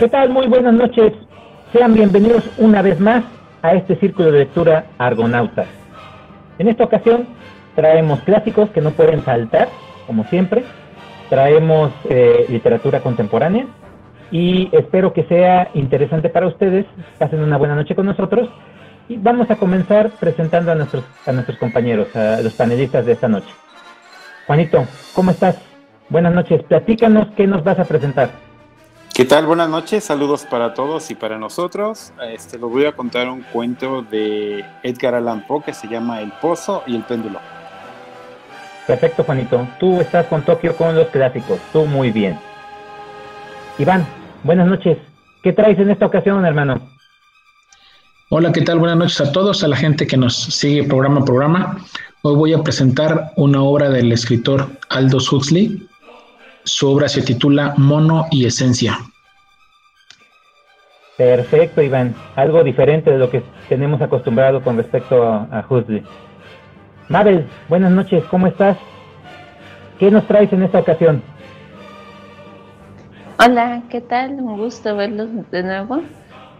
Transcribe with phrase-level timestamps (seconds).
[0.00, 0.30] ¿Qué tal?
[0.30, 1.12] Muy buenas noches.
[1.74, 3.22] Sean bienvenidos una vez más
[3.60, 5.66] a este círculo de lectura Argonautas.
[6.58, 7.26] En esta ocasión
[7.74, 9.68] traemos clásicos que no pueden faltar,
[10.06, 10.64] como siempre.
[11.28, 13.66] Traemos eh, literatura contemporánea
[14.30, 16.86] y espero que sea interesante para ustedes.
[17.18, 18.48] Pasen una buena noche con nosotros
[19.06, 23.28] y vamos a comenzar presentando a nuestros, a nuestros compañeros, a los panelistas de esta
[23.28, 23.50] noche.
[24.46, 24.82] Juanito,
[25.14, 25.60] ¿cómo estás?
[26.08, 26.62] Buenas noches.
[26.62, 28.30] Platícanos qué nos vas a presentar.
[29.14, 29.44] ¿Qué tal?
[29.44, 32.12] Buenas noches, saludos para todos y para nosotros.
[32.32, 36.30] Este, les voy a contar un cuento de Edgar Allan Poe que se llama El
[36.40, 37.40] Pozo y el Péndulo.
[38.86, 39.66] Perfecto, Juanito.
[39.78, 41.58] Tú estás con Tokio con los clásicos.
[41.72, 42.38] Tú muy bien.
[43.78, 44.06] Iván,
[44.44, 44.96] buenas noches.
[45.42, 46.80] ¿Qué traes en esta ocasión, hermano?
[48.30, 48.78] Hola, ¿qué tal?
[48.78, 51.78] Buenas noches a todos, a la gente que nos sigue programa a programa.
[52.22, 55.89] Hoy voy a presentar una obra del escritor Aldous Huxley.
[56.64, 58.98] Su obra se titula Mono y Esencia.
[61.16, 62.14] Perfecto, Iván.
[62.36, 66.02] Algo diferente de lo que tenemos acostumbrado con respecto a, a Huxley.
[67.08, 68.78] Mabel, buenas noches, ¿cómo estás?
[69.98, 71.22] ¿Qué nos traes en esta ocasión?
[73.38, 74.32] Hola, ¿qué tal?
[74.32, 76.02] Un gusto verlos de nuevo.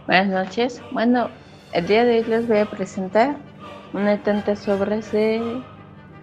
[0.07, 0.81] Buenas noches.
[0.91, 1.29] Bueno,
[1.73, 3.35] el día de hoy les voy a presentar
[3.93, 5.61] una de tantas obras de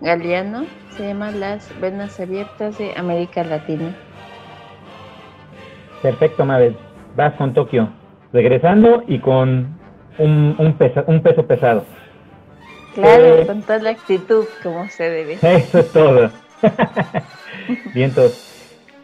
[0.01, 0.65] Galeano.
[0.97, 3.95] Se llama Las Venas Abiertas de América Latina.
[6.03, 6.77] Perfecto, Mabel.
[7.17, 7.89] Vas con Tokio.
[8.33, 9.79] Regresando y con
[10.19, 11.85] un, un, pesa, un peso pesado.
[12.95, 15.35] Claro, eh, con toda la actitud como se debe.
[15.43, 16.31] Eso es todo.
[17.95, 18.45] Bien, todos.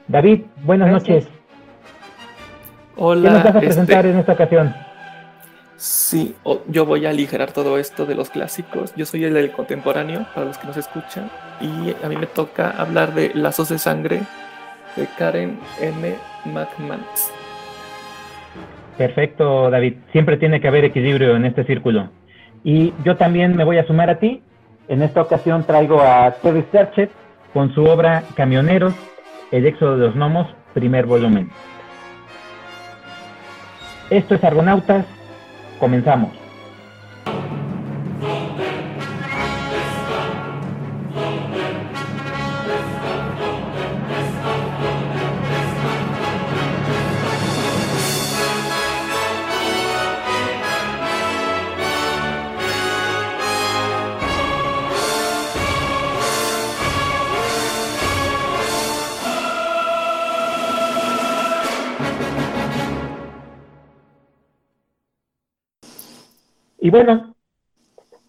[0.09, 1.25] David, buenas Gracias.
[1.25, 1.39] noches.
[2.97, 3.29] Hola.
[3.29, 4.11] ¿Qué nos vas a presentar este...
[4.11, 4.84] en esta ocasión?
[5.77, 6.37] Sí,
[6.69, 8.95] yo voy a aligerar todo esto de los clásicos.
[8.95, 11.31] Yo soy el del contemporáneo, para los que nos escuchan.
[11.61, 14.21] Y a mí me toca hablar de Lazos de Sangre
[14.97, 16.15] de Karen M.
[16.45, 17.31] McManus.
[18.97, 19.95] Perfecto, David.
[20.13, 22.11] Siempre tiene que haber equilibrio en este círculo.
[22.63, 24.43] Y yo también me voy a sumar a ti.
[24.87, 27.11] En esta ocasión traigo a Terry Pratchett
[27.53, 28.95] con su obra Camioneros,
[29.51, 31.51] El éxodo de los gnomos, primer volumen.
[34.11, 35.07] Esto es Argonautas,
[35.85, 36.44] comenzamos.
[66.85, 67.35] Y bueno,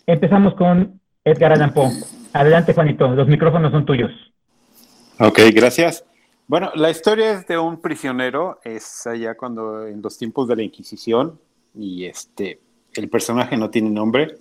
[0.05, 1.73] empezamos con Edgar Allan.
[2.31, 4.11] Adelante, Juanito, los micrófonos son tuyos.
[5.19, 6.05] Ok, gracias.
[6.47, 10.63] Bueno, la historia es de un prisionero, es allá cuando en los tiempos de la
[10.63, 11.37] Inquisición,
[11.73, 12.61] y este,
[12.93, 14.37] el personaje no tiene nombre.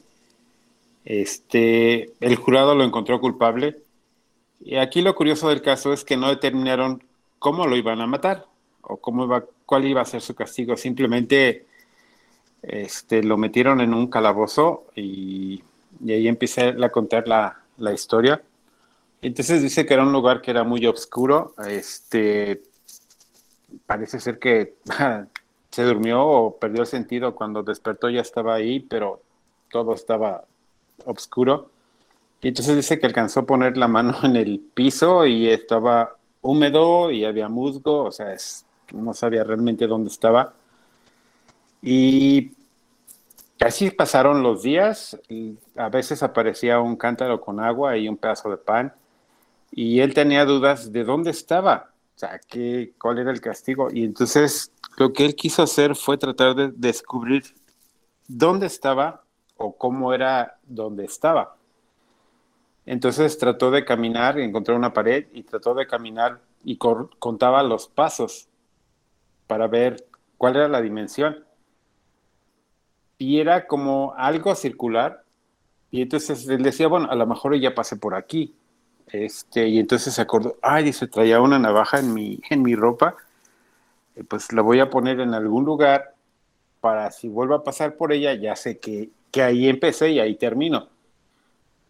[1.05, 3.79] Este, el jurado lo encontró culpable.
[4.61, 7.03] Y aquí lo curioso del caso es que no determinaron
[7.41, 8.47] cómo lo iban a matar
[8.81, 10.77] o cómo iba, cuál iba a ser su castigo.
[10.77, 11.67] Simplemente
[12.67, 15.63] este, lo metieron en un calabozo y,
[16.05, 18.43] y ahí empecé a contar la, la, historia.
[19.23, 21.55] Entonces dice que era un lugar que era muy oscuro.
[21.67, 22.63] Este,
[23.87, 24.77] parece ser que
[25.71, 29.21] se durmió o perdió el sentido cuando despertó ya estaba ahí, pero
[29.71, 30.45] todo estaba
[31.05, 31.71] oscuro.
[32.41, 37.11] Y entonces dice que alcanzó a poner la mano en el piso y estaba húmedo
[37.11, 40.53] y había musgo, o sea, es, no sabía realmente dónde estaba.
[41.87, 42.57] Y
[43.61, 45.21] así pasaron los días.
[45.77, 48.95] A veces aparecía un cántaro con agua y un pedazo de pan.
[49.71, 53.91] Y él tenía dudas de dónde estaba, o sea, qué, cuál era el castigo.
[53.93, 57.43] Y entonces lo que él quiso hacer fue tratar de descubrir
[58.29, 59.23] dónde estaba
[59.59, 61.57] o cómo era donde estaba.
[62.87, 68.49] Entonces trató de caminar, encontró una pared y trató de caminar y contaba los pasos
[69.47, 70.07] para ver
[70.39, 71.44] cuál era la dimensión
[73.25, 75.25] y era como algo circular.
[75.91, 78.55] Y entonces él decía, bueno, a lo mejor ya pasé por aquí.
[79.07, 83.17] Este, y entonces se acordó, ay, dice, traía una navaja en mi, en mi ropa,
[84.29, 86.15] pues la voy a poner en algún lugar
[86.81, 90.37] para si vuelvo a pasar por ella, ya sé que, que ahí empecé y ahí
[90.37, 90.89] termino.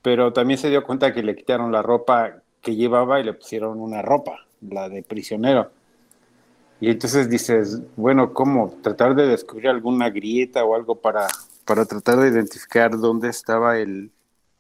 [0.02, 3.80] Pero también se dio cuenta que le quitaron la ropa que llevaba y le pusieron
[3.80, 5.72] una ropa, la de prisionero.
[6.84, 8.74] Y entonces dices, bueno, ¿cómo?
[8.82, 11.28] Tratar de descubrir alguna grieta o algo para,
[11.64, 14.12] para tratar de identificar dónde estaba el,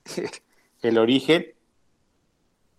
[0.80, 1.44] el origen.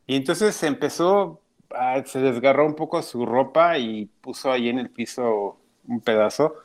[0.07, 4.89] Y entonces empezó, a, se desgarró un poco su ropa y puso ahí en el
[4.89, 6.55] piso un pedazo.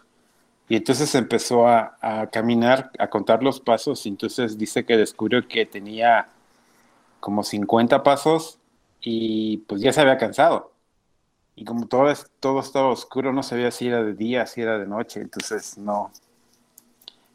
[0.67, 1.99] Y entonces empezó a,
[2.33, 4.07] caminar, a contar los pasos.
[4.07, 6.31] Y entonces dice que descubrió que tenía
[7.21, 8.59] como 50 pasos
[9.03, 10.73] y pues ya se había cansado.
[11.61, 12.11] Y como todo,
[12.41, 15.21] todo estaba oscuro, no sabía si era de día, si era de noche.
[15.21, 16.11] Entonces no.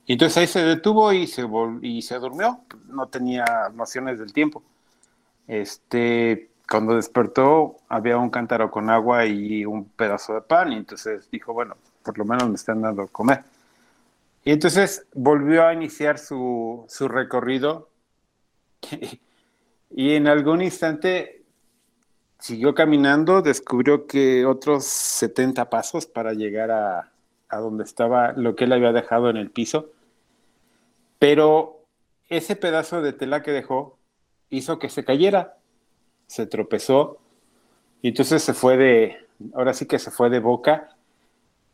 [0.08, 1.48] Y entonces ahí se detuvo y se,
[1.84, 2.62] y se durmió.
[2.88, 3.46] No tenía
[3.76, 4.64] nociones del tiempo.
[5.48, 11.30] Este, cuando despertó había un cántaro con agua y un pedazo de pan y entonces
[11.30, 13.44] dijo, bueno, por lo menos me están dando a comer.
[14.44, 17.90] Y entonces volvió a iniciar su, su recorrido
[19.92, 21.45] y en algún instante
[22.40, 27.12] siguió caminando, descubrió que otros 70 pasos para llegar a,
[27.50, 29.90] a donde estaba lo que él había dejado en el piso,
[31.20, 31.84] pero
[32.30, 33.98] ese pedazo de tela que dejó
[34.50, 35.58] hizo que se cayera
[36.28, 37.20] se tropezó
[38.02, 39.18] y entonces se fue de,
[39.54, 40.96] ahora sí que se fue de boca,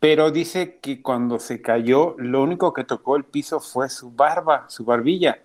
[0.00, 4.64] pero dice que cuando se cayó, lo único que tocó el piso fue su barba,
[4.68, 5.42] su barbilla.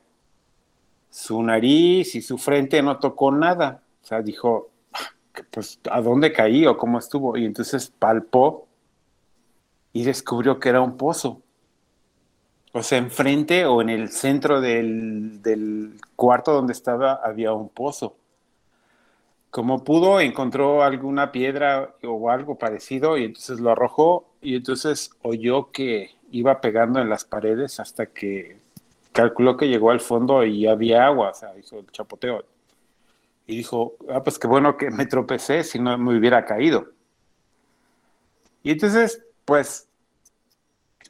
[1.12, 3.84] Su nariz y su frente no tocó nada.
[4.02, 4.70] O sea, dijo,
[5.44, 7.38] pues, ¿a dónde caí o cómo estuvo?
[7.38, 8.68] Y entonces palpó
[9.94, 11.42] y descubrió que era un pozo.
[12.74, 18.16] O sea, enfrente o en el centro del, del cuarto donde estaba había un pozo
[19.50, 25.72] como pudo, encontró alguna piedra o algo parecido y entonces lo arrojó y entonces oyó
[25.72, 28.60] que iba pegando en las paredes hasta que
[29.13, 32.44] calculó que llegó al fondo y había agua, o sea, hizo el chapoteo.
[33.48, 36.90] Y dijo, ah, pues qué bueno que me tropecé, si no me hubiera caído.
[38.62, 39.88] Y entonces, pues,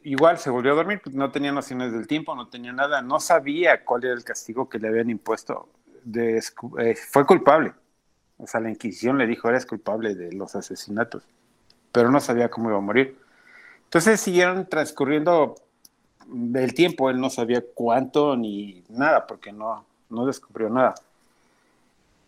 [0.04, 3.19] igual se volvió a dormir, pues no tenía nociones del tiempo, no tenía nada, no
[3.19, 5.69] sabía cuál era el castigo que le habían impuesto.
[6.04, 7.74] De, eh, fue culpable
[8.38, 11.24] o sea, la Inquisición le dijo, eres culpable de los asesinatos,
[11.92, 13.18] pero no sabía cómo iba a morir.
[13.86, 15.56] Entonces siguieron transcurriendo
[16.54, 20.95] el tiempo, él no sabía cuánto ni nada, porque no, no descubrió nada.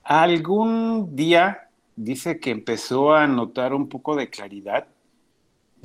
[0.10, 4.88] Algún día dice que empezó a notar un poco de claridad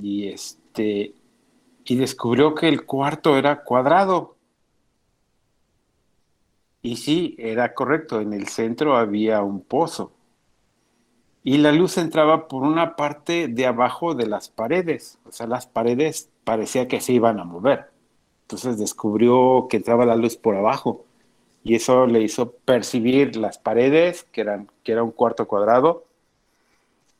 [0.01, 1.15] y este
[1.85, 4.37] y descubrió que el cuarto era cuadrado
[6.81, 10.13] y sí, era correcto, en el centro había un pozo.
[11.43, 15.19] Y la luz entraba por una parte de abajo de las paredes.
[15.27, 17.91] O sea, las paredes parecía que se iban a mover.
[18.43, 21.04] Entonces descubrió que entraba la luz por abajo.
[21.65, 26.05] Y eso le hizo percibir las paredes, que, eran, que era un cuarto cuadrado,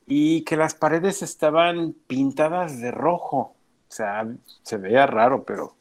[0.07, 3.57] y que las paredes estaban pintadas de rojo.
[3.89, 4.29] O sea,
[4.63, 5.75] se veía raro, pero...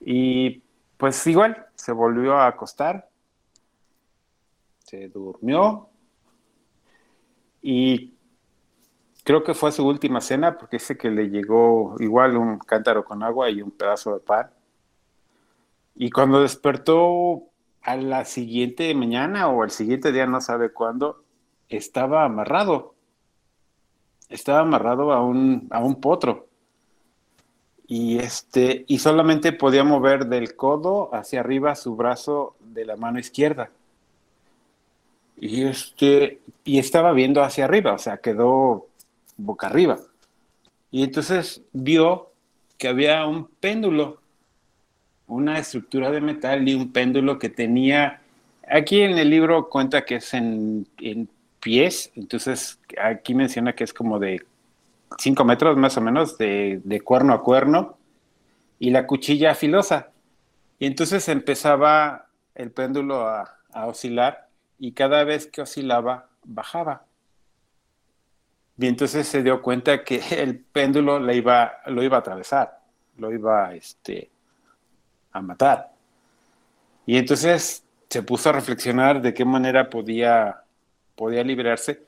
[0.00, 0.62] Y
[0.96, 3.08] pues igual, se volvió a acostar,
[4.84, 5.88] se durmió
[7.62, 8.14] y
[9.24, 13.22] creo que fue su última cena porque dice que le llegó igual un cántaro con
[13.22, 14.50] agua y un pedazo de pan.
[15.94, 17.44] Y cuando despertó
[17.82, 21.24] a la siguiente mañana o al siguiente día, no sabe cuándo,
[21.68, 22.94] estaba amarrado.
[24.28, 26.48] Estaba amarrado a un, a un potro.
[27.86, 33.18] Y este y solamente podía mover del codo hacia arriba su brazo de la mano
[33.18, 33.70] izquierda.
[35.36, 38.86] Y este y estaba viendo hacia arriba o sea quedó
[39.36, 39.98] boca arriba.
[40.90, 42.30] Y entonces vio
[42.78, 44.21] que había un péndulo
[45.34, 48.20] una estructura de metal y un péndulo que tenía
[48.68, 50.86] aquí en el libro cuenta que es en,
[51.60, 54.44] pies entonces aquí menciona que es como de
[55.18, 57.98] 5 metros más o menos de, cuerno a cuerno
[58.78, 60.10] y la cuchilla filosa.
[60.78, 64.48] Y entonces empezaba el péndulo a, oscilar
[64.78, 67.04] y cada vez que oscilaba bajaba.
[68.78, 72.80] Y entonces se dio cuenta que el péndulo le iba, lo iba a atravesar,
[73.18, 74.31] lo iba este,
[75.32, 75.92] a matar.
[77.06, 80.62] Y entonces se puso a reflexionar de qué manera podía,
[81.16, 82.02] podía liberarse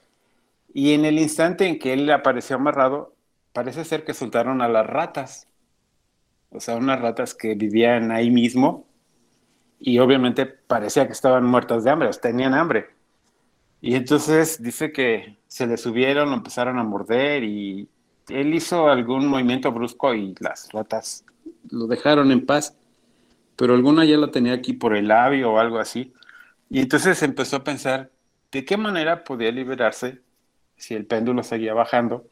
[0.74, 3.14] y en el instante en que él apareció amarrado,
[3.52, 5.46] parece ser que soltaron a las ratas.
[6.50, 8.84] O sea, unas ratas que vivían ahí mismo
[9.78, 12.88] y obviamente parecía que estaban muertas de hambre, o tenían hambre.
[13.80, 17.88] Y entonces dice que se le subieron, lo empezaron a morder y
[18.28, 21.24] él hizo algún movimiento brusco y las ratas
[21.70, 22.76] lo dejaron en paz.
[23.56, 26.12] Pero alguna ya lo tenía aquí por el labio o algo así.
[26.70, 28.10] Y entonces empezó a pensar
[28.50, 30.20] de qué manera podía liberarse
[30.76, 32.26] si el péndulo seguía bajando,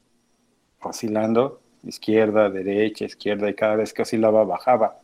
[0.80, 4.98] oscilando, izquierda, derecha, izquierda, y cada vez que oscilaba bajaba.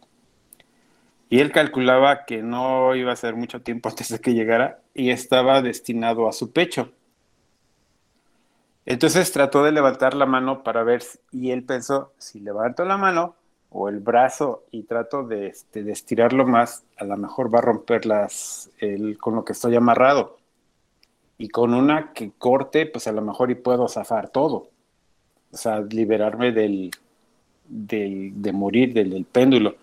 [1.30, 5.10] Y él calculaba que no iba a ser mucho tiempo antes de que llegara y
[5.10, 6.92] estaba destinado a su pecho.
[8.86, 13.36] Entonces trató de levantar la mano para ver y él pensó, si levanto la mano
[13.70, 17.62] o el brazo y trato de, este, de estirarlo más, a lo mejor va a
[17.62, 20.38] romper las, el, con lo que estoy amarrado.
[21.36, 24.70] Y con una que corte, pues a lo mejor y puedo zafar todo.
[25.52, 26.90] O sea, liberarme del,
[27.68, 29.76] del de morir, del, del péndulo.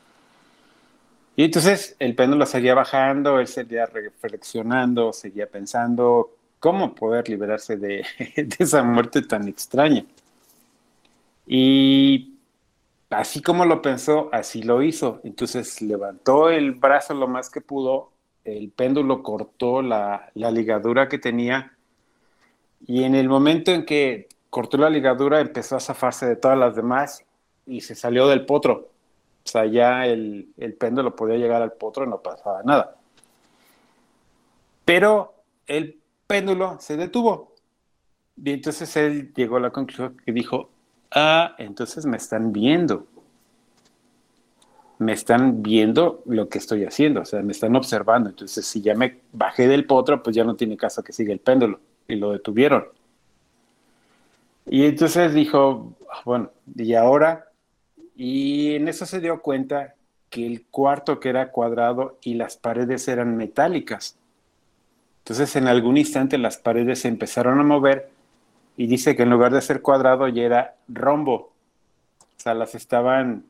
[1.35, 8.05] Y entonces el péndulo seguía bajando, él seguía reflexionando, seguía pensando cómo poder liberarse de,
[8.35, 10.05] de, esa muerte tan extraña.
[11.45, 12.34] Y
[13.09, 15.21] así como lo pensó, así lo hizo.
[15.23, 18.11] Entonces levantó el brazo lo más que pudo,
[18.43, 21.75] el péndulo cortó la, la ligadura que tenía
[22.87, 26.75] y en el momento en que cortó la ligadura empezó a zafarse de todas las
[26.75, 27.25] demás
[27.65, 28.89] y se salió del potro.
[29.43, 32.95] O sea, ya el, el péndulo podía llegar al potro y no pasaba nada.
[34.85, 35.33] Pero
[35.67, 37.53] el péndulo se detuvo.
[38.37, 40.69] Y entonces él llegó a la conclusión que dijo,
[41.11, 43.07] ah, entonces me están viendo.
[44.97, 48.29] Me están viendo lo que estoy haciendo, o sea, me están observando.
[48.29, 51.39] Entonces, si ya me bajé del potro, pues ya no tiene caso que siga el
[51.39, 51.79] péndulo.
[52.07, 52.85] Y lo detuvieron.
[54.67, 57.49] Y entonces dijo, ah, bueno, y ahora
[58.15, 59.95] y en eso se dio cuenta
[60.29, 64.17] que el cuarto que era cuadrado y las paredes eran metálicas.
[65.19, 68.09] Entonces en algún instante las paredes se empezaron a mover
[68.77, 71.53] y dice que en lugar de ser cuadrado ya era rombo.
[72.19, 73.45] O sea, las estaban,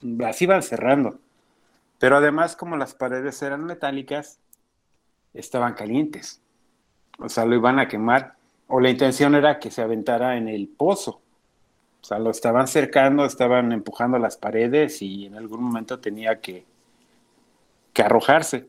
[0.00, 1.18] las iban cerrando.
[1.98, 4.38] Pero además como las paredes eran metálicas,
[5.32, 6.40] estaban calientes.
[7.18, 8.34] O sea, lo iban a quemar.
[8.66, 11.20] O la intención era que se aventara en el pozo.
[12.00, 16.66] O sea, lo estaban cercando, estaban empujando las paredes y en algún momento tenía que,
[17.92, 18.68] que arrojarse.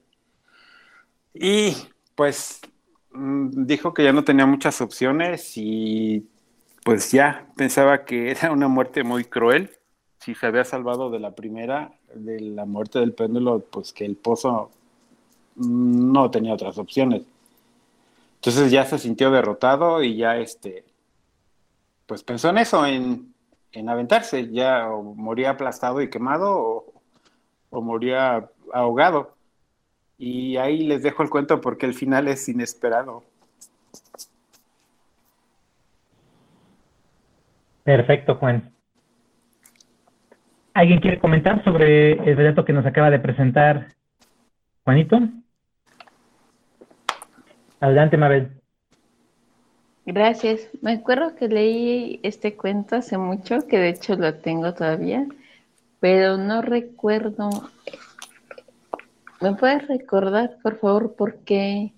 [1.34, 1.76] Y
[2.16, 2.62] pues
[3.18, 6.28] dijo que ya no tenía muchas opciones y
[6.84, 9.72] pues ya pensaba que era una muerte muy cruel.
[10.20, 14.16] Si se había salvado de la primera, de la muerte del péndulo, pues que el
[14.16, 14.72] pozo
[15.56, 17.24] no tenía otras opciones.
[18.36, 20.86] Entonces ya se sintió derrotado y ya este,
[22.06, 23.34] pues pensó en eso, en,
[23.72, 26.94] en aventarse, ya o moría aplastado y quemado o,
[27.72, 29.35] o, moría ahogado.
[30.18, 33.24] Y ahí les dejo el cuento porque el final es inesperado.
[37.84, 38.74] Perfecto, Juan.
[40.74, 43.96] ¿Alguien quiere comentar sobre el relato que nos acaba de presentar
[44.84, 45.20] Juanito?
[47.80, 48.52] Adelante, Mabel.
[50.06, 50.70] Gracias.
[50.82, 55.26] Me acuerdo que leí este cuento hace mucho, que de hecho lo tengo todavía,
[56.00, 57.50] pero no recuerdo.
[59.42, 61.94] ¿Me puedes recordar, por favor, por qué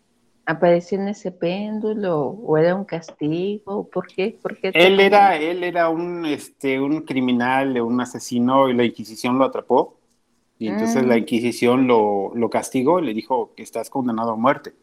[0.45, 3.87] apareció en ese péndulo o era un castigo?
[3.89, 4.37] ¿Por qué?
[4.41, 9.37] ¿Por qué él era, él era un, este, un criminal, un asesino y la Inquisición
[9.37, 9.97] lo atrapó.
[10.59, 11.07] Y entonces mm.
[11.07, 14.73] la Inquisición lo, lo castigó y le dijo que estás condenado a muerte.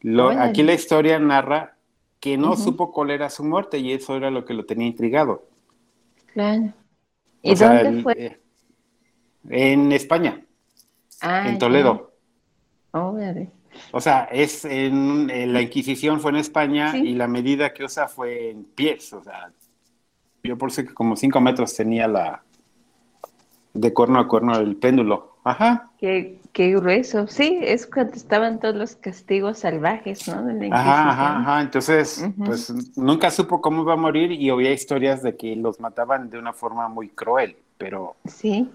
[0.00, 1.76] Lo, aquí la historia narra
[2.20, 5.46] que no supo cuál era su muerte y eso era lo que lo tenía intrigado.
[6.32, 6.72] Claro.
[7.42, 8.12] ¿Y dónde fue?
[8.18, 8.38] Eh,
[9.48, 10.44] en España,
[11.22, 12.12] ah, en Toledo.
[12.92, 13.16] Oh,
[13.92, 18.50] o sea, es en, la Inquisición fue en España y la medida que usa fue
[18.50, 19.12] en pies.
[19.12, 19.50] O sea,
[20.42, 22.42] yo por sé que como cinco metros tenía la
[23.74, 25.36] de cuerno a cuerno el péndulo.
[25.44, 25.90] Ajá.
[25.98, 27.26] Qué, qué grueso.
[27.26, 30.34] Sí, es cuando estaban todos los castigos salvajes, ¿no?
[30.74, 31.60] ajá, ajá, ajá.
[31.62, 36.28] Entonces, pues nunca supo cómo iba a morir y había historias de que los mataban
[36.28, 38.16] de una forma muy cruel, pero.
[38.26, 38.68] Sí.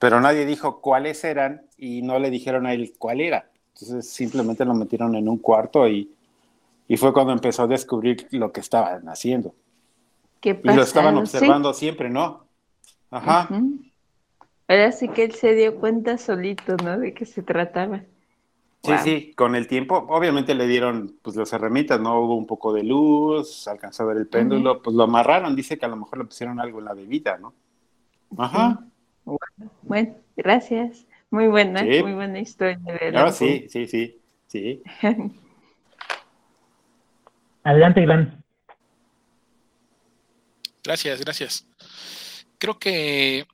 [0.00, 3.50] Pero nadie dijo cuáles eran y no le dijeron a él cuál era.
[3.74, 6.10] Entonces simplemente lo metieron en un cuarto y,
[6.88, 9.54] y fue cuando empezó a descubrir lo que estaban haciendo.
[10.40, 12.46] ¿Qué y lo estaban observando siempre, ¿no?
[13.10, 13.48] Ajá.
[14.68, 16.98] Ahora sí que él se dio cuenta solito, ¿no?
[16.98, 18.02] De qué se trataba.
[18.82, 22.18] Sí, sí, con el tiempo, obviamente le dieron pues las herramientas, ¿no?
[22.20, 25.84] Hubo un poco de luz, alcanzó a ver el péndulo, pues lo amarraron, dice que
[25.84, 27.52] a lo mejor le pusieron algo en la bebida, ¿no?
[28.38, 28.86] Ajá.
[29.82, 31.06] Bueno, gracias.
[31.30, 32.80] Muy buena, muy buena historia.
[33.14, 34.82] Ah, sí, sí, sí, sí.
[37.62, 38.42] Adelante, Iván.
[40.82, 41.66] Gracias, gracias.
[42.58, 43.46] Creo que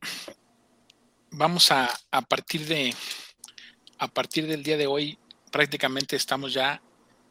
[1.30, 2.94] vamos a, a partir de
[3.99, 5.18] a partir del día de hoy
[5.50, 6.82] prácticamente estamos ya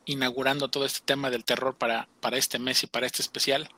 [0.06, 3.70] inaugurando todo este tema del terror para, para este mes y para este especial.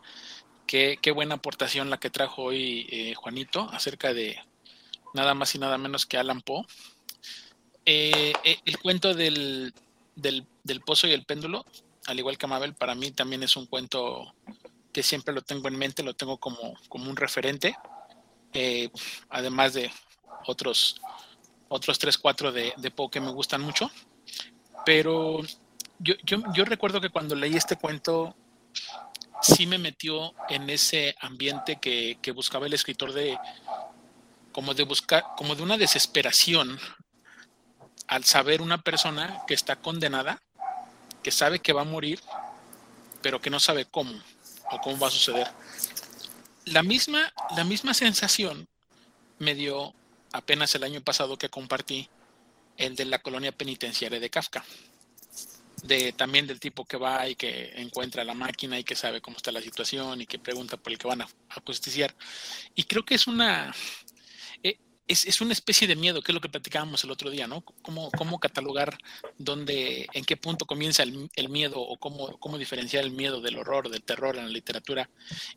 [0.68, 4.38] Qué, qué buena aportación la que trajo hoy eh, Juanito acerca de
[5.14, 6.66] nada más y nada menos que Alan Poe.
[7.86, 9.74] Eh, eh, el cuento del,
[10.16, 11.66] del, del, pozo y el péndulo
[12.08, 14.34] al igual que Mabel, para mí también es un cuento
[14.94, 17.76] que siempre lo tengo en mente, lo tengo como, como un referente,
[18.54, 18.90] eh,
[19.30, 19.92] además de
[20.46, 21.00] otros,
[21.68, 23.92] otros 3, 4 de, de Poe que me gustan mucho.
[24.86, 25.42] Pero
[26.00, 28.36] yo, yo, yo recuerdo que cuando leí este cuento,
[29.42, 33.38] sí me metió en ese ambiente que, que, buscaba el escritor de
[34.52, 36.80] como de buscar, como de una desesperación
[38.08, 40.42] al saber una persona que está condenada,
[41.22, 42.22] que sabe que va a morir,
[43.22, 44.14] pero que no sabe cómo
[44.72, 45.48] o cómo va a suceder.
[46.66, 48.68] La misma, la misma sensación
[49.40, 49.94] me dio
[50.34, 52.10] apenas el año pasado que compartí
[52.78, 54.64] el de la colonia penitenciaria de Kafka.
[55.88, 59.38] De, también del tipo que va y que encuentra la máquina y que sabe cómo
[59.38, 62.14] está la situación y que pregunta por el que van a, a justiciar.
[62.76, 63.74] Y creo que es una,
[65.08, 67.62] es, una especie de miedo, que es lo que platicábamos el otro día, ¿no?
[67.82, 68.98] ¿Cómo, cómo catalogar
[69.38, 73.58] dónde, en qué punto comienza el, el miedo o cómo, cómo, diferenciar el miedo del
[73.58, 75.10] horror, del terror en la literatura?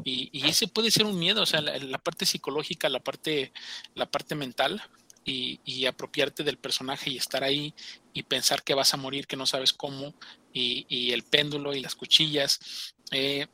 [0.04, 3.52] Y, y ese puede ser un miedo, o sea, la, la, parte psicológica, la parte,
[3.94, 4.82] la parte mental
[5.24, 7.74] y, apropiarte del personaje y estar ahí
[8.12, 10.14] y pensar que vas a morir, que no sabes cómo,
[10.52, 12.94] y, el péndulo y las cuchillas.
[13.12, 13.46] Eh,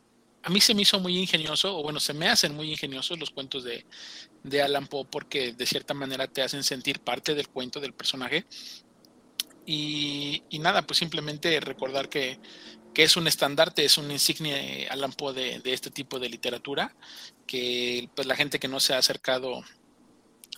[0.42, 3.30] a mí se me hizo muy ingenioso, o bueno, se me hacen muy ingeniosos los
[3.30, 3.84] cuentos de,
[4.44, 8.46] de Alan Poe porque de cierta manera te hacen sentir parte del cuento del personaje.
[9.66, 12.38] Y, y nada, pues simplemente recordar que,
[12.94, 14.56] que, es un estandarte, es un insignia
[14.90, 16.94] Alan Poe de, de, este tipo de literatura,
[17.48, 19.64] que pues la gente que no se ha acercado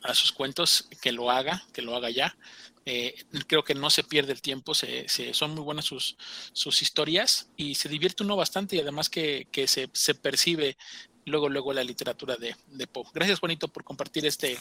[0.03, 2.37] a sus cuentos, que lo haga, que lo haga ya.
[2.85, 3.15] Eh,
[3.47, 6.17] creo que no se pierde el tiempo, se, se, son muy buenas sus,
[6.53, 10.79] sus, historias y se divierte uno bastante y además que, que se, se, percibe
[11.27, 13.05] luego, luego la literatura de, de Poe.
[13.13, 14.57] Gracias, Juanito, por compartir este,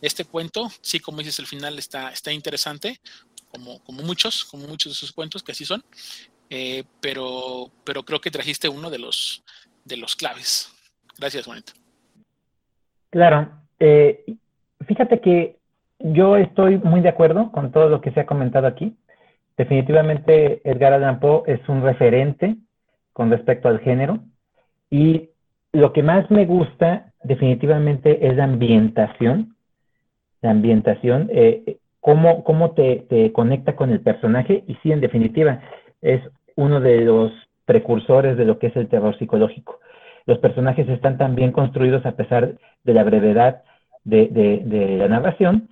[0.00, 0.70] este cuento.
[0.80, 3.00] Sí, como dices, el final está, está interesante,
[3.48, 5.84] como, como muchos, como muchos de sus cuentos, que así son,
[6.50, 9.42] eh, pero, pero creo que trajiste uno de los,
[9.84, 10.72] de los claves.
[11.18, 11.72] Gracias, Juanito.
[13.10, 13.60] Claro.
[13.78, 14.24] Eh,
[14.86, 15.56] fíjate que
[15.98, 18.96] yo estoy muy de acuerdo con todo lo que se ha comentado aquí.
[19.56, 22.56] Definitivamente Edgar Allan Poe es un referente
[23.12, 24.18] con respecto al género
[24.90, 25.30] y
[25.72, 29.54] lo que más me gusta definitivamente es la ambientación,
[30.40, 35.60] la ambientación, eh, cómo, cómo te, te, conecta con el personaje y sí, en definitiva,
[36.00, 36.20] es
[36.56, 37.32] uno de los
[37.64, 39.78] precursores de lo que es el terror psicológico.
[40.26, 43.62] Los personajes están tan bien construidos a pesar de la brevedad
[44.04, 45.68] de, la narración,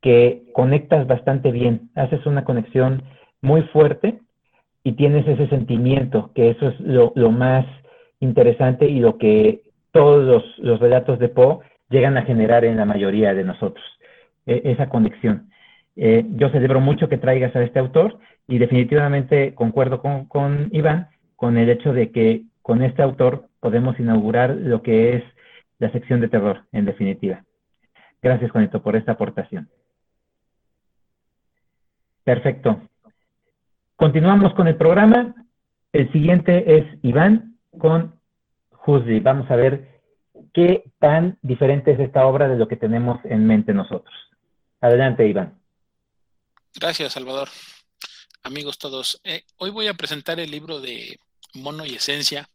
[0.00, 3.02] que conectas bastante bien, haces una conexión
[3.40, 4.18] muy fuerte
[4.82, 7.66] y tienes ese sentimiento, que eso es lo, más
[8.20, 12.84] interesante y lo que todos los, los, relatos de Poe llegan a generar en la
[12.84, 13.84] mayoría de nosotros,
[14.46, 15.48] e, esa conexión.
[15.96, 18.18] Eh, yo celebro mucho que traigas a este autor
[18.48, 23.98] y definitivamente concuerdo con, con Iván con el hecho de que con este autor podemos
[24.00, 25.24] inaugurar lo que es
[25.78, 27.44] la sección de terror, en definitiva.
[28.24, 29.68] Gracias, Juanito, por esta aportación.
[32.24, 32.88] Perfecto.
[33.96, 35.34] Continuamos con el programa.
[35.92, 38.18] El siguiente es Iván con
[38.86, 39.20] Husli.
[39.20, 40.00] Vamos a ver
[40.54, 44.14] qué tan diferente es esta obra de lo que tenemos en mente nosotros.
[44.80, 45.60] Adelante, Iván.
[46.76, 47.50] Gracias, Salvador.
[48.42, 51.18] Amigos todos, eh, hoy voy a presentar el libro de
[51.52, 52.48] Mono y Esencia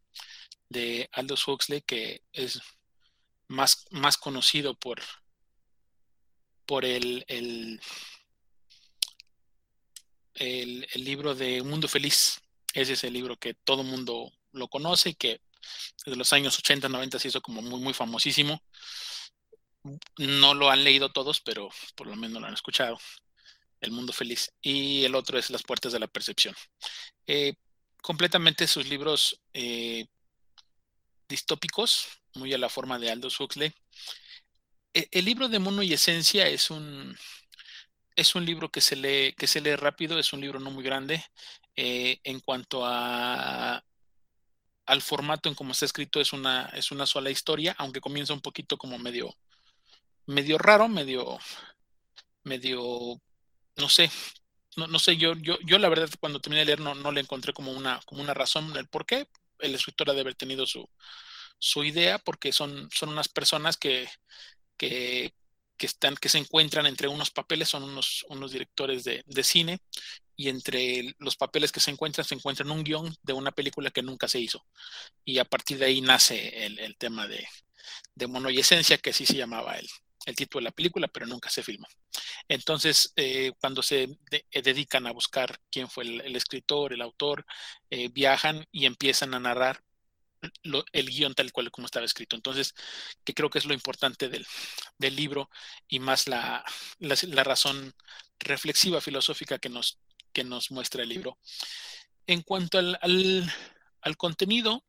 [0.67, 2.59] de Aldous Huxley, que es
[3.47, 4.99] más, más conocido por,
[6.69, 7.81] por el, el
[10.35, 12.41] el, libro de Un Mundo Feliz.
[12.75, 15.41] Ese es el libro que todo mundo lo conoce y que
[16.05, 18.61] desde los años 80, 90 se hizo como muy, muy famosísimo.
[20.19, 22.99] No lo han leído todos, pero por lo menos lo han escuchado.
[23.81, 24.53] El Mundo Feliz.
[24.61, 26.55] Y el otro es Las Puertas de la Percepción.
[27.25, 27.55] Eh,
[28.03, 30.05] completamente sus libros eh,
[31.27, 32.05] distópicos,
[32.35, 33.73] muy a la forma de Aldous Huxley.
[34.93, 37.15] El, el libro de Mono y Esencia es un,
[38.15, 40.83] es un libro que se lee, que se lee rápido, es un libro no muy
[40.83, 41.23] grande.
[41.75, 43.81] Eh, en cuanto a,
[44.85, 48.41] al formato en cómo está escrito, es una, es una sola historia, aunque comienza un
[48.41, 49.33] poquito como medio,
[50.25, 51.39] medio raro, medio,
[52.43, 53.21] medio,
[53.77, 54.11] no sé,
[54.75, 57.21] no, no sé, yo, yo, yo la verdad cuando terminé de leer no, no le
[57.21, 59.27] encontré como una, como una razón del por qué.
[59.59, 60.89] El escritor ha de haber tenido su,
[61.59, 64.09] su idea, porque son, son unas personas que,
[64.79, 65.33] que,
[65.79, 69.79] están, que se encuentran entre unos papeles, son unos, unos directores de, de, cine,
[70.35, 74.01] y entre los papeles que se encuentran, se encuentran un guion de una película que
[74.01, 74.65] nunca se hizo.
[75.25, 77.47] Y a partir de ahí nace el, el tema de,
[78.15, 79.87] de Mono y Esencia, que así se llamaba el,
[80.25, 81.87] el título de la película, pero nunca se filmó.
[82.47, 87.45] Entonces, eh, cuando se eh, dedican a buscar quién fue el, escritor, el autor,
[87.89, 89.81] eh, viajan y empiezan a narrar
[90.93, 92.35] el guion tal cual como estaba escrito.
[92.35, 92.73] Entonces,
[93.23, 94.45] que creo que es lo importante del,
[94.99, 95.49] libro
[95.87, 96.63] y más la,
[96.99, 97.93] la, razón
[98.39, 99.99] reflexiva, filosófica que nos,
[100.33, 101.37] que nos muestra el libro.
[102.27, 102.99] En cuanto al,
[104.01, 104.83] al, contenido,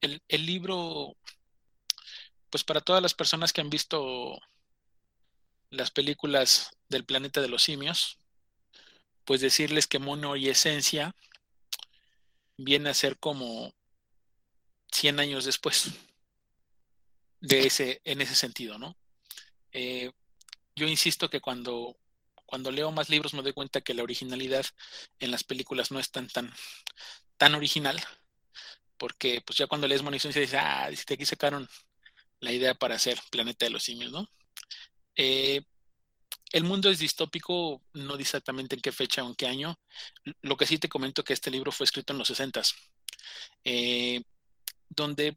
[0.00, 1.16] el, el libro
[2.50, 4.38] pues para todas las personas que han visto
[5.70, 8.18] las películas del planeta de los simios,
[9.24, 11.16] pues decirles que Mono y Esencia
[12.58, 13.74] viene a ser como
[14.92, 15.90] 100 años después
[17.40, 18.96] de ese, en ese sentido, ¿no?
[19.72, 20.12] Eh,
[20.76, 21.96] yo insisto que cuando,
[22.46, 24.64] cuando leo más libros me doy cuenta que la originalidad
[25.18, 26.52] en las películas no es tan, tan,
[27.36, 28.00] tan original,
[28.96, 31.68] porque pues ya cuando lees Mono y Esencia dices, ah, de aquí sacaron
[32.40, 34.28] la idea para hacer Planeta de los Simios, ¿no?
[35.16, 35.62] Eh,
[36.52, 39.78] el mundo es distópico, no dice exactamente en qué fecha o en qué año.
[40.42, 42.62] Lo que sí te comento que este libro fue escrito en los 60
[43.64, 44.22] eh,
[44.94, 45.36] donde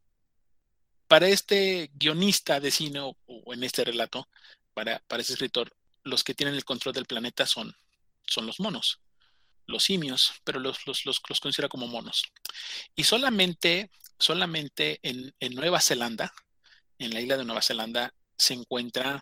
[1.08, 3.16] para este guionista de cine o,
[3.54, 4.28] en este relato,
[4.74, 7.76] para, para ese escritor, los que tienen el control del planeta son,
[8.26, 9.00] son los monos,
[9.66, 12.24] los simios, pero los, los, los, considera como monos.
[12.96, 13.90] Y solamente,
[14.20, 16.34] solamente en, en Nueva Zelanda,
[17.00, 19.22] en la isla de Nueva Zelanda se encuentran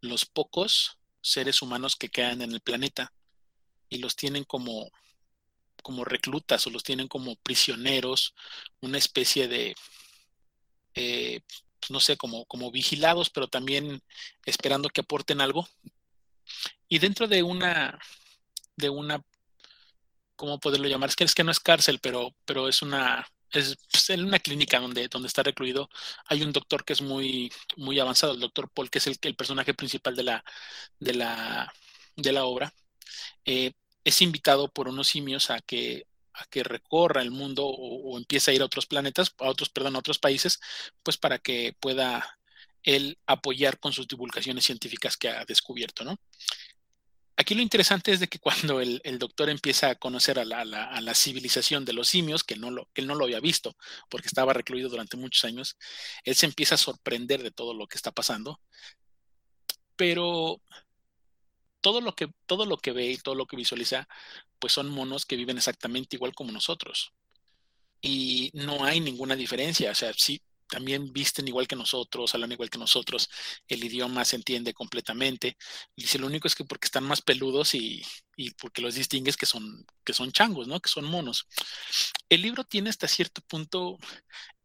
[0.00, 3.12] los pocos seres humanos que quedan en el planeta
[3.88, 4.90] y los tienen como,
[5.84, 8.34] como reclutas o los tienen como prisioneros,
[8.80, 9.76] una especie de,
[10.94, 11.40] eh,
[11.78, 14.02] pues no sé, como, como vigilados, pero también
[14.46, 15.68] esperando que aporten algo.
[16.88, 17.98] Y dentro de una,
[18.76, 19.22] de una,
[20.36, 21.10] ¿cómo poderlo llamar?
[21.10, 24.38] Es que, es que no es cárcel, pero, pero es una, es pues, en una
[24.38, 25.88] clínica donde, donde está recluido,
[26.26, 29.36] hay un doctor que es muy, muy avanzado, el doctor Paul, que es el, el
[29.36, 30.44] personaje principal de la,
[30.98, 31.72] de la,
[32.16, 32.72] de la obra.
[33.44, 33.72] Eh,
[34.04, 38.54] es invitado por unos simios a que, a que recorra el mundo o, empiece a
[38.54, 40.60] ir a otros planetas, a otros, perdón, a otros países,
[41.02, 42.38] pues para que pueda
[42.82, 46.18] él apoyar con sus divulgaciones científicas que ha descubierto, ¿no?
[47.36, 51.84] Aquí lo interesante es de que cuando el, doctor empieza a conocer a la, civilización
[51.84, 53.76] de los simios, que, no lo, que él no lo había visto
[54.08, 55.76] porque estaba recluido durante muchos años,
[56.22, 58.60] él se empieza a sorprender de todo lo que está pasando.
[59.96, 60.60] Pero
[61.84, 64.08] todo lo que, todo lo que ve y todo lo que visualiza,
[64.58, 67.12] pues son monos que viven exactamente igual como nosotros.
[68.00, 69.90] Y no hay ninguna diferencia.
[69.90, 73.28] O sea, sí, también visten igual que nosotros, hablan igual que nosotros,
[73.68, 75.58] el idioma se entiende completamente.
[75.94, 78.02] Dice, lo único es que porque están más peludos y,
[78.58, 80.80] porque los distingues que son, que son changos, ¿no?
[80.80, 81.46] Que son monos.
[82.30, 83.98] El libro tiene hasta cierto punto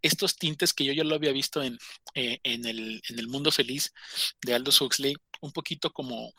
[0.01, 1.77] estos tintes que yo ya lo había visto en,
[2.13, 3.91] eh, en, el, en el Mundo Feliz
[4.41, 6.34] de Aldous Huxley, un poquito como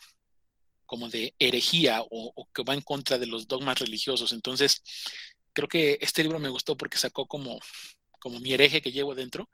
[0.91, 4.33] como de herejía o, que va en contra de los dogmas religiosos.
[4.33, 4.83] Entonces,
[5.53, 7.61] creo que este libro me gustó porque sacó como
[8.19, 9.49] como mi hereje que llevo dentro.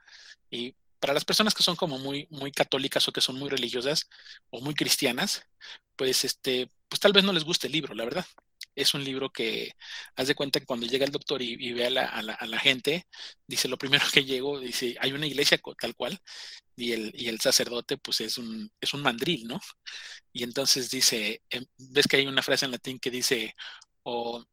[0.50, 4.08] Y para las personas que son como muy, muy católicas o que son muy religiosas
[4.50, 5.42] o muy cristianas,
[5.94, 8.26] pues este, pues tal vez no les guste el libro, la verdad.
[8.76, 9.72] Es un libro que,
[10.16, 13.06] haz de cuenta que cuando llega el doctor y, ve a la, a, la, gente,
[13.46, 16.20] dice, lo primero que llego, dice, hay una iglesia tal cual,
[16.76, 19.60] y el, y el sacerdote, pues es un, es un mandril, ¿no?
[20.32, 23.54] Y entonces dice, em, ves que hay una frase en latín que dice,
[24.04, 24.44] o,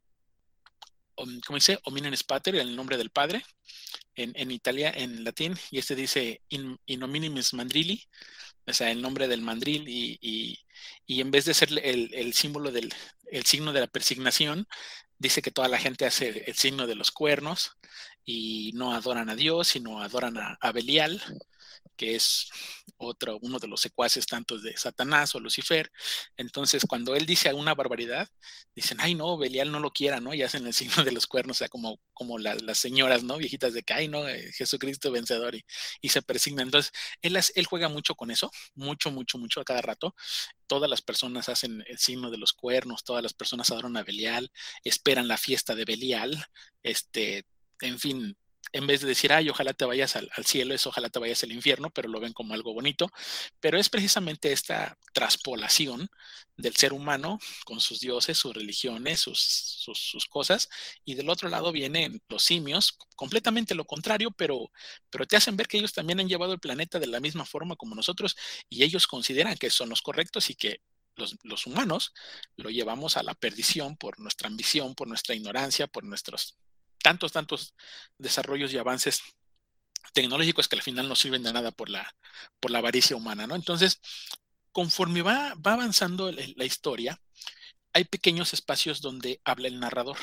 [1.16, 1.80] ¿cómo dice?
[1.84, 3.44] Ominen spater, el nombre del Padre,
[4.16, 6.80] en, en Italia, en latín, y este dice in
[7.54, 8.04] mandrili,
[8.66, 10.60] o sea, el nombre del mandril, y, y,
[11.06, 12.94] y en vez de ser el, el, símbolo del
[13.32, 14.68] el signo de la persignación,
[15.18, 17.72] dice que toda la gente hace el signo de los cuernos
[18.26, 21.22] y no adoran a Dios, sino adoran a, a Belial,
[21.96, 22.50] que es
[22.98, 25.92] otro, uno de los secuaces tantos de Satanás o Lucifer.
[26.38, 28.30] Entonces, cuando él dice alguna barbaridad,
[28.76, 30.34] dicen, ay, no, Belial no lo quiera, ¿no?
[30.34, 33.38] Y hacen el signo de los cuernos, o sea, como, como las señoras, ¿no?
[33.38, 35.66] Viejitas de que, ay, no, eh, Jesucristo vencedor, y,
[36.02, 36.68] y se persignan.
[36.68, 40.16] Entonces, él, él juega mucho con eso, mucho, mucho, mucho a cada rato.
[40.68, 44.52] Todas las personas hacen el signo de los cuernos, todas las personas adoran a Belial,
[44.84, 46.46] esperan la fiesta de Belial,
[46.84, 47.46] este,
[47.82, 48.38] en fin,
[48.74, 51.52] en vez de decir, ay, ojalá te vayas al, cielo, es ojalá te vayas al
[51.52, 53.10] infierno, pero lo ven como algo bonito.
[53.60, 56.10] Pero es precisamente esta traspolación
[56.58, 60.70] del ser humano con sus dioses, sus religiones, sus, sus, cosas.
[61.06, 64.72] Y del otro lado vienen los simios, completamente lo contrario, pero,
[65.12, 67.76] pero te hacen ver que ellos también han llevado el planeta de la misma forma
[67.76, 68.36] como nosotros
[68.70, 70.82] y ellos consideran que son los correctos y que
[71.16, 72.12] los, los, humanos
[72.56, 76.58] lo llevamos a la perdición por nuestra ambición, por nuestra ignorancia, por nuestros
[77.04, 77.76] tantos, tantos
[78.18, 79.22] desarrollos y avances
[80.14, 82.16] tecnológicos que al final no sirven de nada por la,
[82.60, 83.56] por la avaricia humana, ¿no?
[83.56, 84.02] Entonces,
[84.72, 87.20] conforme va, va avanzando la historia,
[87.94, 90.18] hay pequeños espacios donde habla el narrador.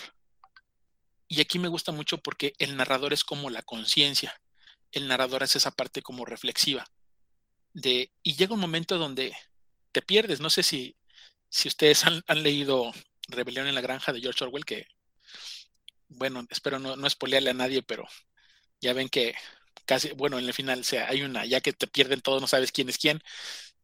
[1.28, 4.40] Y aquí me gusta mucho porque el narrador es como la conciencia.
[4.90, 6.84] El narrador es esa parte como reflexiva.
[7.72, 9.36] De, y llega un momento donde
[9.92, 10.40] te pierdes.
[10.40, 10.96] No sé si,
[11.48, 12.92] si ustedes han, leído
[13.28, 14.88] Rebelión en la Granja de George Orwell, que,
[16.10, 18.06] bueno, espero no, no a nadie, pero
[18.80, 19.34] ya ven que
[19.86, 22.72] casi, bueno, en el final, sea, hay una, ya que te pierden todos, no sabes
[22.72, 23.22] quién es quién,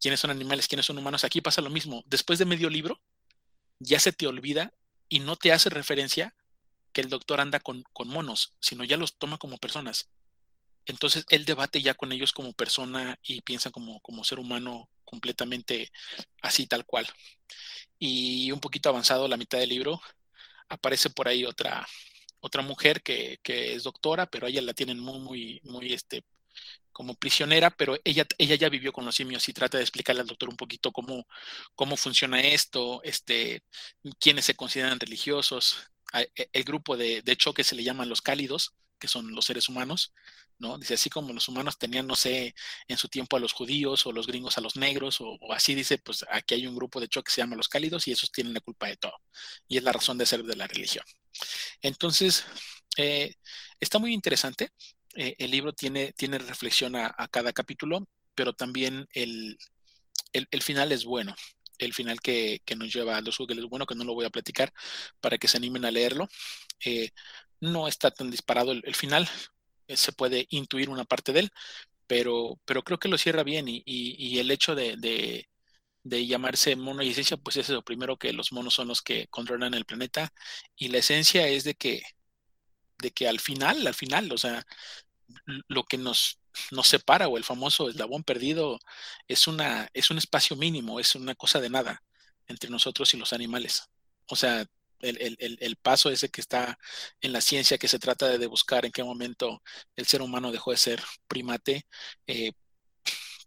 [0.01, 1.25] quiénes son animales, quiénes son humanos.
[1.25, 2.03] Aquí pasa lo mismo.
[2.07, 3.01] Después de medio libro,
[3.81, 4.73] ya se te olvida
[5.09, 6.35] y no te hace referencia
[6.93, 10.11] que el doctor anda con, monos, sino ya los toma como personas.
[10.87, 15.91] Entonces él debate ya con ellos como persona y piensa como, como ser humano completamente
[16.43, 17.07] así tal cual.
[17.99, 20.01] Y un poquito avanzado la mitad del libro,
[20.69, 21.87] aparece por ahí otra,
[22.41, 26.25] otra mujer que, que es doctora, pero ella la tienen muy, muy, muy este,
[26.93, 30.29] como prisionera, pero ella, ella ya vivió con los simios y trata de explicarle al
[30.29, 31.27] doctor un poquito cómo,
[31.75, 33.63] cómo funciona esto, este,
[34.19, 35.77] quiénes se consideran religiosos.
[36.15, 39.69] E, el grupo de, de choque se le llaman los cálidos, que son los seres
[39.69, 40.15] humanos,
[40.59, 40.79] ¿no?
[40.79, 42.55] Dice, así como los humanos tenían, no sé,
[42.89, 45.75] en su tiempo a los judíos o los gringos a los negros, o, o, así
[45.75, 48.33] dice, pues aquí hay un grupo de choque que se llama los cálidos y esos
[48.33, 49.21] tienen la culpa de todo.
[49.69, 51.05] Y es la razón de ser de la religión.
[51.83, 52.45] Entonces,
[52.97, 53.35] eh,
[53.81, 54.71] está muy interesante.
[55.15, 59.59] Eh, el libro tiene, tiene reflexión a, cada capítulo, pero también el,
[60.63, 61.35] final es bueno.
[61.79, 64.31] El final que, nos lleva a los Google es bueno, que no lo voy a
[64.31, 64.73] platicar
[65.21, 66.29] para que se animen a leerlo.
[66.85, 67.11] Eh,
[67.61, 69.29] no está tan disparado el, final,
[69.89, 71.51] se puede intuir una parte de él,
[72.07, 75.49] pero, pero creo que lo cierra bien y, el hecho de,
[76.27, 79.75] llamarse mono y esencia, pues es lo primero que los monos son los que controlan
[79.75, 80.33] el planeta
[80.77, 82.03] y la esencia es de que
[82.99, 84.67] de que al final, al final, o sea,
[85.69, 86.41] lo que nos,
[86.71, 88.79] nos separa o el famoso eslabón perdido
[89.29, 92.03] es, una, es un espacio mínimo, es una cosa de nada
[92.47, 93.91] entre nosotros y los animales.
[94.27, 94.65] O sea,
[95.01, 96.79] el, paso ese que está
[97.21, 99.63] en la ciencia que se trata de, buscar en qué momento
[99.97, 101.87] el ser humano dejó de ser primate,
[102.27, 102.53] eh,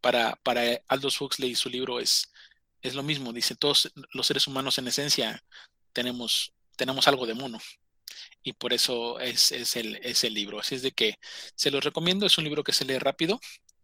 [0.02, 2.32] para, para Aldous Huxley su libro es,
[2.82, 5.44] es lo mismo, dice, todos los seres humanos en esencia
[5.94, 7.60] tenemos, tenemos algo de mono
[8.44, 10.60] y por eso es, es, el, es el libro.
[10.60, 11.16] Así es de que
[11.56, 13.40] se los recomiendo, es un libro que se lee rápido,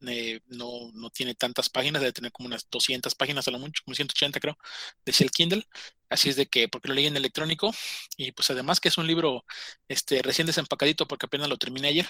[0.08, 3.81] eh, no, no, tiene tantas páginas, debe tener como unas 200 páginas a lo mucho,
[3.84, 4.58] como 180 creo,
[5.05, 5.65] decía el Kindle.
[6.10, 7.73] Así es de que, porque lo leí en electrónico
[8.15, 9.45] y pues además que es un libro
[9.88, 12.08] este, recién desempacadito porque apenas lo terminé ayer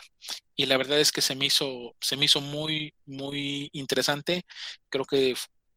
[0.56, 4.46] y la verdad es que se me hizo, se me hizo muy, muy interesante.
[4.90, 5.36] Creo que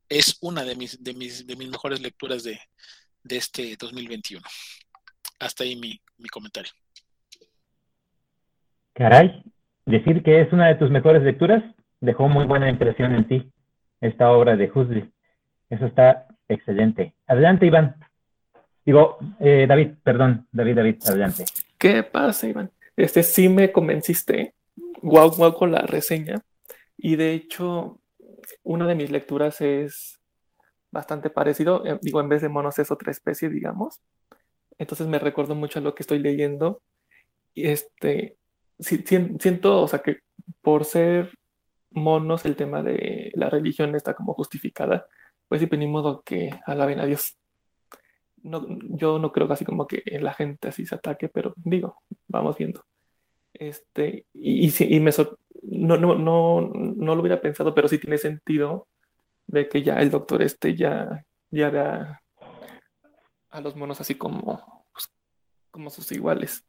[0.09, 2.59] es una de mis, de mis, de mis mejores lecturas de,
[3.23, 4.47] de este 2021
[5.39, 6.73] hasta ahí mi, comentario.
[8.95, 9.43] Caray,
[9.87, 11.63] decir que es una de tus mejores lecturas
[12.01, 13.53] dejó muy buena impresión en ti,
[14.01, 15.11] esta obra de Huxley.
[15.71, 17.15] Eso está excelente.
[17.27, 17.97] Adelante, Iván.
[18.85, 21.45] Digo, eh, David, perdón, David, David, adelante.
[21.77, 22.71] ¿Qué pasa, Iván?
[22.97, 24.55] Este sí me convenciste.
[25.03, 26.43] Guau, guau con la reseña.
[26.97, 28.01] Y de hecho,
[28.63, 30.21] una de mis lecturas es
[30.91, 31.85] bastante parecido.
[31.87, 34.01] Eh, digo, en vez de monos es otra especie, digamos
[34.79, 36.83] entonces me recuerdo mucho a lo que estoy leyendo.
[37.53, 38.37] Y este,
[38.79, 40.21] siento, o sea, que
[40.63, 41.37] por ser
[41.91, 45.07] monos el tema de la religión está como justificada,
[45.49, 47.37] pues sí, ni modo que alaben a Dios.
[48.43, 51.97] No, yo no creo que así como que la gente así se ataque, pero digo,
[52.29, 52.85] vamos viendo.
[53.53, 55.11] Este, y, y, me
[55.71, 58.89] no, no, no, no lo hubiera pensado, pero sí tiene sentido
[59.47, 62.23] de que ya el doctor este ya, ya vea
[63.51, 65.09] a los monos así como, pues,
[65.71, 66.65] como sus iguales.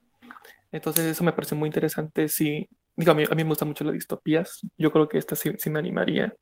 [0.72, 2.28] Entonces eso me parece muy interesante.
[2.28, 4.62] Sí, digo, a mí, a mí me gustan mucho las distopías.
[4.78, 6.34] Yo creo que esta sí, me animaría.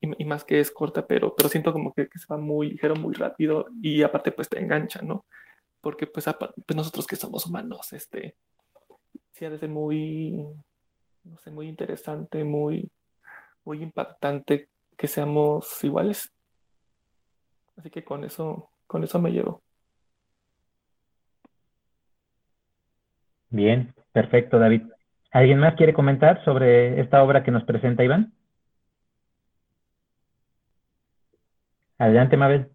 [0.00, 3.14] Y, más que es corta, pero, pero siento como que, se va muy ligero, muy
[3.14, 5.26] rápido y aparte pues te engancha, ¿no?
[5.80, 6.26] Porque pues,
[6.66, 8.36] pues nosotros que somos humanos, este,
[9.32, 10.46] sí ha de ser muy,
[11.28, 12.90] no sé, muy interesante, muy,
[13.64, 16.32] muy impactante que seamos iguales.
[17.76, 19.62] Así que con eso con eso me llevo.
[23.50, 24.82] Bien, perfecto, David.
[25.30, 28.32] ¿Alguien más quiere comentar sobre esta obra que nos presenta Iván?
[31.98, 32.70] Adelante, Mabel.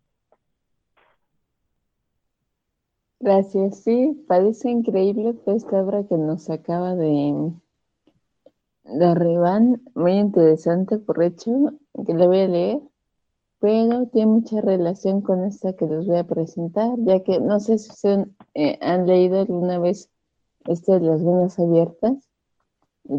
[3.20, 3.84] Gracias.
[3.84, 7.54] Sí, parece increíble esta obra que nos acaba de,
[8.84, 9.62] de arribar.
[9.96, 11.52] Muy interesante, por hecho,
[12.06, 12.80] que la voy a leer
[13.64, 17.78] pero tiene mucha relación con esta que les voy a presentar, ya que no sé
[17.78, 18.10] si
[18.56, 20.10] eh, han leído alguna vez
[20.66, 22.30] esta de las venas abiertas.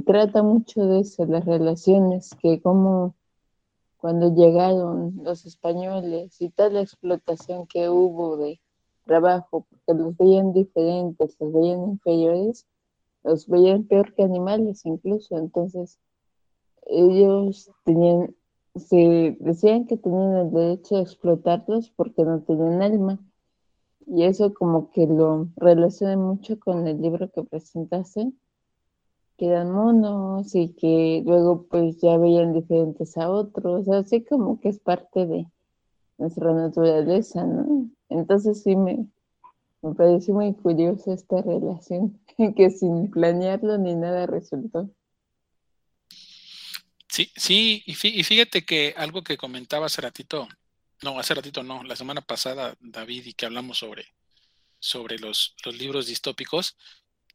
[0.05, 3.15] Trata mucho de eso, las relaciones, que como
[3.97, 8.61] cuando llegaron los españoles y tal la explotación que hubo de
[9.07, 12.67] trabajo, porque los veían diferentes, los veían inferiores,
[13.25, 15.37] los veían peor que animales incluso.
[15.39, 15.99] Entonces,
[16.87, 18.35] ellos tenían,
[18.77, 23.19] se decían que tenían el derecho a explotarlos porque no tenían alma.
[24.07, 28.33] Y eso como que lo relaciona mucho con el libro que presentaste,
[29.39, 34.69] que eran monos y que luego pues ya veían diferentes a otros, así como que
[34.69, 35.47] es parte de
[36.19, 37.89] nuestra naturaleza, ¿no?
[38.09, 39.09] Entonces sí me,
[39.83, 42.21] me pareció muy curiosa esta relación,
[42.57, 44.91] que sin planearlo ni nada resultó.
[47.09, 50.49] Sí, sí, y fíjate que algo que comentaba hace ratito,
[51.03, 54.07] no, hace ratito no, la semana pasada, David, y que hablamos sobre,
[54.81, 56.77] sobre los, los libros distópicos,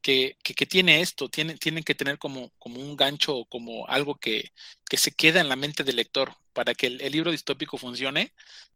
[0.02, 4.16] que, que, tiene esto, tienen, tienen que tener como, como un gancho o como algo
[4.18, 4.52] que,
[4.88, 6.34] que, se queda en la mente del lector.
[6.52, 8.34] Para que el, libro distópico funcione,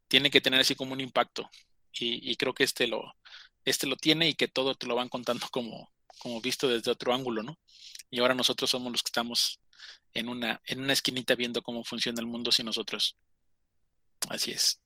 [0.09, 1.51] tiene que tener así como un impacto.
[1.93, 3.15] Y, y, creo que este lo,
[3.65, 7.13] este lo tiene y que todo te lo van contando como, como visto desde otro
[7.13, 7.57] ángulo, ¿no?
[8.11, 9.61] Y ahora nosotros somos los que estamos
[10.15, 13.17] en una, en una esquinita viendo cómo funciona el mundo sin nosotros.
[14.31, 14.81] Así es.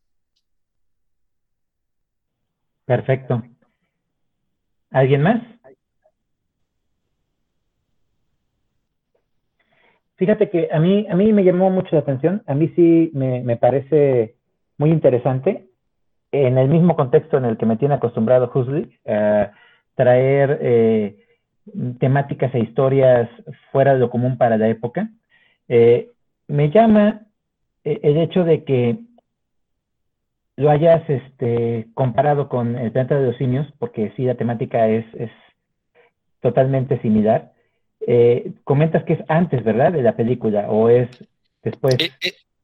[2.86, 3.42] Perfecto.
[4.90, 5.42] ¿Alguien más?
[10.16, 13.56] Fíjate que a mí, a mí me llamó mucho la atención, a mí sí me,
[13.56, 14.34] parece
[14.76, 15.68] muy interesante,
[16.32, 19.52] en el mismo contexto en el que me tiene acostumbrado Huxley, a
[19.98, 21.16] traer eh,
[21.98, 23.28] temáticas e historias
[23.72, 25.10] fuera de lo común para la época.
[25.66, 26.10] Eh,
[26.46, 27.26] me llama
[27.82, 28.96] eh, el hecho de que
[30.54, 35.04] lo hayas este, comparado con el planeta de los simios, porque sí, la temática es,
[36.40, 37.52] totalmente similar.
[38.06, 39.92] Eh, comentas que es antes, ¿verdad?
[39.92, 41.08] De la película, o es
[41.64, 41.96] después.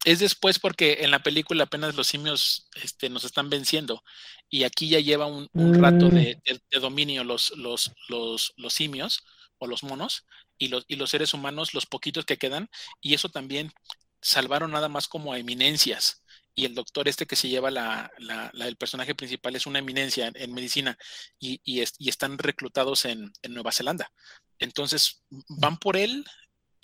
[0.05, 4.03] Es después porque en la película apenas los simios este, nos están venciendo
[4.51, 6.15] y aquí ya lleva un, rato mm.
[6.15, 9.25] de, dominio los, los, los, los, simios
[9.59, 10.27] o los monos
[10.59, 12.69] y los, y los seres humanos, los poquitos que quedan,
[13.01, 13.73] y eso también
[14.21, 16.23] salvaron nada más como a eminencias.
[16.57, 20.31] Y el doctor este que se lleva la, la, el personaje principal es una eminencia
[20.33, 20.97] en, medicina
[21.41, 24.13] y, y, y, están reclutados en, en Nueva Zelanda.
[24.61, 26.25] Entonces van por él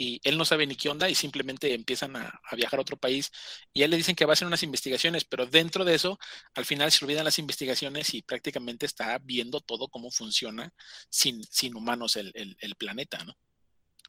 [0.00, 3.30] y él no sabe ni qué onda y simplemente empiezan a, viajar a otro país
[3.74, 6.18] y a él le dicen que va a hacer unas investigaciones, pero dentro de eso,
[6.56, 10.70] al final se olvidan las investigaciones y prácticamente está viendo todo cómo funciona
[11.10, 12.32] sin, sin humanos el,
[12.78, 13.34] planeta, ¿no?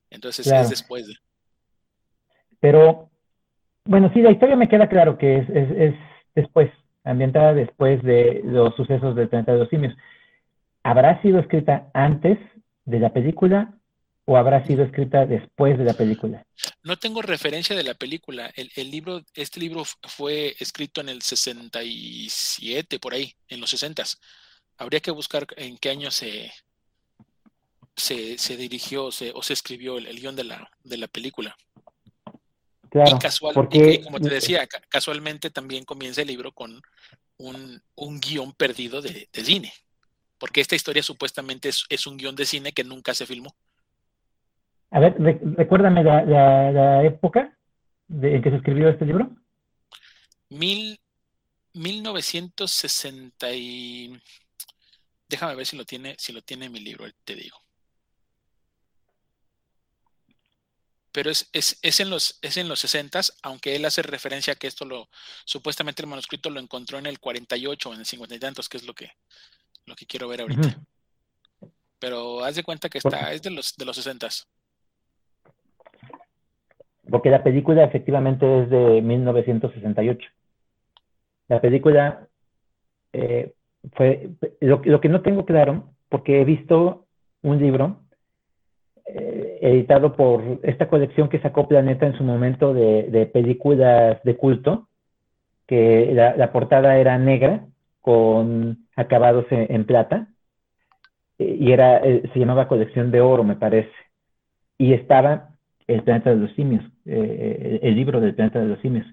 [0.09, 1.15] Entonces es después de...
[2.61, 3.09] Pero,
[3.83, 5.95] bueno, sí, la historia me queda claro que es, es
[6.35, 6.71] después,
[7.03, 9.93] ambientada después de los sucesos del planeta de los simios.
[10.83, 12.37] ¿Habrá sido escrita antes
[12.85, 13.73] de la película
[14.31, 16.45] o habrá sido escrita después de la película?
[16.83, 18.49] No tengo referencia de la película.
[18.55, 24.03] El, libro, este libro fue escrito en el 67, por ahí, en los 60.
[24.77, 26.49] Habría que buscar en qué año se,
[27.97, 31.57] se, dirigió o se escribió el, guion de la, de la película.
[32.89, 34.01] Claro, y, porque...
[34.01, 36.81] como te decía, casualmente también comienza el libro con
[37.37, 37.81] un,
[38.21, 39.73] guion perdido de, cine,
[40.37, 43.53] porque esta historia supuestamente es, es un guion de cine que nunca se filmó.
[44.91, 47.57] A ver, recuérdame la, época
[48.09, 49.31] en que se escribió este libro.
[50.49, 50.99] Mil,
[51.73, 53.47] 1960
[55.29, 57.57] Déjame ver si lo tiene, si lo tiene mi libro, te digo.
[61.13, 64.83] Pero es, en los, es en los 60, aunque él hace referencia a que esto
[64.83, 65.09] lo,
[65.45, 68.77] supuestamente el manuscrito lo encontró en el 48 o en el 50 y tantos, que
[68.77, 69.11] es lo que,
[69.85, 70.81] lo que quiero ver ahorita.
[71.99, 74.27] Pero haz de cuenta que está, es de los, de los 60
[77.11, 80.29] porque la película efectivamente es de 1968.
[81.49, 82.27] La película
[83.13, 83.53] eh,
[83.93, 84.29] fue,
[84.61, 87.05] lo, que no tengo claro, porque he visto
[87.41, 87.97] un libro
[89.05, 94.87] eh, editado por esta colección que sacó Planeta en su momento de, películas de culto,
[95.67, 97.65] que la, portada era negra
[97.99, 100.27] con acabados en, plata,
[101.37, 103.91] y era, eh, se llamaba colección de oro, me parece,
[104.77, 105.50] y estaba
[105.93, 109.05] el planeta de los simios, eh, el libro del planeta de los simios.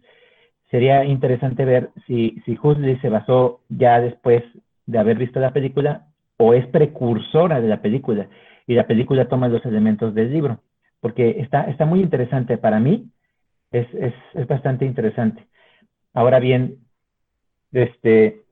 [0.70, 2.58] Sería interesante ver si, si
[3.00, 4.42] se basó ya después
[4.86, 6.06] de haber visto la película
[6.36, 8.28] o es precursora de la película
[8.66, 10.60] y la película toma los elementos del libro,
[11.00, 13.10] porque está, está muy interesante para mí,
[13.72, 15.46] es, es, es bastante interesante.
[16.12, 16.76] Ahora bien,
[17.72, 18.42] este,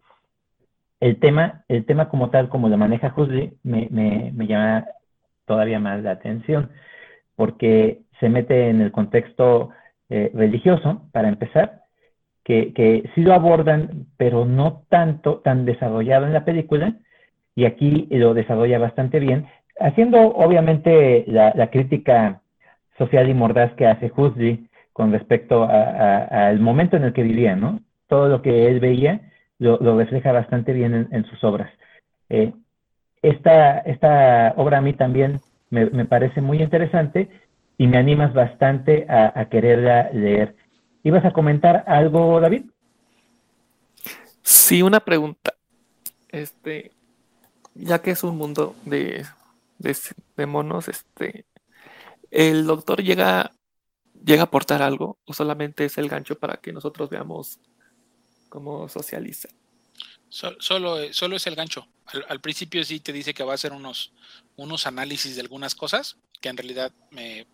[1.01, 4.87] el tema, el tema como tal, como lo maneja Huxley, me, me, me llama
[5.45, 6.70] todavía más la atención
[7.37, 9.70] porque se mete en el contexto
[10.08, 11.82] eh, religioso, para empezar,
[12.44, 16.94] que, que sí lo abordan, pero no tanto, tan desarrollado en la película,
[17.56, 19.46] y aquí lo desarrolla bastante bien,
[19.80, 22.42] haciendo obviamente la, crítica
[22.98, 27.80] social y mordaz que hace Huxley con respecto al momento en el que vivía, ¿no?
[28.08, 29.20] Todo lo que él veía
[29.58, 31.70] lo, refleja bastante bien en, sus obras.
[32.30, 32.52] Eh,
[33.22, 35.40] esta, esta obra a mí también
[35.70, 37.28] me, parece muy interesante
[37.79, 40.57] y me animas bastante a, a quererla leer.
[41.03, 42.64] ¿Ibas a comentar algo, David?
[44.43, 45.55] Sí, una pregunta.
[46.29, 46.93] Este,
[47.74, 49.24] ya que es un mundo de,
[49.79, 51.47] de, monos, este,
[52.31, 53.53] ¿el doctor llega,
[54.24, 57.61] llega a aportar algo o solamente es el gancho para que nosotros veamos
[58.49, 59.49] cómo socializa?
[60.29, 61.89] solo, solo es el gancho.
[62.29, 64.12] Al, principio sí te dice que va a hacer unos,
[64.57, 67.47] unos análisis de algunas cosas que en realidad me,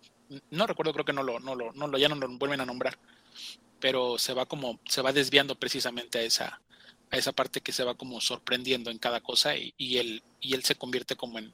[0.51, 2.65] no recuerdo, creo que no lo, no lo, no lo, ya no lo vuelven a
[2.65, 2.95] nombrar,
[3.79, 6.61] pero se va como, se va desviando precisamente a esa,
[7.11, 10.63] a esa parte que se va como sorprendiendo en cada cosa y, él, y él
[10.63, 11.51] se convierte como en,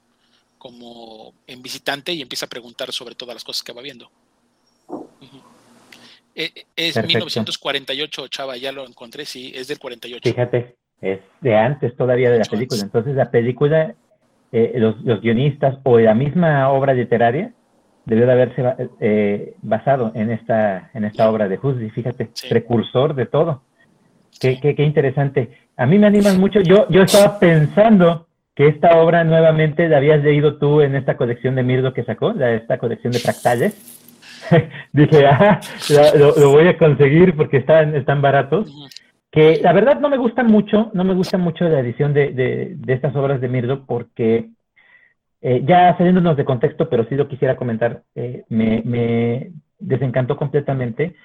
[0.58, 4.10] como en visitante y empieza a preguntar sobre todas las cosas que va viendo.
[6.36, 10.30] E, e, es 1948, Chava, ya lo encontré, sí, es del 48.
[10.30, 12.82] Fíjate, es de antes todavía de la película.
[12.82, 13.96] Entonces la película,
[14.52, 17.54] eh, los, guionistas o la misma obra literaria
[18.10, 18.64] debió de haberse
[19.00, 23.62] eh, basado en esta, en esta obra de Huxley, fíjate, precursor de todo.
[24.40, 25.52] Qué, qué, qué, interesante.
[25.78, 26.62] A mí me animan mucho.
[26.62, 31.56] Yo, yo estaba pensando que esta obra nuevamente la habías leído tú en esta colección
[31.56, 33.78] de Mirdo que sacó, la, esta colección de fractales.
[34.94, 35.60] Dije, ah,
[36.18, 38.74] lo, voy a conseguir porque están, están baratos.
[39.32, 42.74] Que la verdad no me gusta mucho, no me gusta mucho la edición de, de,
[42.76, 44.50] de estas obras de Mirdo porque
[45.42, 51.16] eh, ya saliéndonos de contexto, pero sí lo quisiera comentar, eh, me, desencantó completamente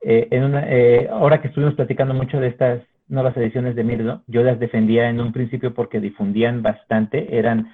[0.00, 5.10] eh, ahora que estuvimos platicando mucho de estas nuevas ediciones de Mirdo, yo las defendía
[5.10, 7.70] en un principio porque difundían bastante, eran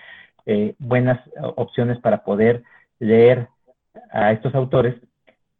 [0.78, 1.20] buenas
[1.56, 2.62] opciones para poder
[3.00, 3.48] leer
[4.12, 4.94] a estos autores,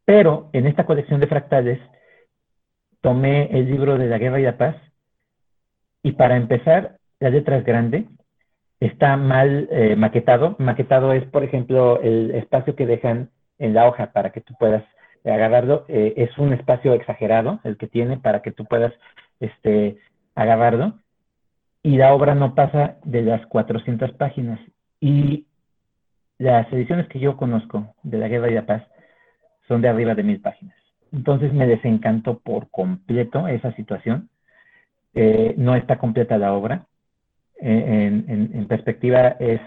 [0.05, 1.81] pero en esta colección de fractales
[3.01, 4.77] tomé el libro de la Guerra y la Paz
[6.03, 8.07] y para empezar, la letra es grande,
[8.81, 10.57] está mal maquetado.
[10.59, 14.85] Maquetado es, por ejemplo, el espacio que dejan en la hoja para que tú puedas
[15.33, 18.93] agarrarlo, eh, es un espacio exagerado el que tiene para que tú puedas
[19.41, 19.99] este,
[20.35, 20.95] agarrarlo.
[21.83, 24.61] Y la obra no pasa de las 400 páginas.
[25.01, 25.47] Y
[26.39, 28.83] las ediciones que yo conozco de la Guerra y la Paz
[29.68, 30.77] son de arriba de mil páginas.
[31.12, 34.29] Entonces me desencantó por completo esa situación.
[35.14, 36.87] Eh, no está completa la obra.
[37.61, 39.61] Eh, en, perspectiva es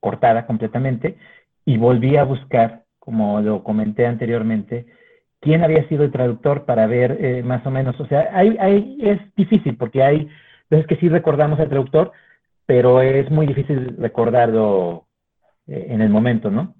[0.00, 1.16] cortada completamente.
[1.64, 4.86] Y volví a buscar como lo comenté anteriormente,
[5.40, 7.98] quién había sido el traductor para ver eh, más o menos.
[7.98, 10.28] O sea, hay, hay, es difícil porque hay
[10.70, 12.12] veces que sí recordamos al traductor,
[12.64, 15.08] pero es muy difícil recordarlo
[15.66, 16.76] eh, en el momento, ¿no?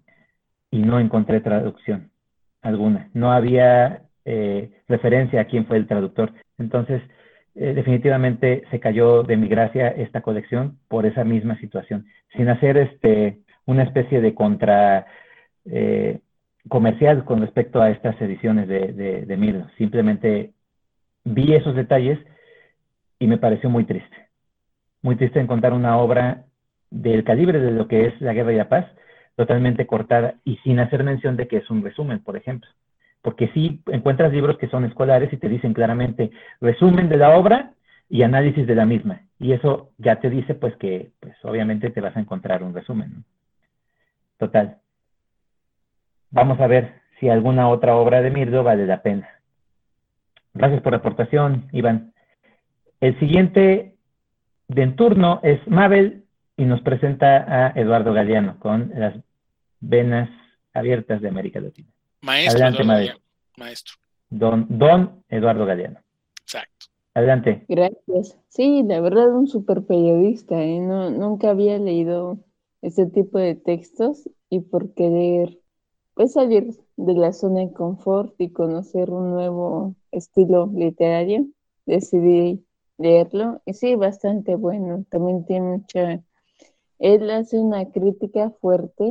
[0.71, 2.13] Y no encontré traducción
[2.61, 3.11] alguna.
[3.15, 6.33] No había eh, referencia a quién fue el traductor.
[6.57, 7.03] Entonces,
[7.55, 13.41] definitivamente se cayó de mi gracia esta colección por esa misma situación, sin hacer este
[13.67, 15.07] una especie de contra
[15.67, 16.21] eh,
[16.69, 20.53] comercial con respecto a estas ediciones de, de, Simplemente
[21.25, 22.19] vi esos detalles
[23.19, 24.29] y me pareció muy triste.
[25.03, 26.45] Muy triste encontrar una obra
[26.91, 28.87] del calibre de lo que es La Guerra y la Paz,
[29.37, 32.69] totalmente cortada y sin hacer mención de que es un resumen, por ejemplo.
[33.23, 37.73] Porque si encuentras libros que son escolares y te dicen claramente resumen de la obra
[38.09, 39.23] y análisis de la misma.
[39.39, 43.25] Y eso ya te dice pues que pues obviamente te vas a encontrar un resumen.
[44.39, 44.79] Total.
[46.31, 49.29] Vamos a ver si alguna otra obra de Mirdo vale la pena.
[50.55, 52.13] Gracias por la aportación, Iván.
[53.01, 53.95] El siguiente
[54.69, 56.25] de en turno es Mabel
[56.57, 59.15] y nos presenta a Eduardo Galeano con las
[59.81, 60.29] venas
[60.75, 61.92] abiertas de América Latina.
[62.23, 62.65] Maestro.
[62.65, 63.21] Adelante.
[63.57, 63.95] Maestro.
[64.31, 66.01] Don, don Eduardo Galeano.
[66.41, 66.87] Exacto.
[67.15, 67.65] Adelante.
[67.69, 68.39] Gracias.
[68.49, 70.63] Sí, la verdad, un super periodista.
[70.63, 70.81] ¿eh?
[70.81, 72.39] No, nunca había leído
[72.81, 75.59] este tipo de textos y por querer
[76.15, 81.47] pues salir de la zona de confort y conocer un nuevo estilo literario,
[81.87, 82.65] decidí
[82.99, 86.23] leerlo y sí, bastante bueno, también tiene mucha,
[86.99, 89.11] él hace una crítica fuerte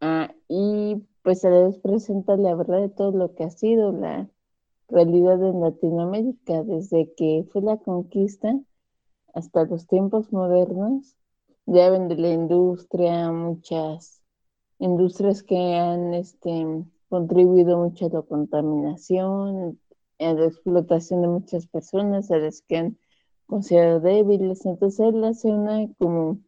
[0.00, 3.92] ah, y pues a la vez presenta la verdad de todo lo que ha sido
[3.92, 4.28] la
[4.88, 8.58] realidad en Latinoamérica desde que fue la conquista
[9.34, 11.16] hasta los tiempos modernos,
[11.66, 14.22] ya ven de la industria, muchas
[14.78, 16.66] industrias que han este,
[17.08, 19.78] contribuido mucho a la contaminación,
[20.18, 22.98] a la explotación de muchas personas, a las que han
[23.46, 24.64] considerado débiles.
[24.66, 26.38] Entonces él hace una como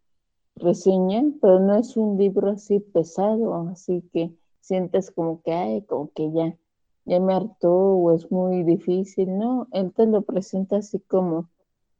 [0.56, 6.10] reseña, pero no es un libro así pesado, así que sientes como que, ay, como
[6.12, 6.56] que ya,
[7.04, 9.68] ya me hartó o es muy difícil, ¿no?
[9.72, 11.50] Él te lo presenta así como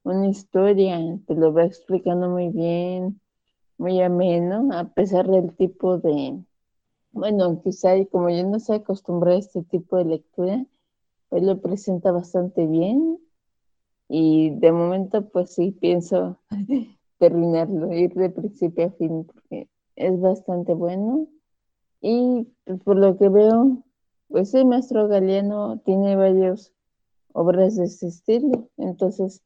[0.04, 3.20] una historia, te lo va explicando muy bien,
[3.78, 6.42] muy ameno, a pesar del tipo de,
[7.12, 10.66] bueno, quizá como yo no se acostumbrado a este tipo de lectura,
[11.32, 13.18] él lo presenta bastante bien
[14.08, 16.38] y de momento pues sí pienso
[17.18, 21.28] terminarlo, ir de principio a fin, porque es bastante bueno.
[22.02, 23.84] Y pues, por lo que veo,
[24.28, 26.72] pues el maestro Galeano tiene varias
[27.32, 29.42] obras de ese estilo, entonces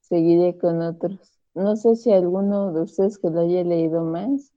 [0.00, 1.38] seguiré con otros.
[1.54, 4.52] No sé si alguno de ustedes que lo haya leído más,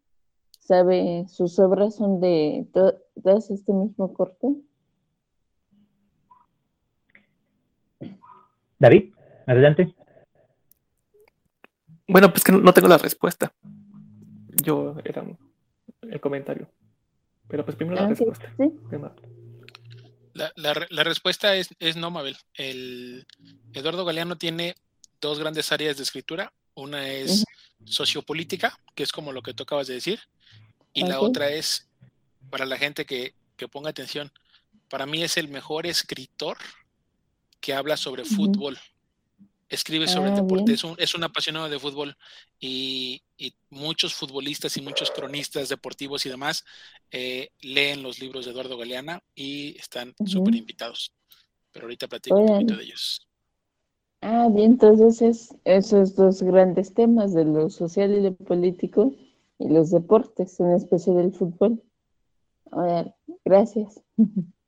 [0.59, 4.47] sabe, sus obras son de todas este mismo corte.
[8.79, 9.13] David,
[9.45, 9.93] adelante.
[12.07, 13.51] Bueno, pues que no tengo la respuesta.
[14.63, 15.23] Yo era
[16.01, 16.67] el comentario.
[17.51, 18.55] Pero pues primero la respuesta.
[20.33, 22.37] La, respuesta es, no, Mabel.
[22.53, 23.27] El
[23.73, 24.75] Eduardo Galeano tiene
[25.19, 26.53] dos grandes áreas de escritura.
[26.75, 27.43] Una es
[27.83, 30.21] sociopolítica, que es como lo que tú acabas de decir,
[30.93, 31.89] y la otra es,
[32.49, 33.33] para la gente que,
[33.69, 34.31] ponga atención,
[34.89, 36.57] para mí es el mejor escritor
[37.59, 38.79] que habla sobre fútbol
[39.71, 42.15] escribe sobre ah, deporte, es un, es un, apasionado de fútbol
[42.59, 43.23] y,
[43.69, 46.63] muchos futbolistas y muchos cronistas deportivos y demás
[47.09, 51.13] eh, leen los libros de Eduardo Galeana y están súper invitados.
[51.71, 53.27] Pero ahorita platico un poquito de ellos.
[54.19, 59.15] Ah, bien, entonces es esos dos grandes temas de lo social y lo político
[59.57, 61.81] y los deportes, en especial el fútbol.
[62.71, 63.15] A ver,
[63.45, 64.03] gracias.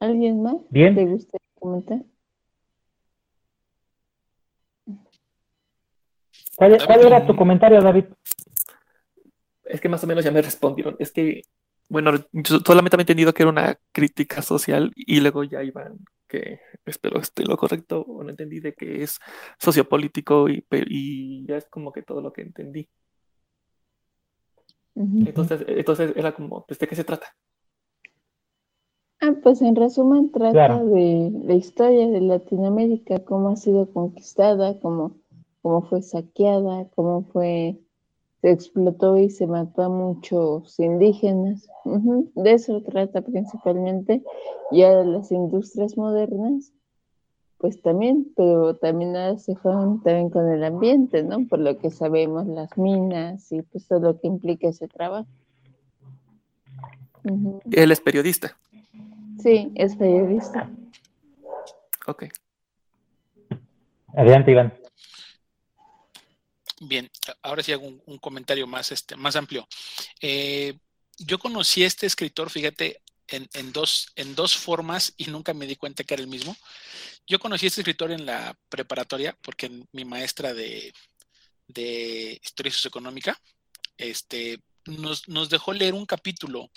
[0.00, 0.56] ¿Alguien más?
[0.70, 0.94] Bien.
[0.94, 2.04] ¿Te gusta comentar?
[6.56, 8.04] ¿Cuál, era tu comentario, David?
[9.64, 10.96] Es que más o menos ya me respondieron.
[10.98, 11.42] Es que,
[11.88, 16.58] bueno, yo solamente había entendido que era una crítica social y luego ya iban que
[16.84, 19.20] espero esté lo correcto o no entendí de que es
[19.60, 22.88] sociopolítico y, y ya es como que todo lo que entendí.
[24.96, 27.26] Entonces, entonces era como, pues, ¿de qué se trata?
[29.20, 35.16] Ah, pues en resumen trata de la historia de Latinoamérica, cómo ha sido conquistada, cómo
[35.66, 37.76] cómo fue saqueada, cómo fue,
[38.40, 41.68] se explotó y se mató a muchos indígenas.
[42.36, 44.22] De eso trata principalmente.
[44.70, 46.72] Y ahora las industrias modernas,
[47.58, 51.44] pues también, pero también ahora se fueron también con el ambiente, ¿no?
[51.48, 55.26] Por lo que sabemos, las minas y pues todo lo que implica ese trabajo.
[57.72, 58.56] Él es periodista.
[59.40, 60.70] Sí, es periodista.
[62.06, 62.26] Ok.
[64.14, 64.85] Adelante, Iván.
[66.80, 67.10] Bien,
[67.42, 69.66] ahora sí hago un, comentario más, este, más amplio.
[70.20, 70.78] Eh,
[71.18, 75.76] yo conocí a este escritor, fíjate, en, dos, en dos formas y nunca me di
[75.76, 76.56] cuenta que era el mismo.
[77.26, 80.92] Yo conocí a este escritor en la preparatoria porque mi maestra de,
[81.66, 83.40] de historia socioeconómica
[83.96, 86.70] este, nos, nos, dejó leer un capítulo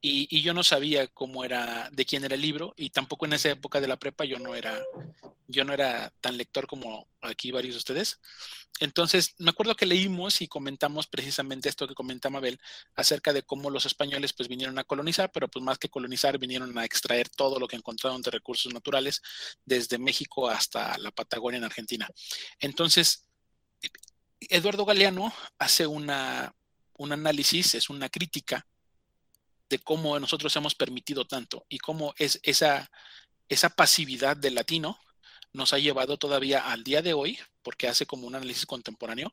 [0.00, 3.34] y, y, yo no sabía cómo era, de quién era el libro y tampoco en
[3.34, 4.82] esa época de la prepa yo no era,
[5.46, 8.20] yo no era tan lector como aquí varios de ustedes.
[8.80, 12.58] Entonces, me acuerdo que leímos y comentamos precisamente esto que comenta Mabel
[12.96, 16.76] acerca de cómo los españoles pues vinieron a colonizar, pero pues más que colonizar vinieron
[16.76, 19.22] a extraer todo lo que encontraron de recursos naturales
[19.64, 22.08] desde México hasta la Patagonia en Argentina.
[22.58, 23.28] Entonces,
[24.40, 26.54] Eduardo Galeano hace una,
[26.94, 28.66] un análisis, es una crítica
[29.68, 32.90] de cómo nosotros hemos permitido tanto y cómo es esa,
[33.48, 34.98] esa pasividad del latino
[35.52, 39.32] nos ha llevado todavía al día de hoy, porque hace como un análisis contemporáneo,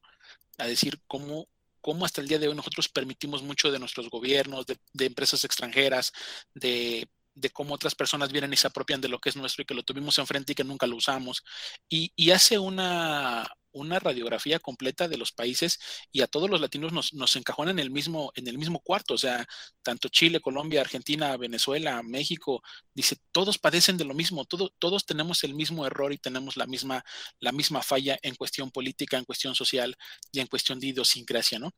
[0.57, 1.47] a decir cómo,
[1.81, 6.11] cómo hasta el día de hoy nosotros permitimos mucho de nuestros gobiernos, de, empresas extranjeras,
[6.53, 7.07] de,
[7.53, 9.83] cómo otras personas vienen y se apropian de lo que es nuestro y que lo
[9.83, 11.43] tuvimos enfrente y que nunca lo usamos.
[11.87, 15.79] Y hace una, una radiografía completa de los países
[16.11, 19.13] y a todos los latinos nos, nos encajonan en el mismo, en el mismo cuarto.
[19.13, 19.45] O sea,
[19.83, 22.61] tanto Chile, Colombia, Argentina, Venezuela, México,
[22.93, 27.03] dice, todos padecen de lo mismo, todos tenemos el mismo error y tenemos la misma,
[27.39, 29.95] la misma falla en cuestión política, en cuestión social
[30.31, 31.71] y en cuestión de idiosincrasia, ¿no?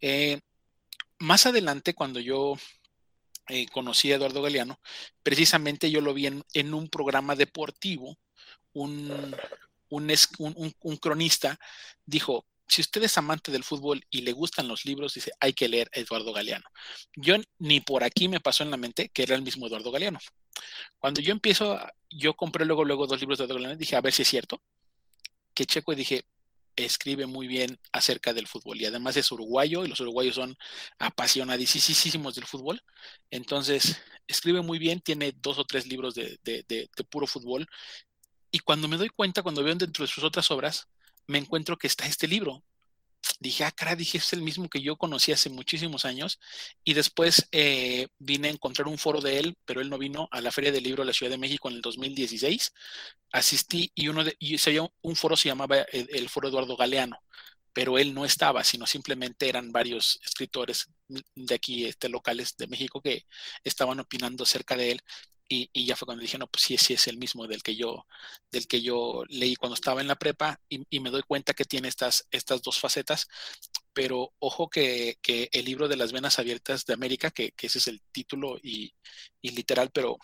[0.00, 0.40] Eh,
[1.18, 2.56] más adelante, cuando yo
[3.48, 4.80] eh, conocí a Eduardo Galeano,
[5.22, 8.18] precisamente yo lo vi en, en un programa deportivo,
[8.72, 9.34] un,
[9.88, 10.12] un,
[10.80, 11.58] un, cronista
[12.04, 15.68] dijo, si usted es amante del fútbol y le gustan los libros, dice, hay que
[15.68, 16.64] leer a Eduardo Galeano.
[17.14, 20.18] Yo ni por aquí me pasó en la mente que era el mismo Eduardo Galeano.
[20.98, 21.78] Cuando yo empiezo,
[22.10, 24.62] yo compré luego, luego dos libros de Eduardo Galeano dije, a ver si es cierto.
[25.54, 26.24] Que checo y dije,
[26.76, 30.56] escribe muy bien acerca del fútbol y además es uruguayo y los uruguayos son
[30.98, 32.82] apasionadísimos del fútbol.
[33.30, 37.66] Entonces, escribe muy bien, tiene dos o tres libros de, de, puro fútbol.
[38.50, 40.88] Y cuando me doy cuenta, cuando veo dentro de sus otras obras,
[41.26, 42.62] me encuentro que está este libro
[43.40, 46.38] dije, ah, cara, dije, es el mismo que yo conocí hace muchísimos años.
[46.84, 50.40] Y después eh, vine a encontrar un foro de él, pero él no vino a
[50.40, 52.72] la Feria del Libro de la Ciudad de México en el 2016.
[53.32, 57.18] Asistí y uno de, y se un foro se llamaba el, Foro Eduardo Galeano,
[57.72, 63.00] pero él no estaba, sino simplemente eran varios escritores de aquí, este, locales de México,
[63.02, 63.26] que
[63.64, 65.00] estaban opinando acerca de él.
[65.48, 68.06] Y, ya fue cuando dije, no, pues sí, sí es el mismo del que yo,
[68.50, 71.88] del que yo leí cuando estaba en la prepa y, me doy cuenta que tiene
[71.88, 73.28] estas, estas dos facetas,
[73.92, 77.78] pero ojo que, que, el libro de las venas abiertas de América, que, que ese
[77.78, 78.94] es el título y,
[79.40, 80.18] y, literal, pero,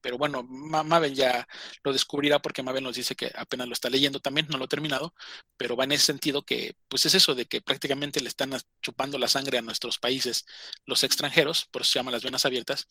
[0.00, 1.46] pero bueno, Mabel ya
[1.84, 4.68] lo descubrirá porque Mabel nos dice que apenas lo está leyendo también, no lo ha
[4.68, 5.14] terminado,
[5.56, 8.52] pero va en ese sentido que, pues es eso de que prácticamente le están
[8.82, 10.46] chupando la sangre a nuestros países
[10.86, 12.88] los extranjeros, por eso se llama las venas abiertas.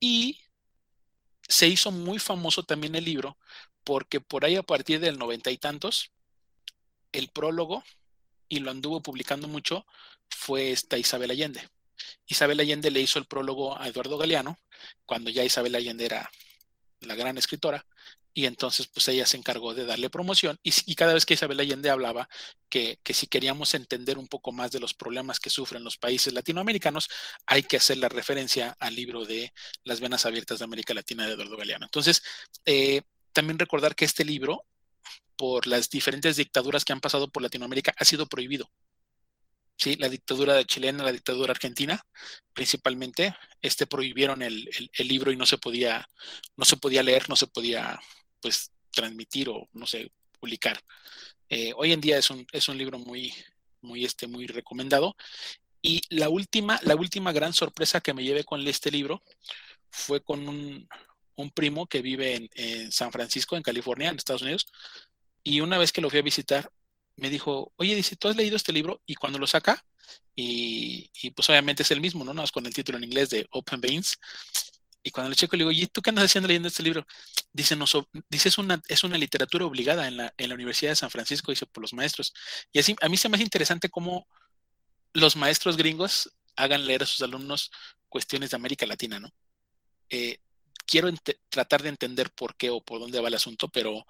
[0.00, 0.40] Y
[1.48, 3.38] se hizo muy famoso también el libro
[3.88, 6.10] porque por ahí a partir del noventa y tantos,
[7.10, 7.82] el prólogo,
[8.46, 9.86] y lo anduvo publicando mucho,
[10.28, 11.66] fue esta Isabel Allende.
[12.26, 14.58] Isabel Allende le hizo el prólogo a Eduardo Galeano,
[15.06, 16.30] cuando ya Isabel Allende era
[17.00, 17.86] la gran escritora,
[18.34, 21.90] y entonces pues ella se encargó de darle promoción y, cada vez que Isabel Allende
[21.90, 22.28] hablaba
[22.68, 27.08] que, si queríamos entender un poco más de los problemas que sufren los países latinoamericanos,
[27.46, 29.52] hay que hacer la referencia al libro de
[29.84, 31.86] Las Venas Abiertas de América Latina de Eduardo Galeano.
[31.86, 32.22] Entonces,
[32.64, 33.02] eh,
[33.32, 34.64] también recordar que este libro,
[35.36, 38.70] por las diferentes dictaduras que han pasado por Latinoamérica, ha sido prohibido.
[39.78, 39.96] ¿Sí?
[39.96, 42.04] la dictadura chilena, la dictadura argentina,
[42.52, 44.68] principalmente, este prohibieron el,
[44.98, 46.06] libro y no se podía,
[46.56, 47.98] no se podía leer, no se podía
[48.40, 50.80] pues transmitir o no sé, publicar.
[51.48, 53.32] Eh, hoy en día es un, es un libro muy,
[53.80, 55.16] muy, este, muy recomendado.
[55.80, 59.22] Y la última, la última gran sorpresa que me llevé con este libro
[59.90, 60.88] fue con un,
[61.36, 64.66] un primo que vive en, en, San Francisco, en California, en Estados Unidos.
[65.44, 66.70] Y una vez que lo fui a visitar,
[67.18, 69.02] me dijo, oye, dice, ¿tú has leído este libro?
[69.06, 69.84] Y cuando lo saca,
[70.34, 72.32] y, pues obviamente es el mismo, ¿no?
[72.32, 74.18] No es con el título en inglés de Open Veins,
[75.02, 77.06] y cuando le checo le digo, ¿y tú qué andas haciendo leyendo este libro?
[77.52, 77.86] Dice, no,
[78.28, 81.50] dice es, una, es una literatura obligada en la, en la Universidad de San Francisco,
[81.50, 82.34] dice, por los maestros.
[82.72, 84.28] Y así, a mí se me hace interesante cómo
[85.12, 87.70] los maestros gringos hagan leer a sus alumnos
[88.08, 89.30] cuestiones de América Latina, ¿no?
[90.10, 90.38] Eh,
[90.86, 91.10] quiero
[91.48, 94.06] tratar de entender por qué o por dónde va el asunto, pero,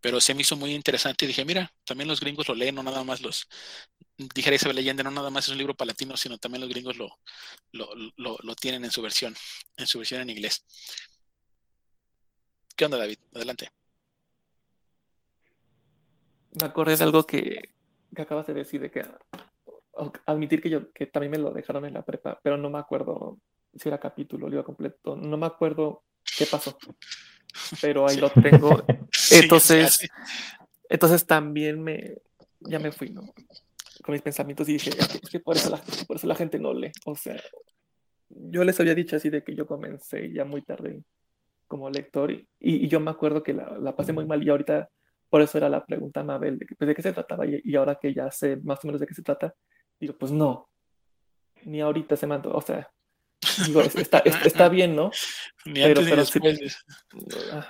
[0.00, 2.82] pero se me hizo muy interesante y dije, mira, también los gringos lo leen, no
[2.82, 3.48] nada más los,
[4.16, 6.96] dijera Isabel Allende, no nada más es un libro para latinos, sino también los gringos
[6.96, 7.18] lo,
[7.72, 9.34] lo, tienen en su versión,
[9.76, 10.64] en su versión en inglés.
[12.76, 13.18] ¿Qué onda, David?
[13.34, 13.70] Adelante.
[16.60, 17.74] Me acordé de algo que,
[18.14, 19.04] que acabas de decir, de que
[20.26, 23.38] admitir que yo que también me lo dejaron en la prepa, pero no me acuerdo
[23.74, 26.04] si era capítulo, libro completo, no me acuerdo
[26.36, 26.76] qué pasó
[27.80, 28.82] pero ahí lo tengo.
[29.30, 30.08] Entonces,
[30.88, 32.18] entonces también me,
[32.60, 33.22] ya me fui, ¿no?
[34.02, 36.72] Con mis pensamientos y dije, es que por eso, la, por eso la gente no
[36.72, 36.92] lee.
[37.06, 37.40] O sea,
[38.28, 41.02] yo les había dicho así de que yo comencé ya muy tarde
[41.66, 44.90] como lector y, y yo me acuerdo que la, la, pasé muy mal y ahorita,
[45.28, 47.96] por eso era la pregunta Mabel, de, pues, de qué se trataba y, y, ahora
[48.00, 49.54] que ya sé más o menos de qué se trata,
[50.00, 50.68] digo, pues no,
[51.64, 52.90] ni ahorita se mandó, o sea,
[53.96, 55.10] está, está, bien, ¿no?
[55.64, 56.22] pero, pero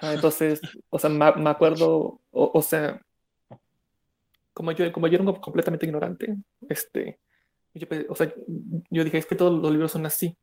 [0.02, 3.00] entonces, o sea, me, acuerdo, o, sea,
[4.52, 6.36] como yo, como yo era un completamente ignorante,
[6.68, 7.20] este,
[7.74, 8.32] yo, o sea,
[8.90, 10.36] yo dije, es que todos los libros son así.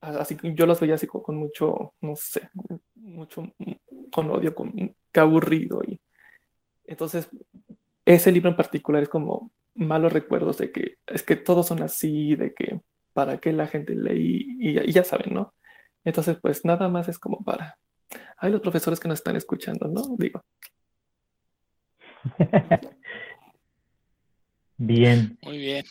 [0.00, 2.48] Así que yo los veía así con, mucho, no sé,
[2.94, 3.52] mucho,
[4.10, 5.82] con odio, con qué aburrido.
[5.86, 6.00] Y
[6.84, 7.28] entonces,
[8.04, 12.34] ese libro en particular es como malos recuerdos de que es que todos son así,
[12.34, 12.80] de que
[13.12, 15.54] para que la gente lee y, ya saben, ¿no?
[16.04, 17.76] Entonces, pues nada más es como para,
[18.38, 20.02] hay los profesores que nos están escuchando, ¿no?
[20.16, 20.42] Digo.
[24.76, 25.38] bien.
[25.42, 25.84] Muy bien.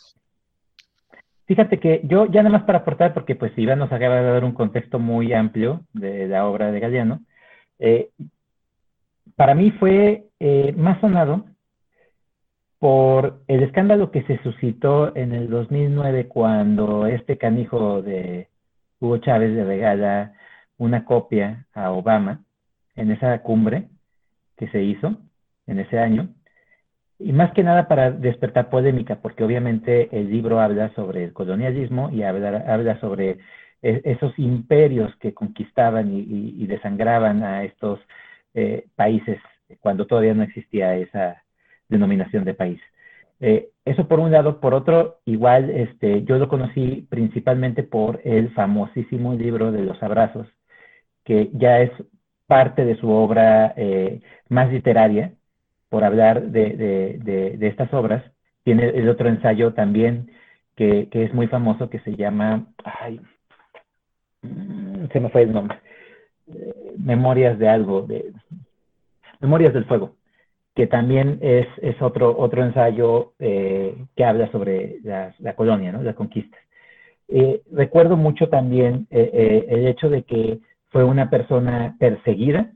[1.45, 4.43] Fíjate que yo, ya nada más para aportar, porque pues Iván nos acaba de dar
[4.43, 7.21] un contexto muy amplio de la obra de Galeano,
[7.79, 8.11] eh,
[9.35, 11.45] para mí fue eh, más sonado
[12.79, 18.47] por el escándalo que se suscitó en el 2009 cuando este canijo de
[18.99, 20.33] Hugo Chávez le regala
[20.77, 22.43] una copia a Obama
[22.95, 23.89] en esa cumbre
[24.57, 25.17] que se hizo
[25.67, 26.29] en ese año.
[27.19, 32.09] y más que nada para despertar polémica, porque obviamente el libro habla sobre el colonialismo
[32.11, 33.39] y habla, habla sobre
[33.81, 37.99] e, esos imperios que conquistaban y, desangraban a estos
[38.53, 39.39] eh, países
[39.81, 41.43] cuando todavía no existía esa
[41.89, 42.79] denominación de país.
[43.41, 44.59] Eh, eso por un lado.
[44.59, 50.47] Por otro, igual este, yo lo conocí principalmente por el famosísimo libro de los abrazos,
[51.25, 51.91] que ya es
[52.47, 55.33] parte de su obra eh, más literaria,
[55.89, 58.23] por hablar de, estas obras.
[58.63, 60.31] Tiene el otro ensayo también
[60.75, 63.19] que, es muy famoso que se llama, ay,
[64.41, 65.79] mm, se me fue el nombre,
[66.47, 68.31] eh, Memorias de algo, de
[69.39, 70.18] Memorias del Fuego
[70.79, 76.01] que también es, es otro, otro ensayo eh, que habla sobre la, colonia, ¿no?
[76.01, 76.57] las conquistas.
[77.27, 82.71] Eh, recuerdo mucho también eh, el hecho de que fue una persona perseguida,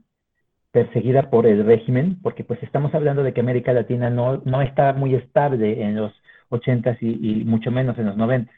[0.70, 4.92] perseguida por el régimen, porque pues estamos hablando de que América Latina no, no está
[4.92, 6.12] muy estable en los
[6.50, 8.52] 80s y, mucho menos en los 90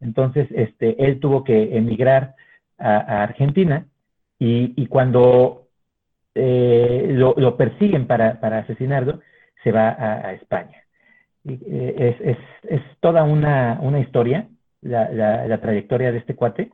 [0.00, 2.34] Entonces, este, él tuvo que emigrar
[2.76, 3.86] a, Argentina
[4.40, 5.59] y, y, cuando
[6.42, 9.20] eh, lo, persiguen para, asesinarlo,
[9.62, 10.84] se va a, España.
[11.46, 12.16] Eh,
[12.62, 14.48] es, toda una, historia,
[14.80, 16.70] la, trayectoria de este cuate,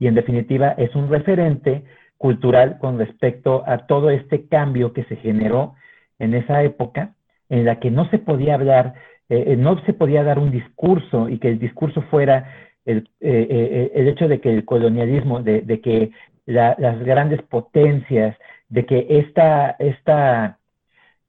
[0.00, 1.84] y en definitiva es un referente
[2.18, 5.74] cultural con respecto a todo este cambio que se generó
[6.18, 7.14] en esa época
[7.48, 8.94] en la que no se podía hablar,
[9.28, 12.52] eh, no se podía dar un discurso y que el discurso fuera
[12.84, 16.10] el, hecho de que el colonialismo, de, que
[16.46, 18.36] las grandes potencias,
[18.68, 20.58] de que esta, esta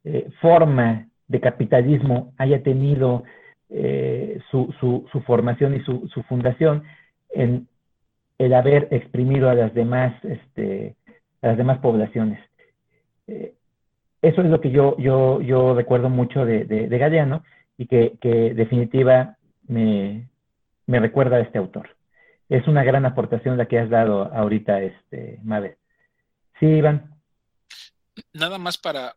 [0.04, 3.24] eh, forma de capitalismo haya tenido
[3.70, 6.84] eh, su, su, formación y su, su, fundación
[7.30, 7.68] en
[8.38, 10.96] el haber exprimido a las demás, este,
[11.42, 12.40] a las demás poblaciones.
[13.28, 13.54] Eh,
[14.22, 17.44] eso es lo que yo, yo, yo recuerdo mucho de, de, Galeano
[17.78, 19.36] y que, que definitiva
[19.68, 20.30] me,
[20.86, 21.90] me, recuerda a este autor.
[22.50, 25.76] Es una gran aportación la que has dado ahorita, este, Mabel.
[26.60, 27.17] Sí, Iván
[28.34, 29.16] nada más para,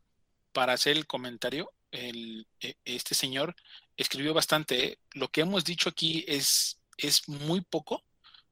[0.53, 3.55] para hacer el comentario, el, e, este señor
[3.96, 4.84] escribió bastante.
[4.84, 4.98] ¿eh?
[5.12, 8.03] Lo que hemos dicho aquí es, es muy poco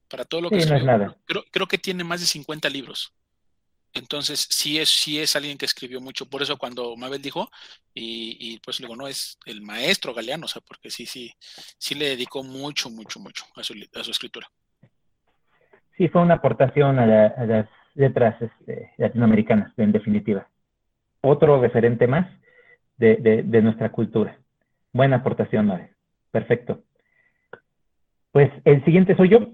[0.09, 1.17] para todo lo que escribió.
[1.25, 3.13] Creo, creo, que tiene más de 50 libros.
[3.95, 6.29] Entonces, sí es, sí es alguien que escribió mucho.
[6.29, 7.51] Por eso cuando Mabel dijo,
[7.95, 11.33] y, y pues luego no, es el maestro Galeano, o sea, porque sí, sí,
[11.79, 14.49] sí le dedicó mucho, mucho, mucho a su, a su escritura.
[15.97, 17.69] Sí, fue una aportación a, las
[17.99, 20.47] letras este, latinoamericanas, en definitiva.
[21.21, 22.27] Otro referente más
[22.97, 24.39] de, nuestra cultura.
[24.93, 25.91] Buena aportación, Mare.
[26.31, 26.81] Perfecto.
[28.33, 29.49] Pues el siguiente soy yo.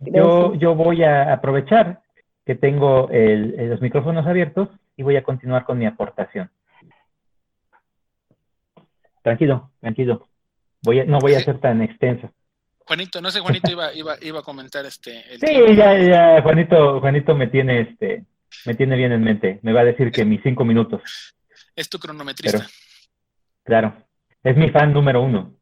[0.00, 2.00] Yo, yo voy a aprovechar
[2.44, 6.50] que tengo los micrófonos abiertos y voy a continuar con mi aportación.
[9.22, 10.28] Tranquilo, tranquilo.
[10.82, 12.30] Voy no voy a ser tan extenso.
[12.86, 15.24] Juanito, no sé, Juanito iba, iba, iba a comentar este.
[15.38, 18.24] sí, ya, ya, Juanito, Juanito me tiene este,
[18.66, 19.58] me tiene bien en mente.
[19.62, 21.02] Me va a decir que mis cinco minutos.
[21.74, 22.66] Es tu cronometrista.
[23.64, 23.94] claro,
[24.42, 25.54] es mi fan número uno.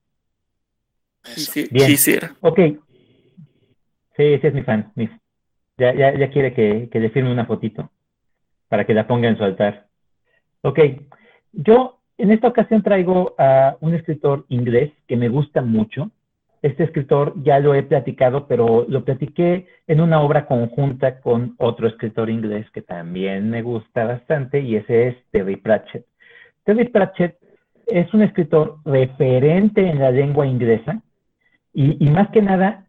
[1.23, 1.97] Sí, bien.
[2.41, 2.59] Ok.
[4.17, 4.93] Sí, sí es mi fan.
[5.77, 7.91] Ya, ya, ya quiere que, que le firme una fotito
[8.69, 9.89] para que la ponga en su altar.
[10.63, 10.79] Ok.
[11.53, 16.11] Yo en esta ocasión traigo a un escritor inglés que me gusta mucho
[16.63, 21.89] este escritor ya lo he platicado, pero lo platiqué en una obra conjunta con otro
[21.89, 26.05] escritor inglés que también me gusta bastante y ese es Terry Pratchett.
[26.65, 27.37] Terry Pratchett
[27.87, 31.01] es un escritor referente en la lengua inglesa
[31.73, 32.87] y, más que nada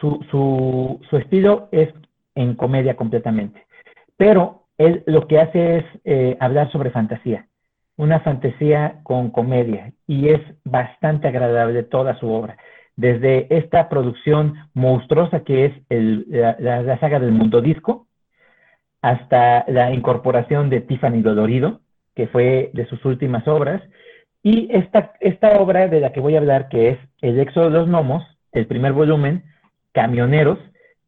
[0.00, 1.88] su, su, estilo es
[2.34, 3.64] en comedia completamente.
[4.16, 7.46] Pero él lo que hace es eh, hablar sobre fantasía,
[7.96, 12.58] una fantasía con comedia y es bastante agradable toda su obra
[13.00, 18.06] desde esta producción monstruosa que es la, saga del mundo disco,
[19.00, 21.80] hasta la incorporación de Tiffany Dolorido,
[22.14, 23.80] que fue de sus últimas obras,
[24.42, 27.78] y esta, esta obra de la que voy a hablar, que es El éxodo de
[27.78, 28.22] los gnomos,
[28.52, 29.44] el primer volumen,
[29.92, 30.58] Camioneros,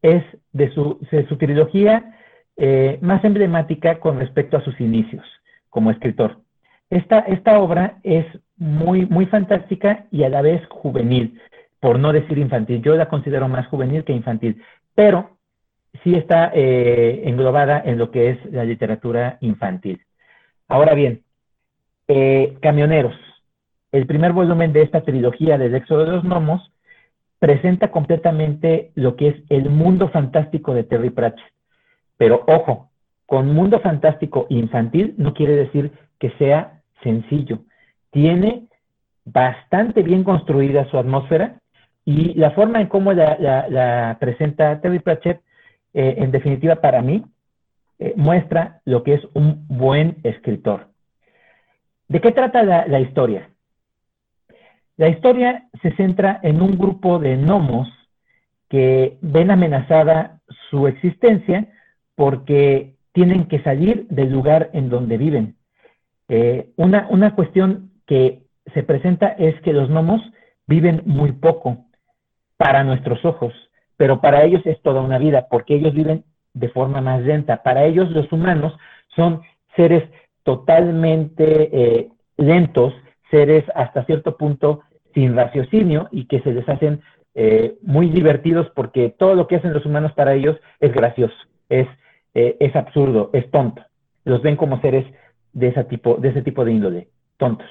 [0.01, 2.17] es de su, su trilogía
[2.57, 5.25] eh, más emblemática con respecto a sus inicios
[5.69, 6.39] como escritor.
[6.89, 8.25] Esta, esta obra es
[8.57, 11.39] muy, muy fantástica y a la vez juvenil
[11.83, 12.81] por no decir infantil.
[12.81, 14.63] Yo la considero más juvenil que infantil,
[14.95, 15.39] pero
[16.05, 20.01] sí está eh, englobada en lo que es la literatura infantil.
[20.69, 21.25] Ahora bien,
[22.07, 23.17] eh, Camioneros,
[23.91, 26.71] el primer volumen de esta trilogía del Éxodo de los Gnomos,
[27.41, 31.53] presenta completamente lo que es el mundo fantástico de Terry Pratchett.
[32.17, 32.93] Pero ojo,
[33.27, 37.59] con mundo fantástico infantil no quiere decir que sea sencillo.
[38.13, 38.69] tiene
[39.25, 41.57] bastante bien construida su atmósfera
[42.05, 45.41] y la forma en cómo la, presenta Terry Pratchett,
[45.95, 47.25] eh, en definitiva para mí,
[47.99, 50.89] eh, muestra lo que es un buen escritor.
[52.09, 53.49] ¿De qué trata la, historia?
[54.97, 57.89] La historia se centra en un grupo de gnomos
[58.69, 61.69] que ven amenazada su existencia
[62.15, 65.57] porque tienen que salir del lugar en donde viven.
[66.29, 68.43] Eh, una, una cuestión que
[68.75, 70.21] se presenta es que los gnomos
[70.67, 71.87] viven muy poco
[72.63, 73.53] para nuestros ojos,
[73.97, 76.23] pero para ellos es toda una vida, porque ellos viven
[76.55, 77.65] de forma más lenta.
[77.65, 78.73] Para ellos los humanos
[79.17, 79.43] son
[79.75, 80.05] seres
[80.45, 82.95] totalmente eh, lentos,
[83.33, 84.83] seres hasta cierto punto
[85.13, 87.03] sin raciocinio y que se les hacen
[87.35, 91.35] eh, muy divertidos porque todo lo que hacen los humanos para ellos es gracioso,
[91.69, 91.89] es,
[92.35, 93.83] eh, es absurdo, es tonto.
[94.25, 95.05] Los ven como seres
[95.53, 97.09] de ese tipo de, ese tipo de índole,
[97.39, 97.69] tontos.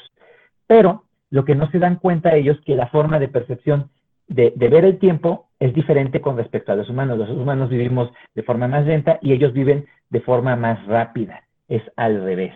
[0.68, 3.90] Pero lo que no se dan cuenta ellos que la forma de percepción
[4.34, 7.18] de, ver el tiempo es diferente con respecto a los humanos.
[7.18, 11.44] Los humanos vivimos de forma más lenta y ellos viven de forma más rápida.
[11.68, 12.54] Es al revés.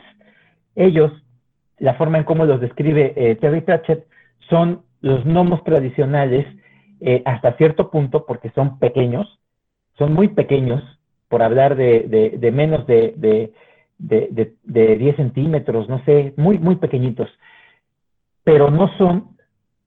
[0.76, 1.12] Ellos,
[1.78, 4.06] la forma en cómo los describe eh, Terry Pratchett,
[4.50, 6.46] son los gnomos tradicionales
[7.02, 9.40] eh, hasta cierto punto porque son pequeños,
[9.98, 10.82] son muy pequeños,
[11.28, 13.14] por hablar de, de menos de,
[13.98, 17.30] de 10 centímetros, no sé, muy, muy pequeñitos
[18.46, 19.35] pero no son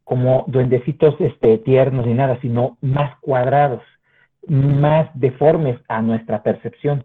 [0.09, 3.83] como duendecitos este, tiernos ni nada, sino más cuadrados,
[4.47, 7.05] más deformes a nuestra percepción.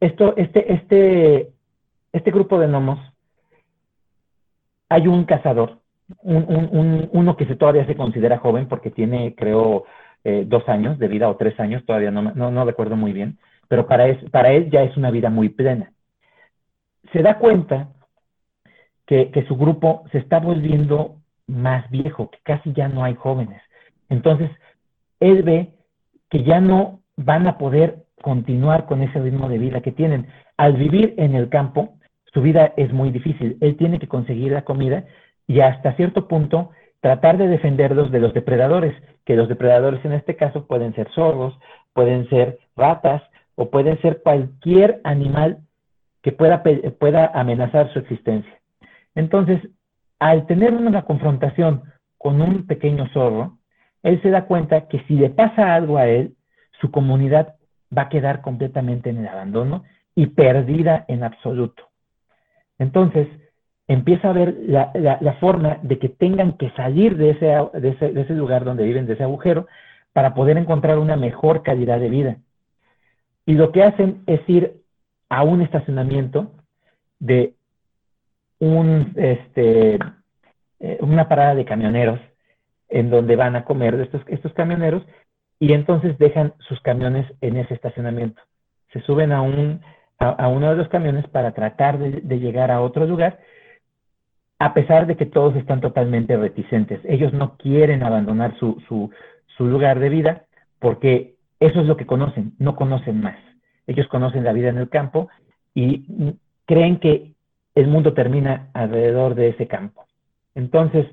[0.00, 1.50] Esto, este, este,
[2.14, 2.98] este grupo de gnomos,
[4.88, 5.80] hay un cazador,
[6.22, 9.84] uno que se, todavía se considera joven porque tiene, creo,
[10.24, 13.36] eh, dos años de vida o tres años, todavía no, no, recuerdo muy bien,
[13.68, 15.92] pero para, para él ya es una vida muy plena.
[17.12, 17.88] Se da cuenta
[19.04, 21.17] que, su grupo se está volviendo
[21.48, 23.60] más viejo, que casi ya no hay jóvenes.
[24.08, 24.50] Entonces,
[25.18, 25.74] él ve
[26.30, 30.28] que ya no van a poder continuar con ese ritmo de vida que tienen.
[30.56, 31.94] Al vivir en el campo,
[32.32, 33.56] su vida es muy difícil.
[33.60, 35.04] Él tiene que conseguir la comida
[35.46, 36.70] y hasta cierto punto
[37.00, 38.94] tratar de defenderlos de los depredadores,
[39.24, 41.58] que los depredadores en este caso pueden ser zorros,
[41.92, 43.22] pueden ser ratas
[43.54, 45.58] o pueden ser cualquier animal
[46.22, 46.62] que pueda,
[46.98, 48.60] pueda amenazar su existencia.
[49.14, 49.60] Entonces,
[50.18, 51.82] al tener una confrontación
[52.16, 53.58] con un pequeño zorro,
[54.02, 56.34] él se da cuenta que si le pasa algo a él,
[56.80, 57.56] su comunidad
[57.96, 61.84] va a quedar completamente en el abandono y perdida en absoluto.
[62.78, 63.28] Entonces,
[63.86, 67.46] empieza a ver la, forma de que tengan que salir de ese,
[67.80, 69.66] de ese, lugar donde viven, de ese agujero,
[70.12, 72.36] para poder encontrar una mejor calidad de vida.
[73.46, 74.82] Y lo que hacen es ir
[75.28, 76.52] a un estacionamiento
[77.18, 77.54] de
[78.60, 79.98] un, este,
[80.80, 82.20] eh, una parada de camioneros
[82.88, 85.02] en donde van a comer estos, estos camioneros
[85.60, 88.40] y entonces dejan sus camiones en ese estacionamiento.
[88.92, 89.80] Se suben a, un,
[90.18, 93.40] a, uno de los camiones para tratar de, llegar a otro lugar,
[94.58, 97.00] a pesar de que todos están totalmente reticentes.
[97.04, 99.10] Ellos no quieren abandonar su,
[99.58, 100.44] lugar de vida
[100.78, 103.36] porque eso es lo que conocen, no conocen más.
[103.86, 105.28] Ellos conocen la vida en el campo
[105.74, 106.36] y
[106.66, 107.34] creen que
[107.78, 110.04] el mundo termina alrededor de ese campo.
[110.56, 111.06] Entonces,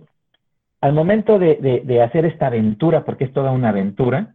[0.81, 4.33] al momento de, hacer esta aventura, porque es toda una aventura,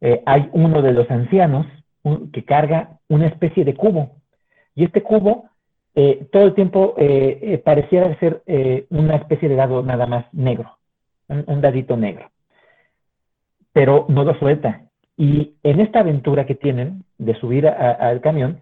[0.00, 1.66] eh, hay uno de los ancianos
[2.32, 4.16] que carga una especie de cubo.
[4.74, 5.48] Y este cubo
[5.94, 8.42] eh, todo el tiempo eh, pareciera ser
[8.90, 10.76] una especie de dado nada más negro,
[11.28, 12.30] un, dadito negro.
[13.72, 14.82] Pero no lo suelta.
[15.16, 18.58] Y en esta aventura que tienen de subir al camión,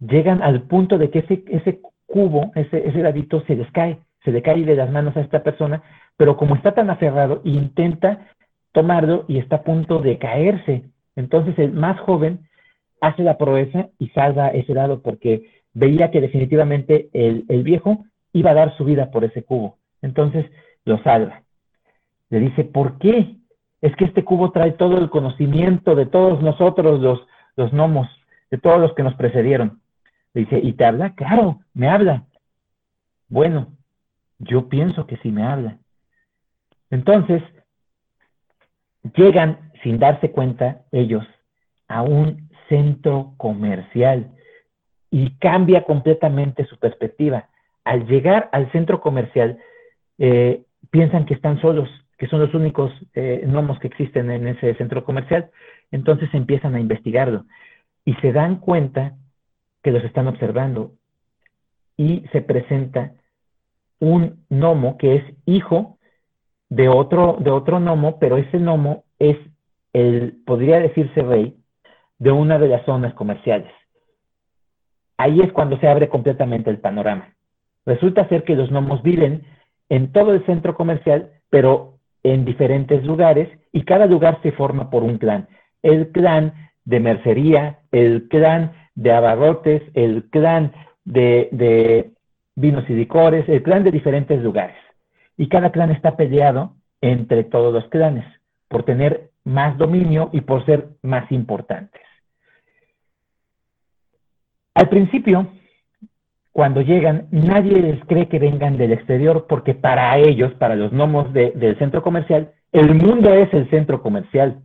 [0.00, 1.80] llegan al punto de que ese, ese
[2.12, 5.42] cubo, ese, ese dadito, se les cae, se le cae de las manos a esta
[5.42, 5.82] persona,
[6.18, 8.28] pero como está tan aferrado, intenta
[8.72, 10.84] tomarlo y está a punto de caerse.
[11.16, 12.40] Entonces el más joven
[13.00, 18.54] hace la proeza y salva ese dado porque veía que definitivamente el, viejo iba a
[18.54, 19.78] dar su vida por ese cubo.
[20.02, 20.46] Entonces
[20.84, 21.42] lo salva.
[22.30, 23.36] Le dice, ¿por qué?
[23.80, 27.00] Es que este cubo trae todo el conocimiento de todos nosotros,
[27.56, 28.08] los gnomos,
[28.50, 29.81] de todos los que nos precedieron.
[30.34, 31.14] Dice, ¿y te habla?
[31.14, 32.24] Claro, me habla.
[33.28, 33.68] Bueno,
[34.38, 35.78] yo pienso que sí me habla.
[36.90, 37.42] Entonces,
[39.16, 41.26] llegan sin darse cuenta ellos
[41.88, 44.32] a un centro comercial
[45.10, 47.48] y cambia completamente su perspectiva.
[47.84, 49.58] Al llegar al centro comercial,
[50.18, 54.74] eh, piensan que están solos, que son los únicos eh, gnomos que existen en ese
[54.76, 55.50] centro comercial.
[55.90, 57.44] Entonces empiezan a investigarlo
[58.04, 59.16] y se dan cuenta
[59.82, 60.92] que los están observando
[61.96, 63.12] y se presenta
[64.00, 65.98] un gnomo que es hijo
[66.68, 69.36] de otro, de otro gnomo, pero ese gnomo es
[69.92, 71.56] el, podría decirse rey,
[72.18, 73.72] de una de las zonas comerciales.
[75.18, 77.34] Ahí es cuando se abre completamente el panorama.
[77.84, 79.44] Resulta ser que los gnomos viven
[79.88, 85.02] en todo el centro comercial, pero en diferentes lugares, y cada lugar se forma por
[85.02, 85.48] un clan.
[85.82, 86.54] El clan
[86.84, 90.72] de mercería, el clan de abarrotes, el clan
[91.04, 92.10] de, de
[92.54, 94.76] vinos y licores, el clan de diferentes lugares.
[95.36, 98.24] Y cada clan está peleado entre todos los clanes
[98.68, 102.00] por tener más dominio y por ser más importantes.
[104.74, 105.48] Al principio,
[106.52, 111.32] cuando llegan, nadie les cree que vengan del exterior porque para ellos, para los gnomos
[111.32, 114.62] del centro comercial, el mundo es el centro comercial.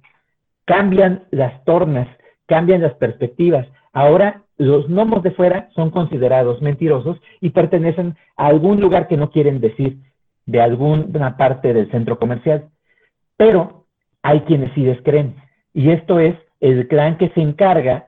[0.66, 2.08] Cambian las tornas,
[2.46, 3.68] cambian las perspectivas.
[3.94, 9.30] Ahora los gnomos de fuera son considerados mentirosos y pertenecen a algún lugar que no
[9.30, 9.98] quieren decir,
[10.46, 12.70] de alguna parte del centro comercial.
[13.36, 13.86] Pero
[14.24, 15.36] hay quienes sí les creen.
[15.74, 18.08] Y esto es el clan que se encarga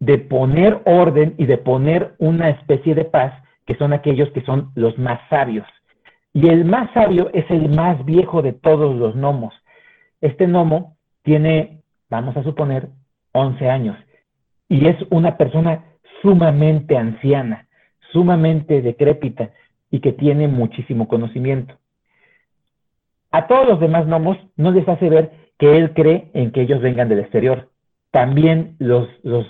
[0.00, 3.32] de poner orden y de poner una especie de paz,
[3.66, 5.66] que son aquellos que son los más sabios.
[6.32, 9.54] Y el más sabio es el más viejo de todos los gnomos.
[10.20, 12.88] Este gnomo tiene, vamos a suponer,
[13.32, 13.96] 11 años
[14.72, 15.84] y es una persona
[16.22, 17.68] sumamente anciana,
[18.10, 19.50] sumamente decrépita
[19.90, 21.74] y que tiene muchísimo conocimiento.
[23.32, 26.80] A todos los demás gnomos no les hace ver que él cree en que ellos
[26.80, 27.68] vengan del exterior.
[28.12, 29.46] También los, los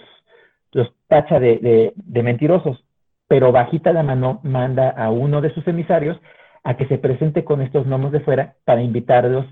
[0.72, 2.84] los tacha de, mentirosos,
[3.28, 6.18] pero bajita la mano manda a uno de sus emisarios
[6.64, 9.46] a que se presente con estos gnomos de fuera para invitarlos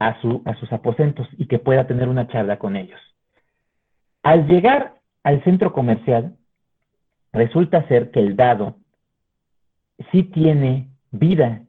[0.00, 2.98] a, su, a sus aposentos y que pueda tener una charla con ellos.
[4.24, 6.36] Al llegar al centro comercial,
[7.32, 8.76] resulta ser que el dado
[10.12, 11.62] sí tiene vida,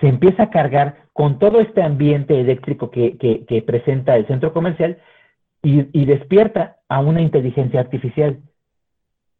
[0.00, 4.98] se empieza a cargar con todo este ambiente eléctrico que presenta el centro comercial
[5.64, 8.40] y, despierta a una inteligencia artificial.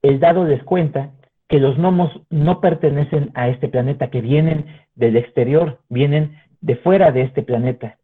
[0.02, 1.12] El dado les cuenta
[1.48, 7.12] que los gnomos no pertenecen a este planeta, que vienen del exterior, vienen de fuera
[7.12, 7.98] de este planeta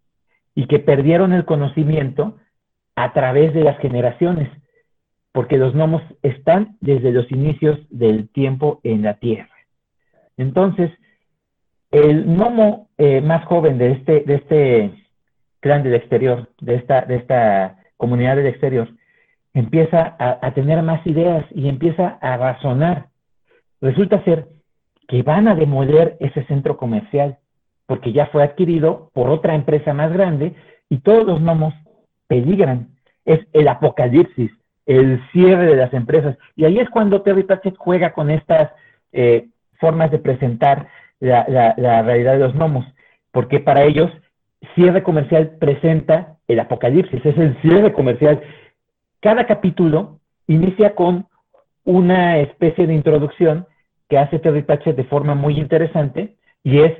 [0.55, 2.37] y que perdieron el conocimiento
[2.95, 4.51] a través de las generaciones,
[5.33, 9.49] porque los gnomos están desde los inicios del tiempo en la Tierra.
[10.37, 10.91] Entonces,
[11.91, 14.91] el gnomo eh, más joven de este, de este
[15.61, 18.89] clan del exterior, de esta, de esta comunidad del exterior,
[19.53, 23.09] empieza a, tener más ideas y empieza a razonar.
[23.81, 24.47] Resulta ser
[25.09, 27.39] que van a demoler ese centro comercial
[27.87, 30.55] porque ya fue adquirido por otra empresa más grande
[30.89, 31.74] y todos los gnomos
[32.28, 32.91] peligran.
[33.24, 34.53] Es el apocalipsis,
[34.91, 36.36] el cierre de las empresas.
[36.57, 38.72] Y ahí es cuando Terry Pratchett juega con estas
[39.12, 39.47] eh,
[39.78, 40.88] formas de presentar
[41.20, 41.45] la,
[41.76, 42.84] la realidad de los gnomos,
[43.30, 44.11] porque para ellos
[44.74, 48.43] cierre comercial presenta el apocalipsis, es el cierre comercial.
[49.20, 50.18] Cada capítulo
[50.49, 51.26] inicia con
[51.84, 53.68] una especie de introducción
[54.09, 56.34] que hace Terry Pratchett de forma muy interesante
[56.64, 56.93] y es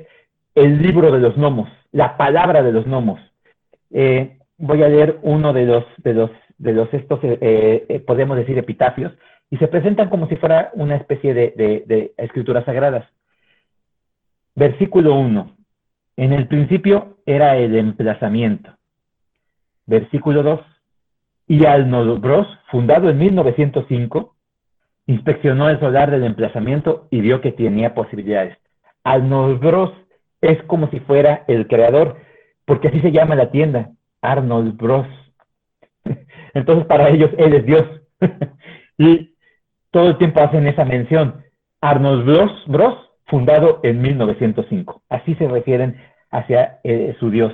[0.55, 3.19] el libro de los gnomos, la palabra de los gnomos.
[3.91, 6.31] Eh, voy a leer uno de los, de los,
[6.61, 9.11] de los estos, eh, eh, podemos decir, epitafios,
[9.49, 13.05] y se presentan como si fuera una especie de, escrituras sagradas.
[14.55, 15.55] Versículo 1.
[16.17, 18.71] En el principio era el emplazamiento.
[19.87, 20.61] Versículo 2.
[21.47, 24.35] Y Alnobros, fundado en 1905,
[25.07, 28.57] inspeccionó el solar del emplazamiento y vio que tenía posibilidades.
[29.03, 29.59] Arnold
[30.41, 32.17] es como si fuera el creador,
[32.65, 33.91] porque así se llama la tienda,
[34.21, 35.07] Arnold Bros.
[36.53, 37.83] Entonces para ellos él es Dios.
[38.97, 39.35] y
[39.91, 41.43] todo el tiempo hacen esa mención.
[41.81, 45.03] Arnold Bros, Bros fundado en 1905.
[45.09, 45.97] Así se refieren
[46.29, 47.53] hacia eh, su Dios.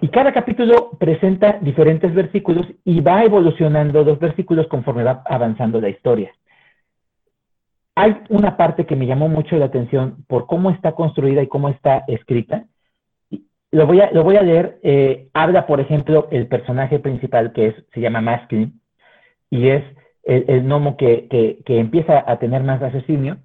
[0.00, 5.88] Y cada capítulo presenta diferentes versículos y va evolucionando los versículos conforme va avanzando la
[5.88, 6.32] historia.
[7.96, 11.68] Hay una parte que me llamó mucho la atención por cómo está construida y cómo
[11.68, 12.64] está escrita.
[13.70, 14.78] Lo voy a, lo voy a leer.
[14.82, 18.80] Eh, habla, por ejemplo, el personaje principal que es, se llama Maskin
[19.50, 19.84] y es
[20.22, 21.26] el, gnomo que,
[21.64, 23.38] que, empieza a tener más raciocinio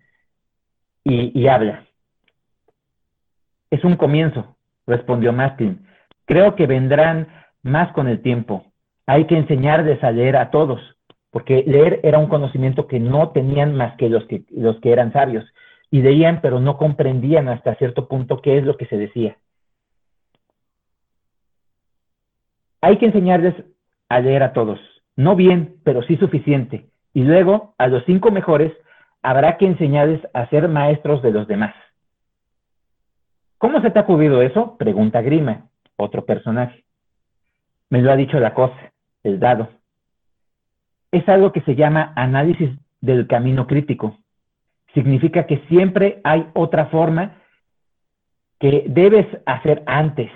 [1.05, 1.86] y, habla.
[3.71, 4.55] Es un comienzo,
[4.86, 5.86] respondió Mastin.
[6.26, 7.28] Creo que vendrán
[7.61, 8.65] más con el tiempo.
[9.05, 10.82] Hay que enseñarles a leer a todos,
[11.32, 15.11] porque leer era un conocimiento que no tenían más que los que, los que eran
[15.13, 15.45] sabios.
[15.89, 19.38] Y leían, pero no comprendían hasta cierto punto qué es lo que se decía.
[22.84, 23.55] Hay que enseñarles
[24.09, 24.77] a leer a todos.
[25.15, 26.89] No bien, pero sí suficiente.
[27.13, 28.73] Y luego, a los cinco mejores,
[29.21, 31.73] habrá que enseñarles a ser maestros de los demás.
[33.57, 34.75] ¿Cómo se te ha ocurrido eso?
[34.77, 36.84] Pregunta Grima, otro personaje.
[37.89, 38.91] Me lo ha dicho la cosa,
[39.23, 39.69] el dado.
[41.09, 42.69] Es algo que se llama análisis
[42.99, 44.17] del camino crítico.
[44.93, 47.38] Significa que siempre hay otra forma
[48.59, 50.29] que debes hacer antes.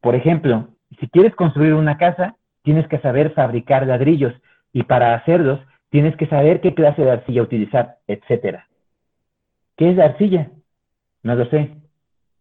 [0.00, 4.34] Por ejemplo, si quieres construir una casa, tienes que saber fabricar ladrillos
[4.72, 5.60] y para hacerlos
[5.90, 8.66] tienes que saber qué clase de arcilla utilizar, etcétera.
[9.76, 10.50] ¿Qué es la arcilla?
[11.22, 11.76] No lo sé.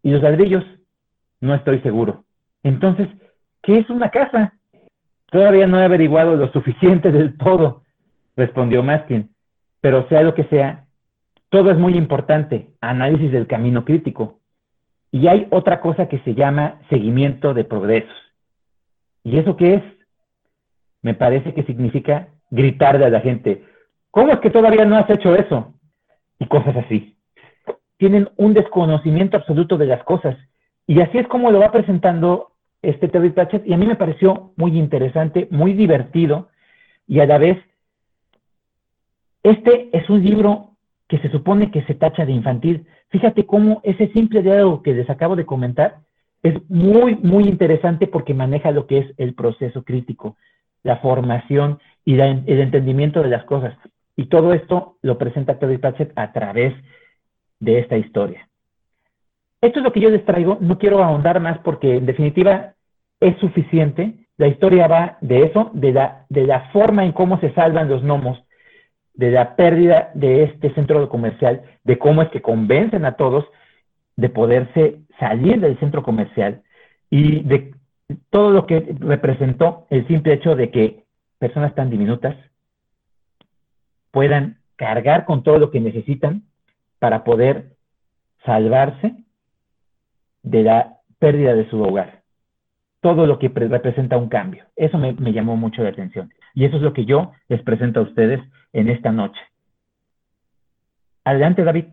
[0.04, 0.64] ¿Y los ladrillos?
[1.42, 2.26] No estoy seguro.
[2.64, 3.08] Entonces,
[3.62, 4.54] ¿qué es una casa?
[5.32, 7.84] Todavía no he averiguado lo suficiente del todo,
[8.36, 9.30] respondió Maskin.
[9.82, 10.86] Pero sea lo que sea,
[11.50, 12.70] todo es muy importante.
[12.82, 14.40] Análisis del camino crítico.
[15.12, 18.29] Y hay otra cosa que se llama seguimiento de progresos.
[19.24, 19.84] ¿Y eso qué es?
[21.02, 23.64] Me parece que significa gritarle a la gente,
[24.12, 25.74] ¿cómo es que todavía no has hecho eso?
[26.40, 27.18] Y cosas así.
[27.98, 30.38] Tienen un desconocimiento absoluto de las cosas.
[30.88, 33.68] Y así es como lo va presentando este Terry Pratchett.
[33.68, 36.50] Y a mí me pareció muy interesante, muy divertido.
[37.08, 37.58] Y a la vez,
[39.44, 40.72] este es un libro
[41.08, 42.86] que se supone que se tacha de infantil.
[43.10, 46.00] Fíjate cómo ese simple diálogo que les acabo de comentar
[46.44, 50.38] es muy, muy interesante porque maneja lo que es el proceso crítico,
[50.84, 53.76] la formación y el entendimiento de las cosas.
[54.16, 56.74] Y todo esto lo presenta Terry Pratchett a través
[57.60, 58.48] de esta historia.
[59.62, 62.74] Esto es lo que yo les traigo, no quiero ahondar más porque en definitiva
[63.20, 64.14] es suficiente.
[64.38, 68.02] La historia va de eso, de la, de la forma en cómo se salvan los
[68.04, 68.42] gnomos,
[69.14, 73.46] de la pérdida de este centro comercial, de cómo es que convencen a todos
[74.20, 76.62] de poderse salir del centro comercial
[77.10, 77.74] y de
[78.30, 81.04] todo lo que representó el simple hecho de que
[81.38, 82.36] personas tan diminutas
[84.12, 86.44] puedan cargar con todo lo que necesitan
[87.00, 87.78] para poder
[88.46, 89.16] salvarse
[90.44, 92.24] de la pérdida de su hogar.
[93.02, 94.66] Todo lo que representa un cambio.
[94.76, 96.34] Eso me, llamó mucho la atención.
[96.54, 98.42] Y eso es lo que yo les presento a ustedes
[98.74, 99.40] en esta noche.
[101.24, 101.86] Adelante, David.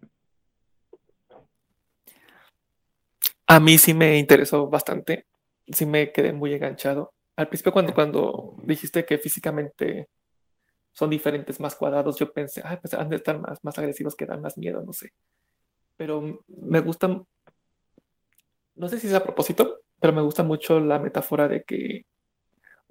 [3.47, 5.27] A mí sí me interesó bastante,
[5.69, 7.13] sí me quedé muy enganchado.
[7.37, 10.09] Al principio cuando, cuando dijiste que físicamente
[10.93, 14.27] son diferentes, más cuadrados, yo pensé, ay, pues han de estar más, más agresivos que
[14.27, 15.13] dan más miedo, no sé.
[15.97, 17.09] Pero me gusta,
[18.75, 22.07] no sé si es a propósito, pero me gusta mucho la metáfora de que,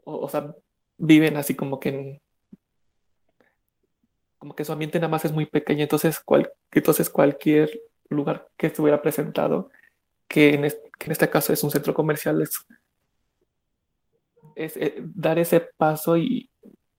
[0.04, 0.54] o, sea,
[0.98, 2.22] viven así como que en,
[4.38, 7.72] como que su ambiente nada más es muy pequeño, entonces, cual, entonces cualquier
[8.10, 9.72] lugar que estuviera presentado
[10.28, 12.66] que en, este, caso es un centro comercial, es,
[14.56, 16.50] eh, dar ese paso y,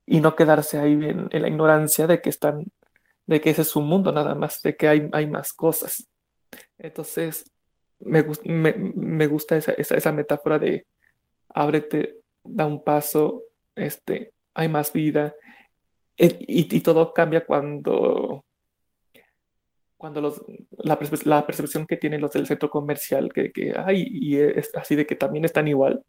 [0.06, 2.66] no quedarse ahí en, la ignorancia de que están,
[3.26, 6.08] de que ese es su mundo nada más, de que hay, hay más cosas.
[6.78, 7.50] Entonces,
[7.98, 10.86] me, me, gusta esa, esa, metáfora de
[11.48, 13.42] ábrete, da un paso,
[13.74, 15.34] este, hay más vida.
[16.16, 18.44] Eh, y, y todo cambia cuando
[19.96, 20.42] cuando los,
[21.24, 25.06] la, percepción que tienen los del centro comercial, que, que hay, y es así de
[25.06, 26.02] que también están igual.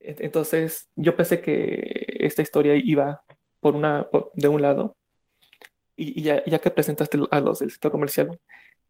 [0.00, 3.22] Entonces, yo pensé que esta historia iba
[3.60, 4.96] por una, de un lado,
[5.96, 8.40] y, ya, ya, que presentaste a los del centro comercial,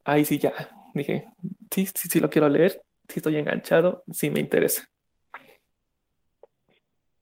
[0.04, 0.52] ahí sí ya
[0.94, 1.26] dije,
[1.70, 4.84] sí, sí, sí lo quiero leer, sí estoy enganchado, sí me interesa.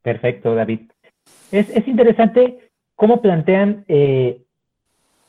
[0.03, 0.91] Perfecto, David.
[1.51, 4.43] Es, es interesante cómo plantean eh,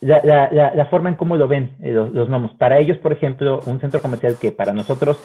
[0.01, 2.53] la, la, forma en cómo lo ven eh, los, los, gnomos.
[2.53, 5.17] Para ellos, por ejemplo, un centro comercial que para nosotros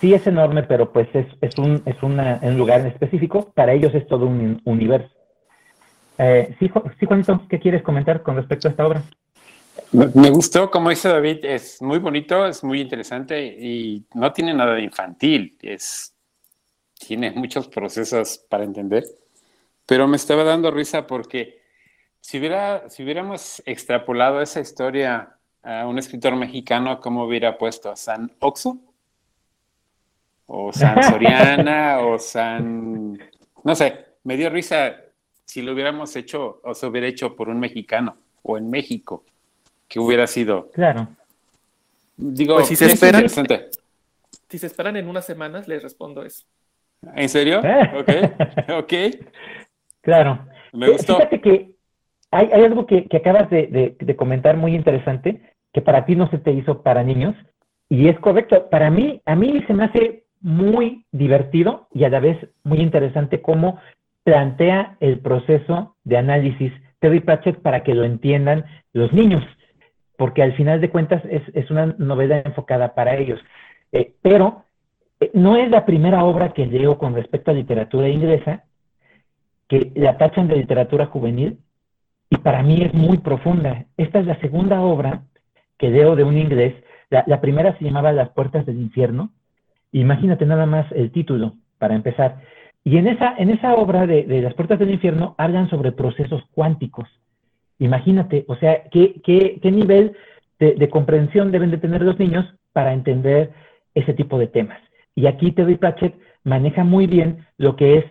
[0.00, 3.72] sí es enorme, pero pues es, es, un, es una, un lugar en específico, para
[3.72, 5.14] ellos es todo un universo.
[6.18, 9.02] Eh, sí, sí, Juanito, ¿qué quieres comentar con respecto a esta obra?
[9.92, 14.74] Me gustó, como dice David, es muy bonito, es muy interesante y no tiene nada
[14.74, 16.14] de infantil, es,
[16.98, 19.04] tiene muchos procesos para entender,
[19.86, 21.57] pero me estaba dando risa porque
[22.20, 27.94] si, hubiera, si hubiéramos extrapolado esa historia a un escritor mexicano, ¿cómo hubiera puesto?
[27.96, 28.78] ¿San Oxo?
[30.46, 32.00] ¿O San Soriana?
[32.00, 33.18] ¿O San...?
[33.64, 34.96] No sé, me dio risa
[35.44, 39.24] si lo hubiéramos hecho o se hubiera hecho por un mexicano o en México,
[39.88, 40.70] que hubiera sido.
[40.70, 41.08] Claro.
[42.16, 43.28] Digo, pues si se esperan,
[44.48, 46.44] si se esperan en unas semanas, les respondo eso.
[47.14, 47.60] ¿En serio?
[47.94, 48.10] Ok,
[48.70, 48.92] ok.
[50.00, 50.46] Claro.
[50.72, 51.16] Me gustó.
[51.16, 51.77] Fíjate que
[52.30, 55.40] hay, algo que, acabas de, comentar muy interesante,
[55.72, 57.34] que para ti no se te hizo para niños,
[57.88, 58.68] y es correcto.
[58.70, 63.40] Para mí, a mí se me hace muy divertido y a la vez muy interesante
[63.40, 63.78] cómo
[64.24, 69.42] plantea el proceso de análisis Terry Pratchett para que lo entiendan los niños,
[70.16, 73.40] porque al final de cuentas es, una novela enfocada para ellos.
[73.92, 74.64] Eh, pero
[75.20, 78.64] eh, no es la primera obra que leo con respecto a literatura inglesa
[79.66, 81.58] que la tachan de literatura juvenil
[82.30, 83.86] y para mí es muy profunda.
[83.96, 85.22] Esta es la segunda obra
[85.78, 86.74] que leo de un inglés.
[87.10, 89.30] La, primera se llamaba Las puertas del infierno.
[89.92, 92.42] Imagínate nada más el título para empezar.
[92.84, 97.08] Y en esa, en esa obra de, Las puertas del infierno hablan sobre procesos cuánticos.
[97.78, 100.16] Imagínate, o sea, qué, qué, qué nivel
[100.58, 103.52] de, de, comprensión deben de tener los niños para entender
[103.94, 104.80] ese tipo de temas.
[105.14, 106.14] Y aquí Terry Pratchett
[106.44, 108.04] maneja muy bien lo que es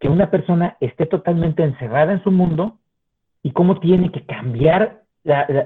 [0.00, 2.78] que una persona esté totalmente encerrada en su mundo
[3.42, 5.02] y cómo tiene que cambiar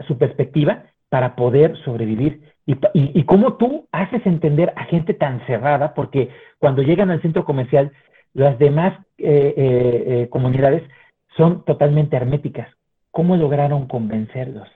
[0.07, 2.43] su perspectiva para poder sobrevivir.
[2.66, 7.93] Y, cómo tú haces entender a gente tan cerrada, porque cuando llegan al centro comercial,
[8.35, 10.82] las demás eh, eh, eh, comunidades
[11.36, 12.69] son totalmente herméticas.
[13.12, 14.69] ¿Cómo lograron convencerlos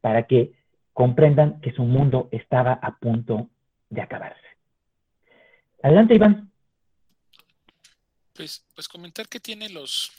[0.00, 0.52] para que
[0.92, 3.50] comprendan que su mundo estaba a punto
[3.90, 4.40] de acabarse?
[5.82, 6.50] Adelante, Iván.
[8.32, 10.10] Pues, pues comentar que tiene los,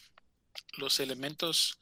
[0.77, 1.77] los elementos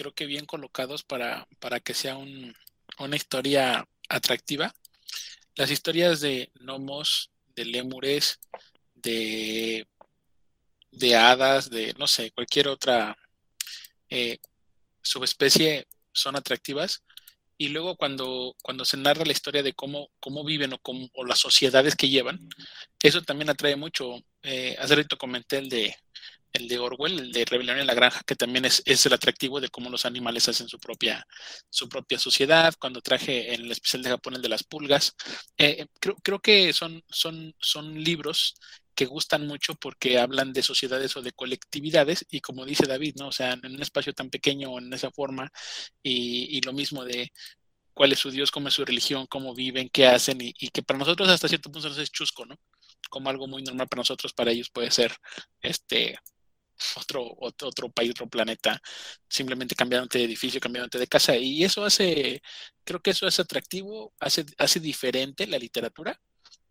[0.00, 4.74] creo que bien colocados para, para que sea una historia atractiva.
[5.56, 8.40] Las historias de gnomos, de lémures,
[8.94, 9.86] de,
[10.90, 13.14] de hadas, de no sé, cualquier otra
[14.08, 14.38] eh,
[15.02, 17.02] subespecie son atractivas.
[17.58, 21.94] Y luego cuando, cuando se narra la historia de cómo, cómo viven o las sociedades
[21.94, 22.48] que llevan,
[23.02, 24.14] eso también atrae mucho.
[24.42, 25.94] Eh, hace rato comenté el de
[26.52, 29.68] el de Orwell, el de Rebelión en la Granja, que también es, el atractivo de
[29.68, 31.26] cómo los animales hacen su propia,
[31.68, 32.74] su propia sociedad.
[32.78, 35.14] Cuando traje en el especial de Japón el de las pulgas,
[35.58, 38.54] eh, creo, creo, que son, son, son libros
[38.94, 43.28] que gustan mucho porque hablan de sociedades o de colectividades y como dice David, ¿no?
[43.28, 45.50] O sea, en un espacio tan pequeño, en esa forma,
[46.02, 47.32] y, y lo mismo de
[47.94, 50.82] cuál es su Dios, cómo es su religión, cómo viven, qué hacen, y, y que
[50.82, 52.56] para nosotros hasta cierto punto nos es chusco, ¿no?
[53.08, 55.16] Como algo muy normal para nosotros, para ellos puede ser
[55.62, 56.18] este
[56.96, 58.80] otro, otro, otro país, otro planeta,
[59.28, 61.36] simplemente cambiándote de edificio, cambiándote de casa.
[61.36, 62.42] Y eso hace,
[62.84, 66.20] creo que eso es atractivo, hace, hace diferente la literatura,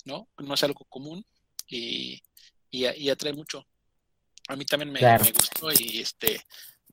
[0.05, 0.29] ¿no?
[0.37, 1.25] No es algo común
[1.67, 2.21] y,
[2.69, 3.65] y, atrae mucho.
[4.47, 6.41] A mí también me, me gustó y este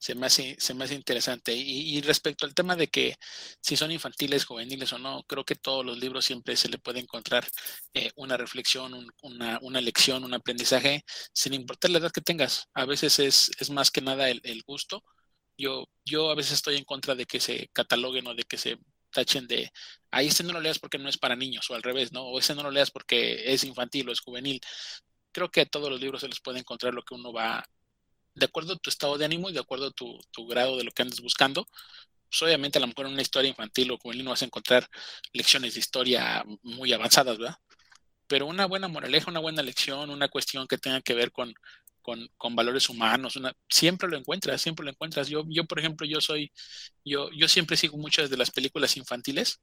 [0.06, 1.52] se me hace, se me hace interesante.
[1.52, 3.16] Y, respecto al tema de que
[3.60, 7.00] si son infantiles, juveniles o no, creo que todos los libros siempre se le puede
[7.00, 7.44] encontrar
[7.92, 12.68] eh, una reflexión, una, una, lección, un aprendizaje, sin importar la edad que tengas.
[12.74, 15.02] A veces es, es más que nada el, el, gusto.
[15.58, 18.78] Yo, yo a veces estoy en contra de que se cataloguen o de que se
[19.10, 19.72] tachen de,
[20.12, 22.22] ahí este no lo leas porque no es para niños, o al revés, ¿no?
[22.24, 24.60] O ese no lo leas porque es infantil o es juvenil.
[25.32, 27.64] Creo que a todos los libros se les puede encontrar lo que uno va
[28.36, 30.92] de acuerdo a tu estado de ánimo y de acuerdo a tu, grado de lo
[30.92, 31.66] que andes buscando.
[32.28, 34.88] Pues obviamente a lo mejor en una historia infantil o juvenil no vas a encontrar
[35.32, 37.56] lecciones de historia muy avanzadas, ¿verdad?
[38.26, 41.54] Pero una buena moraleja, una buena lección, una cuestión que tenga que ver con,
[42.36, 43.38] con, valores humanos,
[43.68, 45.28] siempre lo encuentras, siempre lo encuentras.
[45.28, 46.52] Yo, yo, por ejemplo, yo soy,
[47.04, 49.60] yo, yo siempre sigo muchas de las películas infantiles,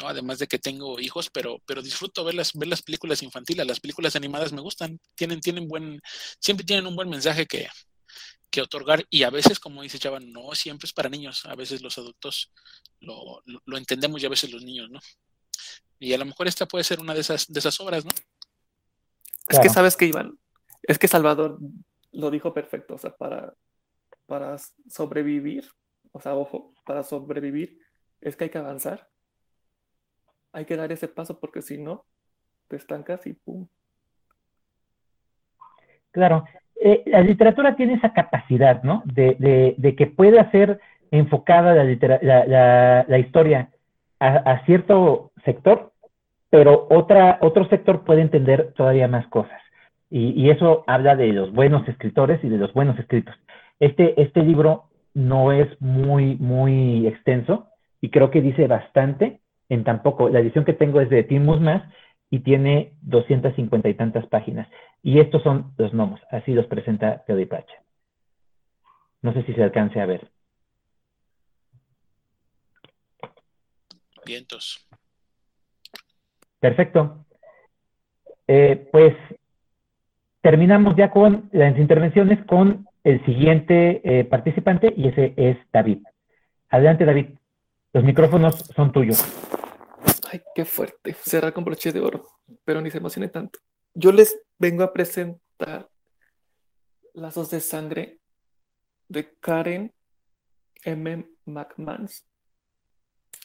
[0.00, 0.08] ¿no?
[0.08, 3.80] Además de que tengo hijos, pero, pero disfruto ver las, ver las películas infantiles, las
[3.80, 6.00] películas animadas me gustan, tienen, tienen buen,
[6.40, 7.68] siempre tienen un buen mensaje que,
[8.50, 11.82] que otorgar y a veces, como dice Chava, no siempre es para niños, a veces
[11.82, 12.52] los adultos
[13.00, 15.00] lo, lo, entendemos y a veces los niños, ¿no?
[15.98, 18.12] Y a lo mejor esta puede ser una de esas, de esas obras, ¿no?
[19.48, 20.38] Es que sabes que Iván,
[20.82, 21.58] es que Salvador
[22.12, 23.54] lo dijo perfecto, o sea, para,
[24.26, 24.56] para
[24.88, 25.70] sobrevivir,
[26.12, 27.80] o sea, ojo, para sobrevivir
[28.20, 29.08] es que hay que avanzar,
[30.52, 32.06] hay que dar ese paso porque si no,
[32.68, 33.68] te estancas y pum.
[36.10, 36.44] Claro,
[36.80, 39.02] eh, la literatura tiene esa capacidad, ¿no?
[39.04, 40.80] De, que pueda ser
[41.10, 43.70] enfocada la, la, historia
[44.20, 45.92] a, cierto sector,
[46.50, 49.60] pero otra, otro sector puede entender todavía más cosas.
[50.10, 53.34] Y, eso habla de los buenos escritores y de los buenos escritos.
[53.80, 54.84] Este, este libro
[55.14, 57.68] no es muy, muy extenso
[58.00, 60.28] y creo que dice bastante en tampoco.
[60.28, 61.82] La edición que tengo es de Tim Musmas
[62.30, 64.68] y tiene 250 y tantas páginas.
[65.02, 67.82] Y estos son los gnomos, así los presenta Pacha.
[69.22, 70.30] No sé si se alcance a ver.
[74.24, 74.86] Vientos.
[76.60, 77.24] Perfecto.
[78.46, 79.14] Eh, pues
[80.40, 85.98] terminamos ya con las intervenciones con el siguiente eh, participante y ese es David.
[86.68, 87.26] Adelante, David.
[87.92, 89.24] Los micrófonos son tuyos.
[90.30, 91.14] Ay, qué fuerte.
[91.24, 92.28] Cerrar con broche de oro,
[92.64, 93.60] pero ni se emocione tanto.
[93.94, 95.88] Yo les vengo a presentar
[97.14, 98.20] Lazos de Sangre
[99.08, 99.92] de Karen
[100.84, 101.26] M.
[101.46, 102.24] McManus.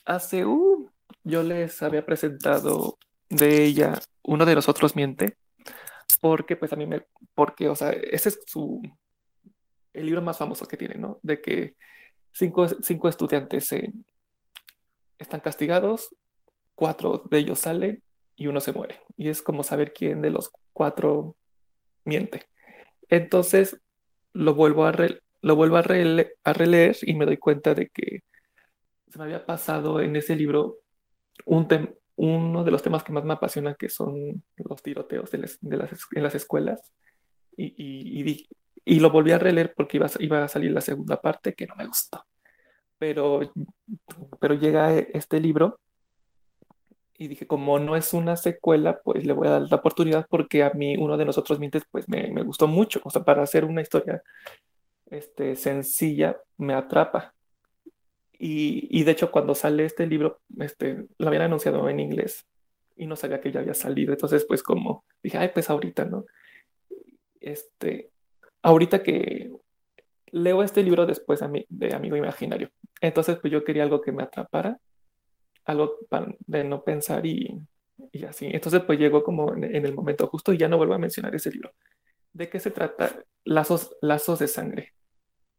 [0.06, 0.90] Hace, uh,
[1.24, 2.98] yo les había presentado
[3.30, 5.38] de ella uno de los otros miente,
[6.20, 8.82] porque pues a mí me, porque, o sea, ese es su,
[9.94, 11.20] el libro más famoso que tiene, ¿no?
[11.24, 11.76] De que
[12.34, 13.74] cinco, cinco estudiantes
[15.18, 16.14] están castigados,
[16.76, 18.04] cuatro de ellos salen
[18.36, 19.02] y uno se muere.
[19.18, 21.36] Y es como saber quién de los cuatro
[22.06, 22.48] miente.
[23.10, 23.80] Entonces
[24.34, 24.94] lo vuelvo a,
[25.42, 28.24] lo vuelvo a, a releer y me doy cuenta de que
[29.10, 30.80] se me había pasado en ese libro
[31.46, 31.68] un
[32.16, 36.24] uno de los temas que más me apasiona, que son los tiroteos de las, en
[36.24, 36.92] las escuelas.
[37.56, 38.48] Y, y,
[38.86, 41.76] y, lo volví a releer porque iba, iba a salir la segunda parte, que no
[41.76, 42.24] me gustó.
[42.98, 43.42] Pero,
[44.40, 45.80] pero llega este libro
[47.24, 50.64] y dije, como no es una secuela, pues le voy a dar la oportunidad porque
[50.64, 53.00] a mí uno de nosotros mientes pues me, me gustó mucho.
[53.06, 54.22] O sea, para hacer una historia
[55.10, 57.34] este, sencilla, me atrapa.
[58.38, 62.46] Y, y, de hecho, cuando sale este libro, este, lo habían anunciado en inglés
[62.98, 64.12] y no sabía que ya había salido.
[64.12, 66.26] Entonces, pues como dije, ay, pues ahorita, ¿no?
[67.40, 68.12] Este,
[68.64, 69.50] ahorita que
[70.32, 72.70] leo este libro después a de Amigo Imaginario.
[73.00, 74.78] Entonces, pues yo quería algo que me atrapara,
[75.66, 75.98] algo
[76.46, 77.62] de no pensar y,
[78.12, 78.48] y así.
[78.52, 81.34] Entonces, pues llegó como en, en, el momento justo y ya no vuelvo a mencionar
[81.36, 81.72] ese libro.
[82.32, 83.24] ¿De qué se trata?
[83.46, 84.94] Lazos, lazos de sangre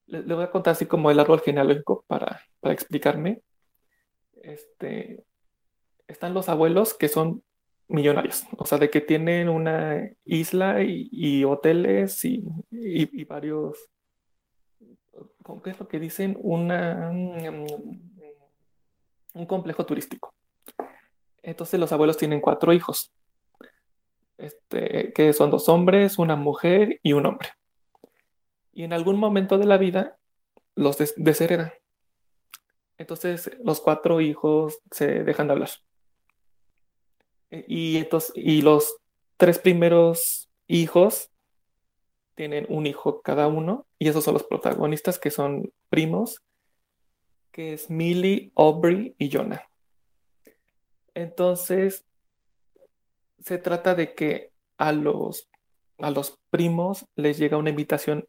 [0.06, 3.40] le, voy a contar así como el árbol genealógico para, para explicarme.
[4.43, 5.24] Este,
[6.06, 7.43] están los abuelos que son
[7.89, 13.90] millonarios, o sea, de que tienen una isla y, hoteles y, y, varios,
[15.43, 16.36] ¿cómo es lo que dicen?
[16.40, 17.10] Una,
[19.35, 20.32] un complejo turístico.
[21.43, 23.12] Entonces los abuelos tienen cuatro hijos,
[24.39, 27.51] este, que son dos hombres, una mujer y un hombre
[28.74, 30.19] y en algún momento de la vida
[30.74, 31.73] los desheredan.
[32.98, 35.70] Entonces los cuatro hijos se dejan de hablar.
[37.51, 38.97] E, y, entonces, y los
[39.36, 41.31] tres primeros hijos
[42.35, 46.43] tienen un hijo cada uno, y esos son los protagonistas que son primos,
[47.55, 49.62] que es Millie, Aubrey y Jonah.
[51.14, 52.05] Entonces,
[53.39, 55.48] se trata de que a los,
[55.98, 58.26] a los primos les llega una invitación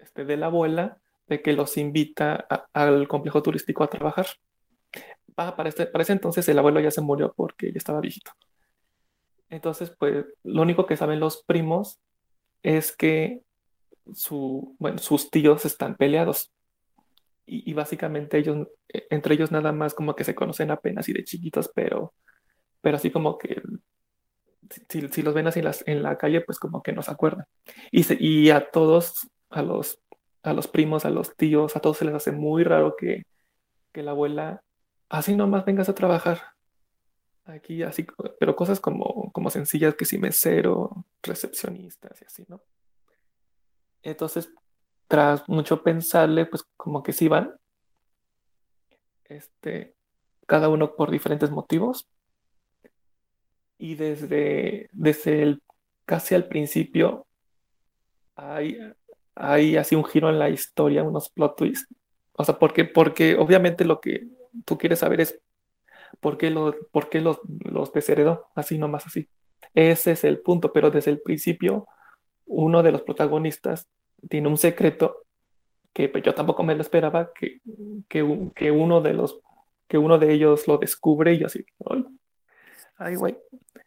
[0.00, 4.26] este, de la abuela de que los invita al complejo turístico a trabajar.
[5.36, 8.32] Ah, para, este, para ese entonces el abuelo ya se murió porque ya estaba viejito.
[9.50, 12.00] Entonces, pues lo único que saben los primos
[12.62, 13.42] es que
[14.14, 16.51] su, bueno, sus tíos están peleados.
[17.44, 21.24] Y, básicamente ellos, e, entre ellos nada más como que se conocen apenas y de
[21.24, 22.14] chiquitos, pero,
[22.80, 23.60] pero así como que
[24.88, 27.10] si, si los ven así en, las, en, la calle, pues como que no se
[27.10, 27.46] acuerdan.
[27.90, 30.00] Y, y a todos a los,
[30.42, 33.24] a los primos, a los tíos, a todos se les hace muy raro que,
[33.92, 34.62] que la abuela
[35.08, 36.40] así nomás vengas a trabajar.
[37.44, 38.06] Aquí así,
[38.38, 42.62] pero cosas como, como sencillas que si mesero, recepcionistas y así, ¿no?
[44.02, 44.52] Entonces,
[45.12, 47.54] tras mucho pensarle, pues como que sí van,
[49.24, 49.94] este,
[50.46, 52.08] cada uno por diferentes motivos.
[53.76, 55.62] Y desde, desde el,
[56.06, 57.26] casi al principio
[58.36, 58.78] hay,
[59.34, 61.94] hay así un giro en la historia, unos plot twists.
[62.32, 64.28] O sea, porque, porque obviamente lo que
[64.64, 65.38] tú quieres saber es
[66.20, 69.28] por qué, lo, por qué los, los desheredó, así nomás así.
[69.74, 71.86] Ese es el punto, pero desde el principio
[72.46, 73.90] uno de los protagonistas
[74.28, 75.24] tiene un secreto
[75.92, 77.60] que pues, yo tampoco me lo esperaba, que,
[78.08, 79.40] que, que, uno de los,
[79.88, 81.64] que uno de ellos lo descubre y yo así,
[82.96, 83.36] ay, güey.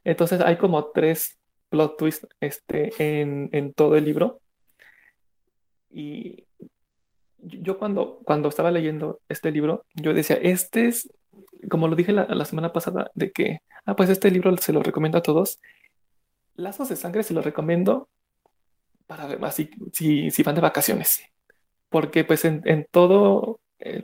[0.03, 1.37] Entonces hay como tres
[1.69, 4.39] plot twists este, en, en todo el libro
[5.89, 6.45] y
[7.39, 11.09] yo cuando, cuando estaba leyendo este libro, yo decía, este es,
[11.69, 14.81] como lo dije la, la semana pasada, de que, ah, pues este libro se lo
[14.83, 15.59] recomiendo a todos.
[16.55, 18.09] Lazos de sangre se lo recomiendo
[19.07, 21.21] para así, si, si van de vacaciones.
[21.89, 23.59] Porque pues en, en todo,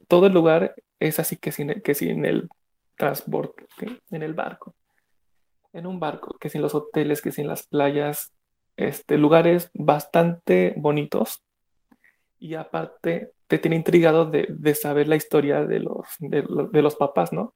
[0.08, 2.50] todo el lugar es así que sin, que sin el
[2.96, 3.66] transporte,
[4.12, 4.76] en el barco.
[5.74, 8.34] En un barco, que sin los hoteles, que sin las playas,
[8.76, 11.44] este, lugares bastante bonitos,
[12.42, 16.96] y aparte te tiene intrigado de, de saber la historia de los, de, de, los
[16.96, 17.54] papás, ¿no?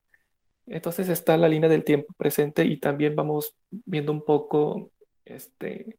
[0.68, 4.92] Entonces está la línea del tiempo presente y también vamos viendo un poco,
[5.26, 5.98] este,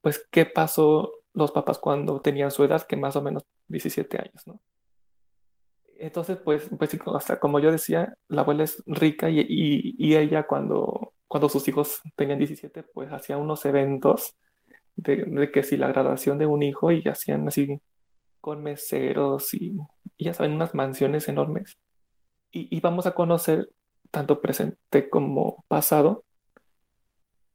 [0.00, 4.46] pues, qué pasó los papás cuando tenían su edad, que más o menos 17 años,
[4.46, 4.60] ¿no?
[5.98, 10.46] Entonces, pues, pues hasta como yo decía, la abuela es rica y, y, y ella
[10.46, 14.34] cuando, cuando sus hijos tenían 17, pues hacía unos eventos
[14.96, 17.80] de, de, que si la graduación de un hijo y hacían así
[18.40, 19.76] con meseros y
[20.18, 21.78] ya saben, unas mansiones enormes.
[22.50, 23.70] Y, y vamos a conocer,
[24.10, 26.24] tanto presente como pasado,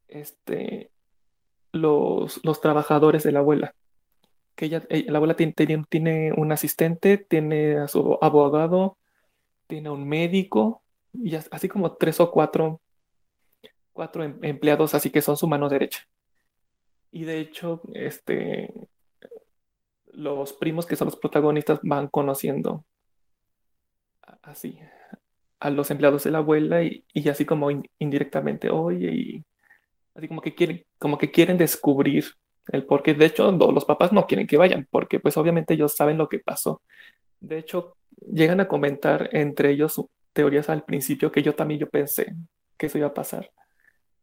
[0.07, 0.91] este,
[1.75, 3.75] los, los trabajadores de la abuela.
[4.55, 5.53] Que ella, eh, la abuela tiene,
[5.89, 8.97] tiene, un asistente, tiene a su abogado,
[9.67, 10.83] tiene un médico,
[11.13, 12.81] y así como tres o cuatro,
[13.93, 16.07] cuatro em, empleados, así que son su mano derecha.
[17.11, 18.73] Y de hecho, este,
[20.07, 22.85] los primos que son los protagonistas van conociendo
[24.41, 24.79] así
[25.59, 27.69] a los empleados de la abuela y, así como
[27.99, 29.45] indirectamente, oye, y
[30.15, 32.25] así como que quieren, como que quieren descubrir
[32.69, 33.13] el por qué.
[33.13, 36.39] De hecho, los papás no quieren que vayan, porque pues obviamente ellos saben lo que
[36.39, 36.81] pasó.
[37.39, 37.97] De hecho,
[38.31, 40.01] llegan a comentar entre ellos
[40.33, 42.33] teorías al principio que yo también yo pensé
[42.77, 43.51] que eso iba a pasar.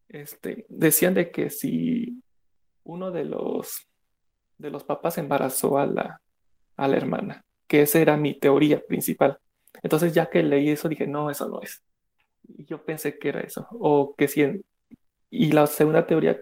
[0.08, 2.22] Este, decían de que si
[2.84, 3.88] uno de los
[4.58, 6.20] de los papás embarazó a la,
[6.76, 9.38] a la hermana, que esa era mi teoría principal.
[9.82, 11.82] Entonces ya que leí eso dije, no, eso no es.
[12.56, 13.66] Y yo pensé que era eso.
[13.72, 14.62] O que si...
[15.32, 16.38] y la segunda teoría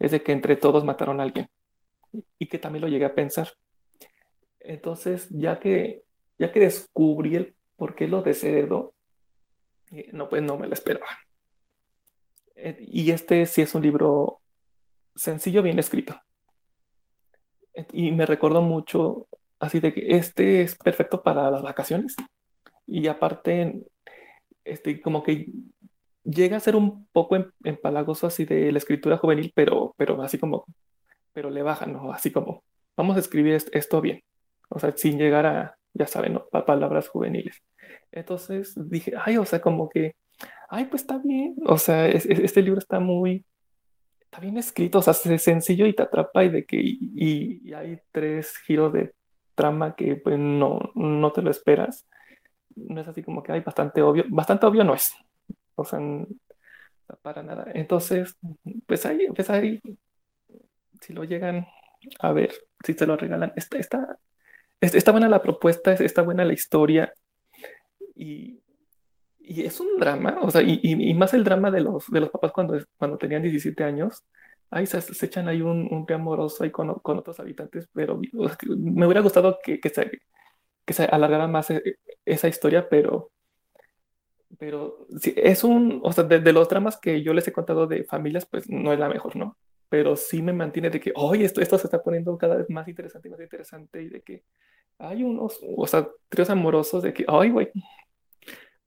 [0.00, 1.48] es de que entre todos mataron a alguien.
[2.40, 3.48] Y que también lo llegué a pensar.
[4.58, 6.02] Entonces, ya que,
[6.36, 8.94] ya que descubrí el por qué lo desheredó,
[9.92, 11.06] eh, no, pues no me lo esperaba.
[12.56, 14.40] Eh, y este sí es un libro
[15.14, 16.20] sencillo, bien escrito.
[17.92, 19.28] Y me recordó mucho
[19.60, 22.16] así de que este es perfecto para las vacaciones.
[22.88, 23.84] Y aparte,
[24.64, 25.46] este, como que
[26.26, 30.38] llega a ser un poco em, empalagoso así de la escritura juvenil, pero, pero así
[30.38, 30.64] como,
[31.32, 32.12] pero le baja, ¿no?
[32.12, 32.64] Así como,
[32.96, 34.22] vamos a escribir esto bien.
[34.68, 36.46] O sea, sin llegar a, ya saben, ¿no?
[36.48, 37.62] palabras juveniles.
[38.10, 40.16] Entonces dije, ay, o sea, como que,
[40.68, 41.56] ay, pues está bien.
[41.66, 43.44] O sea, este libro está muy,
[44.20, 48.00] está bien escrito, o sea, es sencillo y te atrapa y de que y, hay
[48.12, 49.12] tres giros de
[49.54, 52.06] trama que pues no, no te lo esperas.
[52.74, 55.14] No es así como que hay bastante obvio, bastante obvio no es.
[55.76, 56.00] O sea,
[57.22, 57.70] para nada.
[57.74, 58.36] Entonces,
[58.86, 59.80] pues ahí, pues ahí,
[61.00, 61.66] si lo llegan
[62.20, 62.52] a ver,
[62.84, 64.18] si se lo regalan, está, está,
[64.80, 67.12] está buena la propuesta, está buena la historia
[68.14, 68.60] y,
[69.40, 72.30] y es un drama, o sea, y, y, más el drama de los, de los
[72.30, 74.24] papás cuando, cuando tenían 17 años.
[74.68, 78.20] Ahí se, echan ahí un, un amoroso ahí con, con, otros habitantes, pero
[78.76, 80.10] me hubiera gustado que, que, se,
[80.84, 83.30] que se alargara más eh, esa historia, pero,
[84.58, 88.04] pero sí, es un, o sea, de, los dramas que yo les he contado de
[88.04, 89.56] familias, pues no es la mejor, ¿no?
[89.88, 92.88] Pero sí me mantiene de que, oye, esto, esto se está poniendo cada vez más
[92.88, 94.44] interesante y más interesante y de que
[94.98, 97.70] hay unos, o sea, tríos amorosos de que, ay, güey,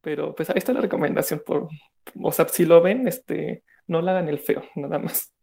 [0.02, 1.68] pero pues ahí está la recomendación por,
[2.22, 5.34] o sea, si lo ven, este, no la hagan el feo, nada más.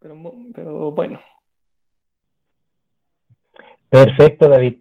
[0.00, 0.16] Pero,
[0.54, 1.20] pero bueno.
[3.88, 4.78] Perfecto, David.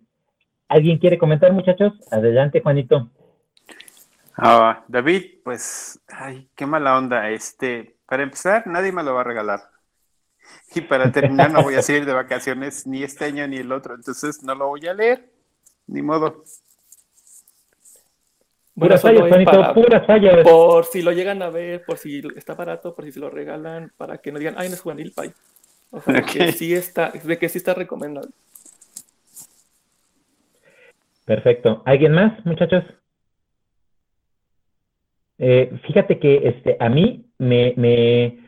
[0.67, 1.93] ¿Alguien quiere comentar, muchachos?
[2.11, 3.11] Adelante, Juanito.
[4.35, 7.29] Ah, David, pues, ay, qué mala onda.
[7.29, 9.61] Este, para empezar, nadie me lo va a regalar.
[10.75, 13.95] Y para terminar, no voy a salir de vacaciones ni este año ni el otro,
[13.95, 15.29] entonces no lo voy a leer.
[15.87, 16.43] Ni modo.
[18.75, 20.41] Puras fallas, Juanito, puras fallas.
[20.43, 23.91] Por si lo llegan a ver, por si está barato, por si se lo regalan,
[23.97, 25.31] para que no digan, ay, no es juvenil, pay.
[25.91, 28.29] O sea, de que sí está, de que sí está recomendado.
[31.25, 31.83] Perfecto.
[31.85, 32.83] ¿Alguien más, muchachos?
[35.39, 38.39] Eh, fíjate que este, a mí me, me,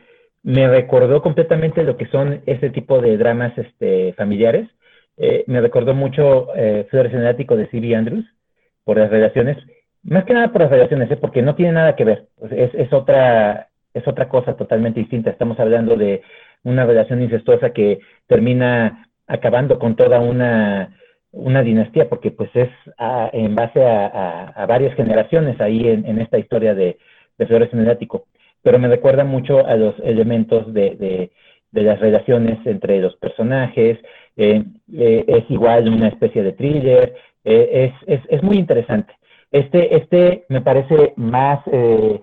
[0.42, 4.68] me, recordó completamente lo que son ese tipo de dramas este, familiares.
[5.16, 7.94] Eh, me recordó mucho eh, Flores en el Ático de C.B.
[7.94, 8.26] Andrews
[8.84, 9.56] por las relaciones
[10.06, 11.16] más que nada por las relaciones, ¿eh?
[11.16, 12.28] porque no tiene nada que ver.
[12.50, 15.30] Es, es, otra, es otra cosa totalmente distinta.
[15.30, 16.22] Estamos hablando de
[16.62, 20.96] una relación incestuosa que termina acabando con toda una,
[21.36, 22.68] una dinastía, porque pues es
[23.32, 26.98] en base a, varias generaciones ahí en, esta historia de,
[27.38, 28.26] de, Flores en el Ático.
[28.62, 31.30] Pero me recuerda mucho a los elementos de,
[31.70, 33.98] de, las relaciones entre los personajes.
[34.36, 37.14] Eh, eh, es igual una especie de thriller.
[37.44, 39.12] es, es, es muy interesante.
[39.52, 42.20] Este, este me parece más eh,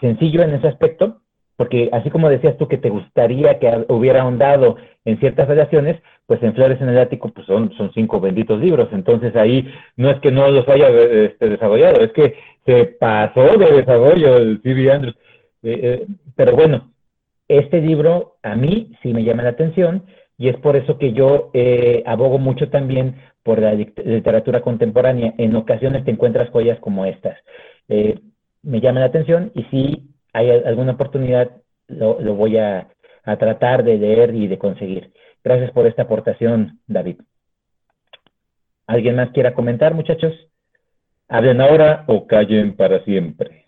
[0.00, 1.20] sencillo en ese aspecto,
[1.56, 6.42] porque así como decías tú que te gustaría que hubiera ahondado en ciertas relaciones, pues
[6.42, 10.20] en Flores en el Ático pues son, son cinco benditos libros, entonces ahí no es
[10.20, 12.34] que no los haya este, desarrollado, es que
[12.66, 14.92] se pasó de desarrollo el C.B.
[14.92, 15.16] Andrews.
[15.62, 16.90] Eh, eh, pero bueno,
[17.48, 20.04] este libro a mí sí me llama la atención
[20.38, 21.52] y es por eso que yo
[22.06, 27.38] abogo mucho también por la literatura contemporánea, en ocasiones te encuentras joyas como estas.
[27.88, 28.18] Eh,
[28.62, 31.50] me llama la atención y si hay alguna oportunidad,
[31.86, 32.88] lo, voy a,
[33.24, 35.12] tratar de leer y de conseguir.
[35.42, 37.20] Gracias por esta aportación, David.
[38.86, 40.34] ¿Alguien más quiera comentar, muchachos?
[41.28, 43.64] Hablen ahora o callen para siempre.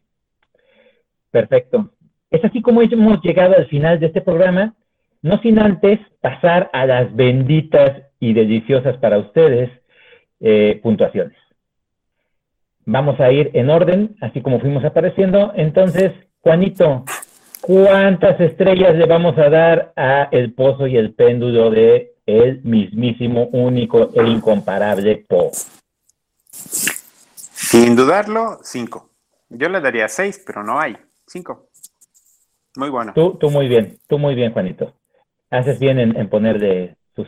[1.30, 1.90] Perfecto.
[2.30, 4.74] Es así como hemos llegado al final de este programa,
[5.22, 9.70] no sin antes pasar a las benditas y deliciosas para ustedes
[10.40, 11.38] eh, puntuaciones.
[12.84, 15.52] Vamos a ir en orden, así como fuimos apareciendo.
[15.56, 16.12] Entonces,
[16.46, 17.04] Juanito,
[17.60, 23.48] ¿cuántas estrellas le vamos a dar a El Pozo y el Péndulo de el mismísimo,
[23.50, 25.50] único e incomparable Po?
[26.52, 29.10] Sin dudarlo, cinco.
[29.48, 30.96] Yo le daría seis, pero no hay.
[31.26, 31.66] Cinco.
[32.76, 33.12] Muy bueno.
[33.12, 34.94] Tú, tú muy bien, tú muy bien, Juanito.
[35.50, 37.26] Haces bien en, ponerle sus,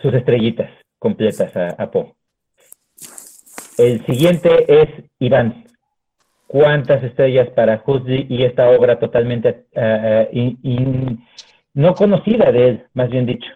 [0.00, 2.16] sus, estrellitas completas a, a Po.
[3.76, 5.67] El siguiente es Iván.
[6.48, 10.56] ¿Cuántas estrellas para Huxley y esta obra totalmente eh,
[11.74, 13.50] no conocida de él, más bien dicho?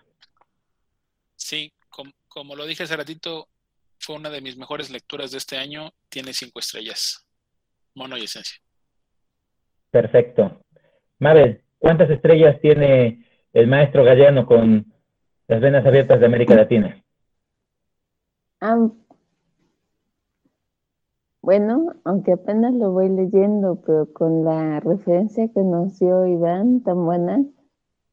[1.37, 1.73] Sí,
[2.29, 3.49] como, lo dije hace ratito,
[3.99, 5.91] fue una de mis mejores lecturas de este año.
[6.11, 7.27] Tiene cinco estrellas.
[7.95, 8.59] Mono y esencia.
[9.91, 10.61] Perfecto.
[11.19, 14.93] Mabel, ¿cuántas estrellas tiene el maestro Gallano con
[15.49, 17.03] las venas abiertas de América Latina?
[21.43, 27.05] Bueno, aunque apenas lo voy leyendo, pero con la referencia que nos dio Iván tan
[27.05, 27.45] buena,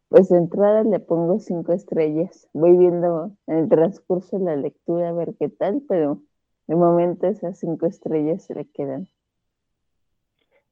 [0.09, 2.49] pues de entrada le pongo cinco estrellas.
[2.53, 6.23] Voy viendo en el transcurso de la lectura a ver qué tal, pero
[6.65, 9.07] de momento esas cinco estrellas se le quedan.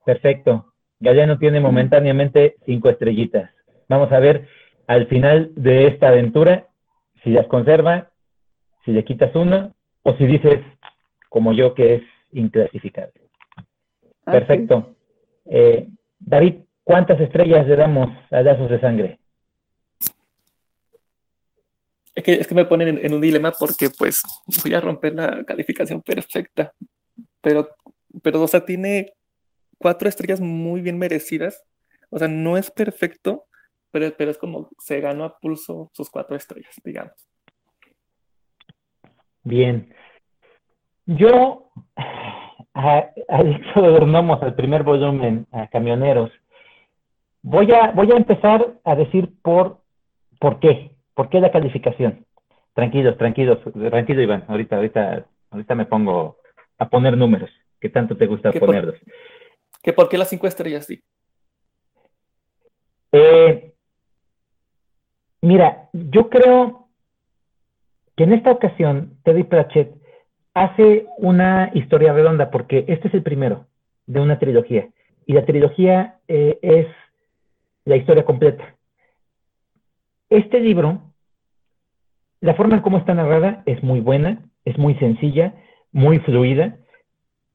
[0.03, 0.73] Perfecto.
[0.99, 3.51] Gallano tiene momentáneamente cinco estrellitas.
[3.87, 4.47] Vamos a ver
[4.87, 6.67] al final de esta aventura
[7.23, 8.09] si las conserva,
[8.83, 10.61] si le quitas una, o si dices,
[11.29, 12.03] como yo, que es
[12.37, 13.21] inclasificable.
[14.25, 14.95] Perfecto.
[15.45, 15.87] Eh,
[16.19, 19.19] David, ¿cuántas estrellas le damos a Lazos de Sangre?
[22.13, 24.23] Es que, es que me ponen en, un dilema porque pues
[24.63, 26.73] voy a romper la calificación perfecta.
[27.41, 27.69] Pero,
[28.23, 29.13] pero, o sea, tiene
[29.77, 31.63] cuatro estrellas muy bien merecidas.
[32.09, 33.45] O sea, no es perfecto,
[33.91, 37.13] pero, pero es como se ganó a pulso sus cuatro estrellas, digamos.
[39.43, 39.93] Bien.
[41.07, 41.71] Yo,
[42.73, 46.31] a, a de al primer volumen, a Camioneros,
[47.41, 49.79] voy a, voy a empezar a decir por,
[50.39, 50.91] por qué.
[51.15, 52.25] ¿Por qué la calificación?
[52.73, 56.37] Tranquilos, tranquilos, tranquilo Iván, ahorita, ahorita, ahorita me pongo
[56.77, 58.95] a poner números, que tanto te gusta ponerlos.
[59.81, 61.01] ¿Que ¿Por qué las cinco estrellas, sí?
[63.11, 63.73] Eh,
[65.41, 66.89] mira, yo creo
[68.15, 69.96] que en esta ocasión Teddy Pratchett
[70.63, 73.65] hace una historia redonda, porque este es el primero
[74.05, 74.89] de una trilogía,
[75.25, 76.87] y la trilogía eh, es
[77.85, 78.75] la historia completa.
[80.29, 81.07] Este libro
[82.39, 85.53] la forma en cómo está narrada es muy buena, es muy sencilla,
[85.91, 86.77] muy fluida.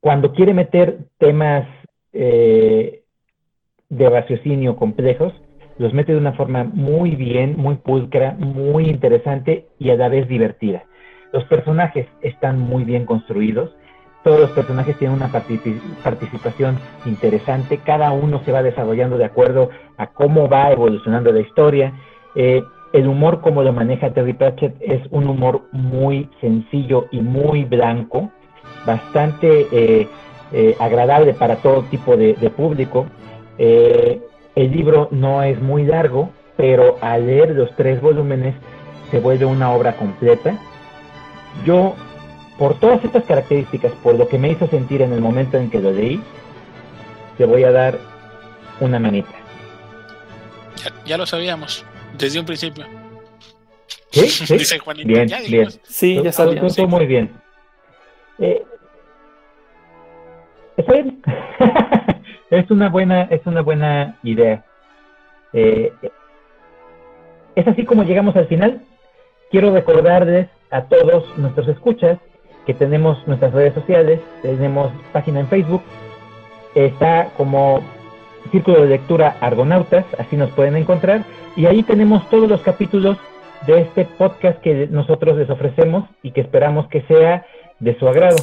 [0.00, 1.66] Cuando quiere meter temas
[2.12, 3.02] eh,
[3.88, 5.32] de raciocinio complejos,
[5.78, 10.28] los mete de una forma muy bien, muy pulcra, muy interesante y a la vez
[10.28, 10.84] divertida.
[11.32, 13.70] Los personajes están muy bien construidos,
[14.22, 20.08] todos los personajes tienen una participación interesante, cada uno se va desarrollando de acuerdo a
[20.08, 21.92] cómo va evolucionando la historia.
[22.36, 27.64] Eh, el humor como lo maneja Terry Pratchett es un humor muy sencillo y muy
[27.64, 28.30] blanco,
[28.86, 30.08] bastante eh,
[30.52, 33.06] eh, agradable para todo tipo de, público.
[33.58, 34.20] Eh,
[34.54, 38.54] el libro no es muy largo, pero al leer los tres volúmenes
[39.10, 40.58] se vuelve una obra completa.
[41.64, 41.94] Yo,
[42.58, 45.80] por todas estas características, por lo que me hizo sentir en el momento en que
[45.80, 46.20] lo leí,
[47.38, 47.98] te voy a dar
[48.80, 49.30] una manita.
[51.06, 51.84] ya lo sabíamos.
[52.18, 52.84] Desde un principio.
[54.10, 54.28] ¿Sí?
[54.46, 54.56] ¿Sí?
[54.56, 55.08] Dice Juanito.
[55.08, 55.68] Bien, bien.
[55.84, 56.78] Sí, ya sabíamos.
[56.88, 57.30] muy bien.
[58.38, 58.62] Eh,
[60.76, 61.22] está bien.
[62.50, 64.64] es una buena, es una buena idea.
[65.52, 65.92] Eh,
[67.54, 68.82] es así como llegamos al final.
[69.50, 72.18] Quiero recordarles a todos nuestros escuchas
[72.66, 75.82] que tenemos nuestras redes sociales, tenemos página en Facebook,
[76.74, 77.80] está como
[78.50, 81.24] Círculo de Lectura Argonautas, así nos pueden encontrar,
[81.56, 83.18] y ahí tenemos todos los capítulos
[83.66, 87.46] de este podcast que nosotros les ofrecemos y que esperamos que sea
[87.78, 88.36] de su agrado,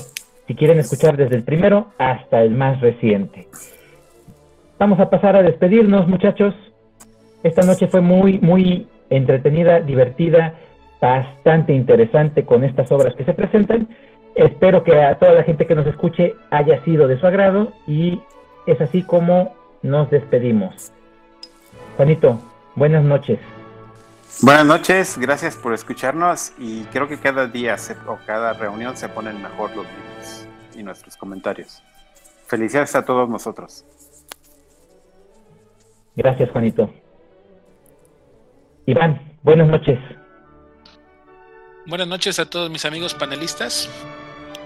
[0.48, 3.48] si quieren escuchar desde el primero hasta el más reciente.
[4.78, 6.54] Vamos a pasar a despedirnos, muchachos.
[7.44, 10.56] Esta noche fue muy, muy entretenida, divertida,
[11.02, 13.88] bastante interesante con estas obras que se presentan.
[14.36, 18.22] Espero que a toda la gente que nos escuche haya sido de su agrado y
[18.66, 20.92] es así como nos despedimos.
[21.98, 22.40] Juanito,
[22.76, 23.40] buenas noches.
[24.42, 27.76] Buenas noches, gracias por escucharnos y creo que cada día
[28.08, 30.48] o cada reunión se ponen mejor los libros
[30.78, 31.84] y nuestros comentarios.
[32.48, 33.84] Felicidades a todos nosotros.
[36.16, 36.90] Gracias, Juanito.
[38.86, 40.00] Iván, buenas noches.
[41.90, 43.90] Buenas noches a todos mis amigos panelistas.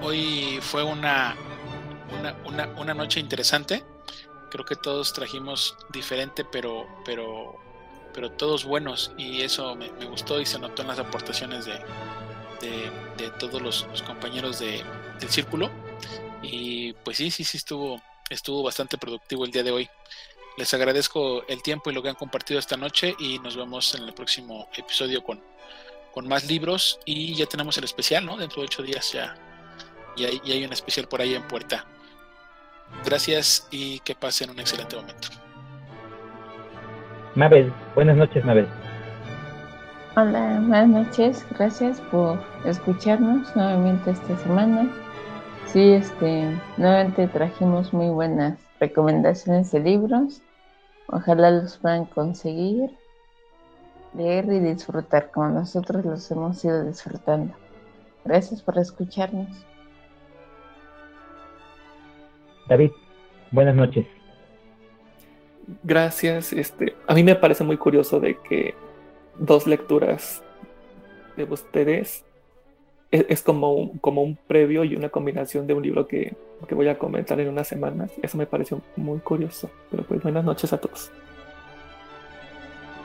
[0.01, 1.37] Hoy fue una,
[2.43, 3.81] una, una, noche interesante.
[4.51, 7.55] Creo que todos trajimos diferente, pero, pero,
[8.13, 9.13] pero todos buenos.
[9.17, 11.79] Y eso me, gustó y se notó en las aportaciones de,
[13.17, 14.83] de, todos los, compañeros de,
[15.21, 15.71] del círculo.
[16.41, 19.89] Y pues sí, sí, sí estuvo, estuvo bastante productivo el día de hoy.
[20.57, 24.03] Les agradezco el tiempo y lo que han compartido esta noche y nos vemos en
[24.03, 25.41] el próximo episodio con,
[26.13, 28.37] con más libros y ya tenemos el especial, ¿no?
[28.37, 29.35] Dentro de ocho días ya,
[30.15, 31.85] ya, hay un especial por ahí en puerta.
[33.03, 35.29] Gracias y que pasen un excelente momento.
[37.35, 38.67] Mabel, buenas noches Mabel.
[40.15, 44.87] Hola, buenas noches, gracias por escucharnos nuevamente esta semana.
[45.65, 50.43] Sí, este, nuevamente trajimos muy buenas recomendaciones de libros.
[51.07, 52.91] Ojalá los puedan conseguir,
[54.15, 57.53] leer y disfrutar como nosotros los hemos ido disfrutando.
[58.23, 59.65] Gracias por escucharnos.
[62.67, 62.91] David,
[63.51, 64.05] buenas noches.
[65.83, 66.53] Gracias.
[66.53, 68.75] Este, a mí me parece muy curioso de que
[69.37, 70.43] dos lecturas
[71.35, 72.25] de ustedes
[73.11, 76.35] es, como, un, como un previo y una combinación de un libro que,
[76.67, 78.11] que voy a comentar en unas semanas.
[78.21, 79.69] Eso me pareció muy curioso.
[79.91, 81.11] Pero pues buenas noches a todos.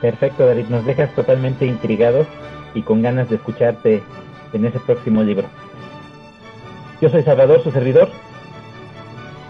[0.01, 0.67] Perfecto, David.
[0.69, 2.27] Nos dejas totalmente intrigados
[2.75, 4.03] y con ganas de escucharte
[4.53, 5.47] en ese próximo libro.
[7.01, 8.09] Yo soy Salvador, su servidor.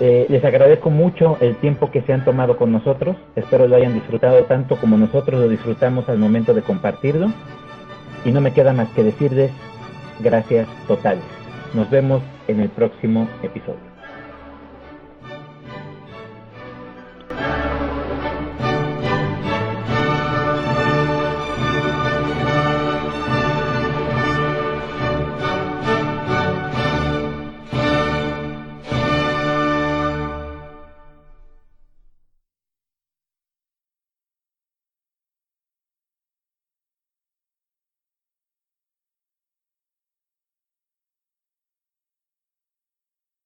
[0.00, 3.16] Eh, les agradezco mucho el tiempo que se han tomado con nosotros.
[3.36, 7.32] Espero lo hayan disfrutado tanto como nosotros lo disfrutamos al momento de compartirlo.
[8.24, 9.50] Y no me queda más que decirles
[10.20, 11.24] gracias totales.
[11.74, 13.87] Nos vemos en el próximo episodio.